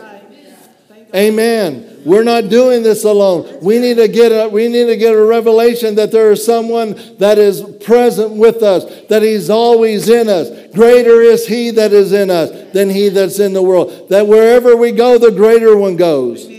Amen. 1.14 1.91
We're 2.04 2.24
not 2.24 2.49
doing 2.49 2.84
this 2.84 3.04
alone. 3.04 3.60
We 3.62 3.80
need 3.80 3.97
to 3.97 4.08
get 4.08 4.32
a, 4.32 4.49
we 4.49 4.68
need 4.68 4.86
to 4.86 4.97
get 4.97 5.14
a 5.14 5.24
revelation 5.24 5.95
that 5.95 6.12
there 6.12 6.32
is 6.32 6.43
someone 6.43 6.99
that 7.20 7.38
is 7.38 7.62
present 7.84 8.34
with 8.34 8.64
us, 8.64 8.86
that 9.08 9.22
he's 9.22 9.49
always 9.49 10.10
in 10.10 10.28
us. 10.28 10.49
Greater 10.74 11.22
is 11.22 11.45
he 11.47 11.72
that 11.72 11.93
is 11.93 12.12
in 12.12 12.30
us 12.30 12.72
than 12.74 12.89
he 12.89 13.10
that's 13.10 13.39
in 13.39 13.54
the 13.54 13.62
world. 13.62 14.10
That 14.10 14.28
wherever 14.28 14.76
we 14.76 14.91
go, 14.91 15.18
the 15.18 15.32
greater 15.32 15.76
one 15.76 15.95
goes. 15.95 16.49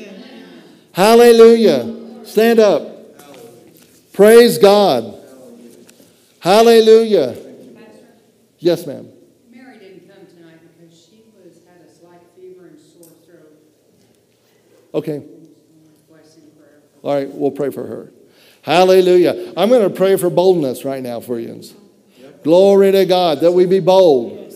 Hallelujah. 0.93 2.25
Stand 2.25 2.61
up. 2.61 2.93
Praise 4.13 4.59
God. 4.59 5.19
Hallelujah. 6.41 7.37
Yes, 8.59 8.87
ma'am. 8.87 9.09
Mary 9.51 9.79
didn't 9.79 10.09
come 10.09 10.27
tonight 10.27 10.61
because 10.79 11.09
she 11.09 11.25
was, 11.35 11.61
had 11.67 11.81
a 11.89 11.93
slight 11.93 12.21
fever 12.37 12.67
and 12.67 12.79
sore 12.79 13.11
throat. 13.27 13.59
Okay. 14.95 15.32
All 17.03 17.15
right, 17.15 17.29
we'll 17.29 17.51
pray 17.51 17.71
for 17.71 17.87
her. 17.87 18.13
Hallelujah. 18.63 19.53
I'm 19.57 19.69
going 19.69 19.89
to 19.89 19.95
pray 19.95 20.17
for 20.17 20.31
boldness 20.31 20.85
right 20.85 21.03
now 21.03 21.21
for 21.21 21.39
you. 21.39 21.63
Glory 22.45 22.93
to 22.93 23.05
God 23.05 23.41
that 23.41 23.53
we 23.53 23.67
be 23.67 23.81
bold. 23.81 24.55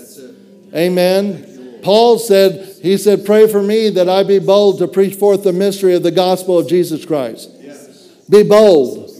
Amen. 0.74 1.80
Paul 1.82 2.18
said, 2.18 2.76
he 2.82 2.97
said, 2.97 3.24
pray 3.24 3.47
for 3.49 3.62
me 3.62 3.90
that 3.90 4.09
I 4.09 4.22
be 4.22 4.38
bold 4.38 4.78
to 4.78 4.88
preach 4.88 5.14
forth 5.14 5.44
the 5.44 5.53
mystery 5.53 5.94
of 5.94 6.03
the 6.03 6.11
gospel 6.11 6.59
of 6.59 6.68
Jesus 6.68 7.05
Christ. 7.05 7.51
Yes. 7.61 8.09
Be 8.28 8.42
bold. 8.42 9.11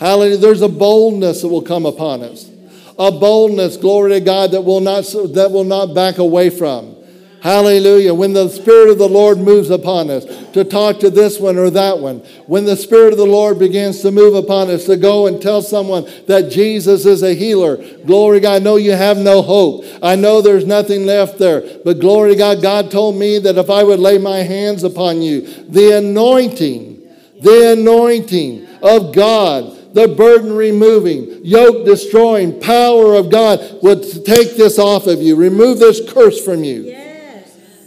Hallelujah. 0.00 0.38
There's 0.38 0.62
a 0.62 0.68
boldness 0.68 1.42
that 1.42 1.48
will 1.48 1.62
come 1.62 1.86
upon 1.86 2.22
us. 2.22 2.50
A 2.98 3.10
boldness, 3.12 3.76
glory 3.76 4.12
to 4.12 4.20
God, 4.20 4.52
that 4.52 4.62
will 4.62 4.80
not, 4.80 5.04
that 5.04 5.50
will 5.52 5.64
not 5.64 5.94
back 5.94 6.18
away 6.18 6.50
from. 6.50 6.96
Hallelujah. 7.40 8.14
When 8.14 8.32
the 8.32 8.48
Spirit 8.48 8.90
of 8.90 8.98
the 8.98 9.08
Lord 9.08 9.38
moves 9.38 9.70
upon 9.70 10.10
us 10.10 10.24
to 10.52 10.64
talk 10.64 10.98
to 11.00 11.10
this 11.10 11.38
one 11.38 11.56
or 11.56 11.70
that 11.70 11.98
one, 11.98 12.18
when 12.46 12.64
the 12.64 12.76
Spirit 12.76 13.12
of 13.12 13.18
the 13.18 13.26
Lord 13.26 13.60
begins 13.60 14.00
to 14.00 14.10
move 14.10 14.34
upon 14.34 14.70
us 14.70 14.86
to 14.86 14.96
go 14.96 15.28
and 15.28 15.40
tell 15.40 15.62
someone 15.62 16.08
that 16.26 16.50
Jesus 16.50 17.06
is 17.06 17.22
a 17.22 17.34
healer, 17.34 17.76
glory 18.04 18.40
God, 18.40 18.56
I 18.56 18.58
know 18.58 18.76
you 18.76 18.92
have 18.92 19.18
no 19.18 19.42
hope. 19.42 19.84
I 20.02 20.16
know 20.16 20.40
there's 20.40 20.66
nothing 20.66 21.06
left 21.06 21.38
there. 21.38 21.62
But 21.84 22.00
glory 22.00 22.34
God, 22.34 22.60
God 22.60 22.90
told 22.90 23.14
me 23.14 23.38
that 23.38 23.56
if 23.56 23.70
I 23.70 23.84
would 23.84 24.00
lay 24.00 24.18
my 24.18 24.38
hands 24.38 24.82
upon 24.82 25.22
you, 25.22 25.42
the 25.68 25.96
anointing, 25.98 27.00
the 27.40 27.72
anointing 27.78 28.66
of 28.82 29.14
God, 29.14 29.94
the 29.94 30.08
burden 30.08 30.52
removing, 30.52 31.44
yoke 31.44 31.86
destroying 31.86 32.60
power 32.60 33.14
of 33.14 33.30
God 33.30 33.78
would 33.82 34.02
take 34.24 34.56
this 34.56 34.78
off 34.78 35.06
of 35.06 35.22
you, 35.22 35.36
remove 35.36 35.78
this 35.78 36.00
curse 36.12 36.44
from 36.44 36.64
you. 36.64 36.82
Yes. 36.82 37.07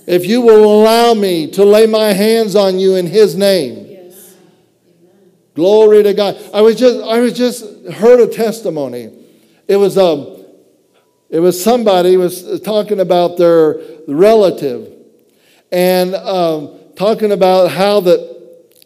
If 0.07 0.25
you 0.25 0.41
will 0.41 0.63
allow 0.63 1.13
me 1.13 1.49
to 1.51 1.63
lay 1.63 1.85
my 1.85 2.13
hands 2.13 2.55
on 2.55 2.79
you 2.79 2.95
in 2.95 3.07
his 3.07 3.35
name. 3.35 3.87
Yes. 3.87 4.35
Glory 5.53 6.03
to 6.03 6.13
God. 6.13 6.37
I 6.53 6.61
was 6.61 6.77
just 6.77 6.99
I 7.03 7.19
was 7.19 7.33
just 7.33 7.63
heard 7.93 8.19
a 8.19 8.27
testimony. 8.27 9.11
It 9.67 9.77
was 9.77 9.97
um 9.97 10.43
it 11.29 11.39
was 11.39 11.63
somebody 11.63 12.17
was 12.17 12.59
talking 12.61 12.99
about 12.99 13.37
their 13.37 13.79
relative 14.07 14.91
and 15.71 16.13
um, 16.15 16.77
talking 16.95 17.31
about 17.31 17.71
how 17.71 18.01
that 18.01 18.31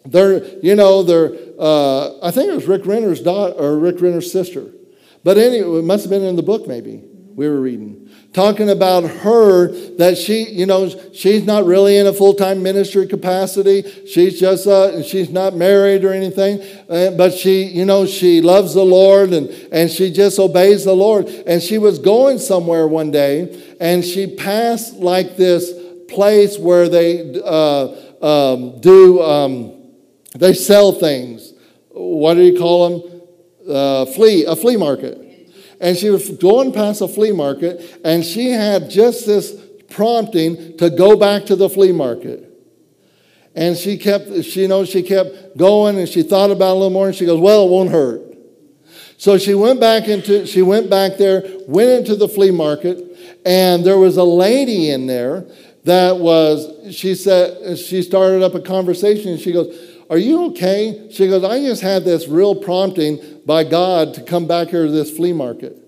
their 0.04 0.44
you 0.60 0.76
know 0.76 1.02
their 1.02 1.32
uh, 1.58 2.20
I 2.20 2.30
think 2.30 2.50
it 2.50 2.54
was 2.54 2.66
Rick 2.66 2.86
Renner's 2.86 3.20
daughter 3.20 3.54
or 3.54 3.78
Rick 3.78 4.00
Renner's 4.00 4.30
sister. 4.30 4.66
But 5.24 5.38
anyway, 5.38 5.80
it 5.80 5.84
must 5.84 6.04
have 6.04 6.10
been 6.10 6.22
in 6.22 6.36
the 6.36 6.42
book 6.42 6.68
maybe 6.68 7.02
we 7.34 7.48
were 7.48 7.60
reading 7.60 7.95
talking 8.36 8.68
about 8.68 9.02
her 9.02 9.68
that 9.96 10.18
she, 10.18 10.46
you 10.50 10.66
know, 10.66 10.90
she's 11.14 11.46
not 11.46 11.64
really 11.64 11.96
in 11.96 12.06
a 12.06 12.12
full 12.12 12.34
time 12.34 12.62
ministry 12.62 13.06
capacity. 13.06 13.82
She's 14.06 14.38
just, 14.38 14.66
uh, 14.66 15.02
she's 15.02 15.30
not 15.30 15.54
married 15.54 16.04
or 16.04 16.12
anything, 16.12 16.60
uh, 16.90 17.12
but 17.12 17.32
she, 17.32 17.62
you 17.62 17.86
know, 17.86 18.04
she 18.04 18.42
loves 18.42 18.74
the 18.74 18.84
Lord 18.84 19.32
and, 19.32 19.48
and 19.72 19.90
she 19.90 20.12
just 20.12 20.38
obeys 20.38 20.84
the 20.84 20.92
Lord. 20.92 21.28
And 21.46 21.62
she 21.62 21.78
was 21.78 21.98
going 21.98 22.38
somewhere 22.38 22.86
one 22.86 23.10
day 23.10 23.74
and 23.80 24.04
she 24.04 24.26
passed 24.26 24.96
like 24.96 25.38
this 25.38 25.72
place 26.06 26.58
where 26.58 26.90
they 26.90 27.40
uh, 27.42 27.88
um, 28.20 28.80
do, 28.80 29.22
um, 29.22 29.94
they 30.34 30.52
sell 30.52 30.92
things. 30.92 31.54
What 31.88 32.34
do 32.34 32.42
you 32.42 32.58
call 32.58 32.90
them? 32.90 33.22
Uh, 33.66 34.04
flea, 34.04 34.44
a 34.44 34.54
flea 34.54 34.76
market 34.76 35.25
and 35.80 35.96
she 35.96 36.10
was 36.10 36.28
going 36.30 36.72
past 36.72 37.00
a 37.00 37.08
flea 37.08 37.32
market, 37.32 38.00
and 38.04 38.24
she 38.24 38.50
had 38.50 38.90
just 38.90 39.26
this 39.26 39.54
prompting 39.90 40.76
to 40.78 40.90
go 40.90 41.16
back 41.16 41.46
to 41.46 41.56
the 41.56 41.68
flea 41.68 41.92
market. 41.92 42.42
And 43.54 43.76
she 43.76 43.96
kept, 43.96 44.44
she, 44.44 44.66
you 44.66 44.86
she 44.86 45.02
kept 45.02 45.56
going, 45.56 45.98
and 45.98 46.08
she 46.08 46.22
thought 46.22 46.50
about 46.50 46.70
it 46.70 46.72
a 46.72 46.74
little 46.74 46.90
more, 46.90 47.06
and 47.06 47.16
she 47.16 47.24
goes, 47.24 47.40
"Well, 47.40 47.66
it 47.66 47.70
won't 47.70 47.90
hurt." 47.90 48.22
So 49.18 49.38
she 49.38 49.54
went 49.54 49.80
back 49.80 50.08
into, 50.08 50.46
she 50.46 50.60
went 50.60 50.90
back 50.90 51.16
there, 51.16 51.42
went 51.66 51.90
into 51.90 52.16
the 52.16 52.28
flea 52.28 52.50
market, 52.50 53.02
and 53.46 53.84
there 53.84 53.96
was 53.96 54.18
a 54.18 54.24
lady 54.24 54.90
in 54.90 55.06
there 55.06 55.46
that 55.84 56.18
was, 56.18 56.94
she 56.94 57.14
said, 57.14 57.78
she 57.78 58.02
started 58.02 58.42
up 58.42 58.54
a 58.54 58.60
conversation, 58.60 59.32
and 59.32 59.40
she 59.40 59.52
goes, 59.52 59.95
are 60.08 60.18
you 60.18 60.46
okay? 60.46 61.08
She 61.10 61.28
goes, 61.28 61.44
I 61.44 61.60
just 61.60 61.82
had 61.82 62.04
this 62.04 62.28
real 62.28 62.54
prompting 62.54 63.40
by 63.44 63.64
God 63.64 64.14
to 64.14 64.22
come 64.22 64.46
back 64.46 64.68
here 64.68 64.86
to 64.86 64.92
this 64.92 65.14
flea 65.14 65.32
market. 65.32 65.82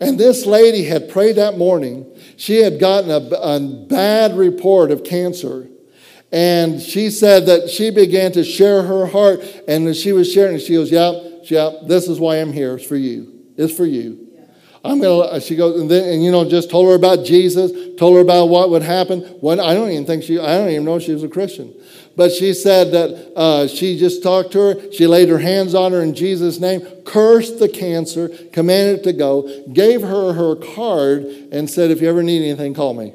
And 0.00 0.18
this 0.18 0.46
lady 0.46 0.84
had 0.84 1.10
prayed 1.10 1.36
that 1.36 1.58
morning. 1.58 2.06
She 2.36 2.62
had 2.62 2.80
gotten 2.80 3.10
a, 3.10 3.16
a 3.16 3.60
bad 3.60 4.36
report 4.36 4.90
of 4.90 5.04
cancer. 5.04 5.68
And 6.32 6.80
she 6.80 7.10
said 7.10 7.46
that 7.46 7.68
she 7.68 7.90
began 7.90 8.32
to 8.32 8.44
share 8.44 8.82
her 8.82 9.06
heart. 9.06 9.40
And 9.68 9.94
she 9.94 10.12
was 10.12 10.32
sharing, 10.32 10.58
she 10.58 10.74
goes, 10.74 10.90
Yep, 10.90 11.42
yep, 11.44 11.72
this 11.86 12.08
is 12.08 12.18
why 12.18 12.36
I'm 12.36 12.52
here. 12.52 12.76
It's 12.76 12.86
for 12.86 12.96
you. 12.96 13.40
It's 13.56 13.76
for 13.76 13.84
you. 13.84 14.30
I'm 14.82 15.00
gonna. 15.00 15.40
She 15.40 15.56
goes, 15.56 15.78
and 15.78 15.90
then, 15.90 16.08
and 16.08 16.24
you 16.24 16.30
know, 16.30 16.48
just 16.48 16.70
told 16.70 16.88
her 16.88 16.94
about 16.94 17.24
Jesus, 17.24 17.70
told 17.98 18.14
her 18.14 18.22
about 18.22 18.46
what 18.46 18.70
would 18.70 18.82
happen. 18.82 19.20
When 19.40 19.60
I 19.60 19.74
don't 19.74 19.90
even 19.90 20.06
think 20.06 20.22
she, 20.22 20.38
I 20.38 20.56
don't 20.56 20.70
even 20.70 20.84
know 20.84 20.98
she 20.98 21.12
was 21.12 21.22
a 21.22 21.28
Christian, 21.28 21.74
but 22.16 22.32
she 22.32 22.52
said 22.52 22.92
that 22.92 23.32
uh, 23.36 23.66
she 23.66 23.98
just 23.98 24.22
talked 24.22 24.52
to 24.52 24.58
her. 24.58 24.92
She 24.92 25.06
laid 25.06 25.28
her 25.28 25.38
hands 25.38 25.74
on 25.74 25.92
her 25.92 26.02
in 26.02 26.14
Jesus' 26.14 26.60
name, 26.60 26.80
cursed 27.04 27.58
the 27.58 27.68
cancer, 27.68 28.28
commanded 28.52 29.00
it 29.00 29.02
to 29.04 29.12
go, 29.12 29.64
gave 29.72 30.02
her 30.02 30.32
her 30.32 30.56
card, 30.56 31.24
and 31.52 31.70
said, 31.70 31.90
"If 31.90 32.00
you 32.00 32.08
ever 32.08 32.22
need 32.22 32.44
anything, 32.44 32.74
call 32.74 32.94
me." 32.94 33.14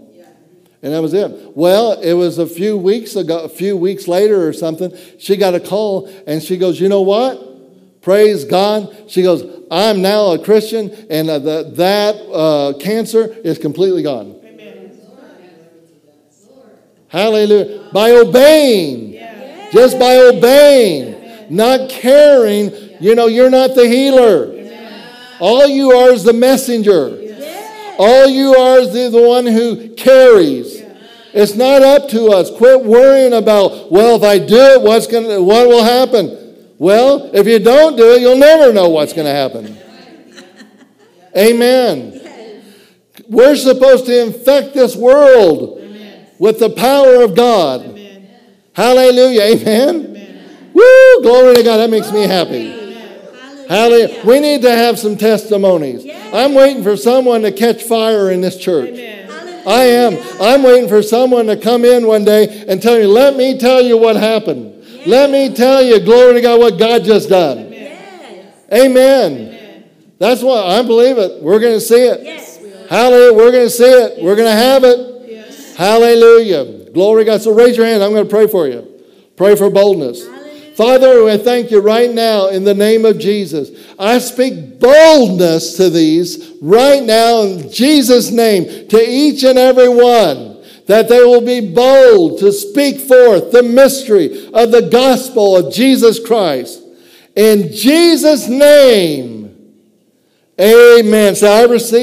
And 0.85 0.93
that 0.93 1.01
was 1.01 1.15
it. 1.15 1.57
Well, 1.57 1.99
it 1.99 2.13
was 2.13 2.37
a 2.37 2.45
few 2.45 2.77
weeks 2.77 3.15
ago, 3.15 3.39
a 3.39 3.49
few 3.49 3.75
weeks 3.75 4.07
later 4.07 4.47
or 4.47 4.53
something, 4.53 4.95
she 5.17 5.35
got 5.35 5.55
a 5.55 5.59
call 5.59 6.07
and 6.27 6.43
she 6.43 6.57
goes, 6.57 6.79
You 6.79 6.89
know 6.89 7.01
what? 7.01 8.03
Praise 8.03 8.45
God. 8.45 8.95
She 9.07 9.23
goes, 9.23 9.65
I'm 9.71 10.03
now 10.03 10.33
a 10.33 10.37
Christian 10.37 10.91
and 11.09 11.27
uh, 11.27 11.39
the, 11.39 11.71
that 11.77 12.15
uh, 12.31 12.77
cancer 12.77 13.23
is 13.43 13.57
completely 13.57 14.03
gone. 14.03 14.34
Hallelujah. 17.07 17.89
By 17.91 18.11
obeying. 18.11 19.13
Just 19.71 19.99
by 19.99 20.17
obeying. 20.17 21.45
Not 21.49 21.89
caring. 21.89 22.71
You 22.99 23.15
know, 23.15 23.27
you're 23.27 23.49
not 23.49 23.75
the 23.75 23.87
healer. 23.87 24.51
All 25.39 25.67
you 25.67 25.91
are 25.91 26.11
is 26.11 26.23
the 26.23 26.33
messenger. 26.33 27.21
All 27.97 28.27
you 28.27 28.55
are 28.55 28.79
is 28.79 28.93
the, 28.93 29.09
the 29.09 29.27
one 29.27 29.45
who 29.45 29.93
carries. 29.95 30.81
It's 31.33 31.55
not 31.55 31.81
up 31.81 32.09
to 32.09 32.29
us. 32.29 32.49
Quit 32.49 32.83
worrying 32.83 33.33
about, 33.33 33.91
well, 33.91 34.15
if 34.15 34.23
I 34.23 34.39
do 34.39 34.55
it, 34.55 34.81
what's 34.81 35.07
gonna, 35.07 35.41
what 35.41 35.67
will 35.67 35.83
happen? 35.83 36.45
Well, 36.77 37.31
if 37.33 37.47
you 37.47 37.59
don't 37.59 37.95
do 37.95 38.13
it, 38.13 38.21
you'll 38.21 38.37
never 38.37 38.73
know 38.73 38.89
what's 38.89 39.13
going 39.13 39.25
to 39.25 39.31
happen. 39.31 39.77
Amen. 41.37 42.21
We're 43.29 43.55
supposed 43.55 44.05
to 44.07 44.25
infect 44.25 44.73
this 44.73 44.95
world 44.95 45.79
with 46.39 46.59
the 46.59 46.69
power 46.69 47.23
of 47.23 47.35
God. 47.35 47.99
Hallelujah. 48.73 49.41
Amen. 49.41 50.71
Woo! 50.73 51.21
Glory 51.21 51.55
to 51.55 51.63
God. 51.63 51.77
That 51.77 51.89
makes 51.89 52.11
me 52.11 52.23
happy. 52.23 52.83
Hallelujah. 53.67 54.25
We 54.25 54.39
need 54.39 54.61
to 54.63 54.71
have 54.71 54.99
some 54.99 55.17
testimonies. 55.17 56.05
I'm 56.33 56.53
waiting 56.53 56.83
for 56.83 56.97
someone 56.97 57.41
to 57.43 57.51
catch 57.51 57.83
fire 57.83 58.31
in 58.31 58.41
this 58.41 58.57
church. 58.57 58.99
I 59.67 59.83
am. 59.83 60.17
I'm 60.39 60.61
waiting 60.61 60.87
for 60.87 61.01
someone 61.01 61.47
to 61.47 61.57
come 61.57 61.85
in 61.85 62.05
one 62.05 62.25
day 62.25 62.65
and 62.67 62.81
tell 62.81 62.99
me, 62.99 63.05
let 63.05 63.35
me 63.35 63.57
tell 63.57 63.81
you 63.81 63.97
what 63.97 64.15
happened. 64.15 64.73
Let 65.07 65.31
me 65.31 65.53
tell 65.55 65.81
you, 65.81 65.99
glory 65.99 66.35
to 66.35 66.41
God, 66.41 66.59
what 66.59 66.77
God 66.77 67.03
just 67.03 67.29
done. 67.29 67.73
Amen. 68.73 69.85
That's 70.19 70.41
what 70.41 70.65
I 70.65 70.81
believe 70.81 71.17
it. 71.17 71.41
We're 71.41 71.59
going 71.59 71.75
to 71.75 71.81
see 71.81 72.07
it. 72.07 72.89
Hallelujah. 72.89 73.33
We're 73.33 73.51
going 73.51 73.67
to 73.67 73.69
see 73.69 73.83
it. 73.85 74.23
We're 74.23 74.35
going 74.35 74.49
to 74.49 74.55
have 74.55 74.83
it. 74.83 75.14
Hallelujah. 75.75 76.89
Glory 76.91 77.25
to 77.25 77.31
God. 77.31 77.41
So 77.41 77.53
raise 77.53 77.77
your 77.77 77.85
hand. 77.85 78.03
I'm 78.03 78.11
going 78.11 78.25
to 78.25 78.29
pray 78.29 78.47
for 78.47 78.67
you. 78.67 78.87
Pray 79.35 79.55
for 79.55 79.69
boldness. 79.69 80.25
Father, 80.75 81.29
I 81.29 81.37
thank 81.37 81.71
you 81.71 81.79
right 81.79 82.11
now 82.11 82.47
in 82.47 82.65
the 82.65 82.73
name 82.73 83.05
of 83.05 83.17
Jesus. 83.17 83.71
I 83.97 84.17
speak 84.17 84.79
boldness 84.79 85.77
to 85.77 85.89
these 85.89 86.53
right 86.61 87.01
now 87.01 87.43
in 87.43 87.71
Jesus' 87.71 88.29
name 88.31 88.87
to 88.89 88.97
each 88.97 89.43
and 89.43 89.57
every 89.57 89.87
one 89.87 90.61
that 90.87 91.07
they 91.07 91.23
will 91.23 91.41
be 91.41 91.73
bold 91.73 92.39
to 92.39 92.51
speak 92.51 92.99
forth 92.99 93.51
the 93.51 93.63
mystery 93.63 94.47
of 94.53 94.71
the 94.71 94.87
gospel 94.91 95.55
of 95.55 95.73
Jesus 95.73 96.19
Christ. 96.19 96.83
In 97.35 97.71
Jesus' 97.71 98.47
name, 98.47 99.73
amen. 100.59 101.35
So 101.35 101.51
I 101.51 101.63
receive. 101.71 101.93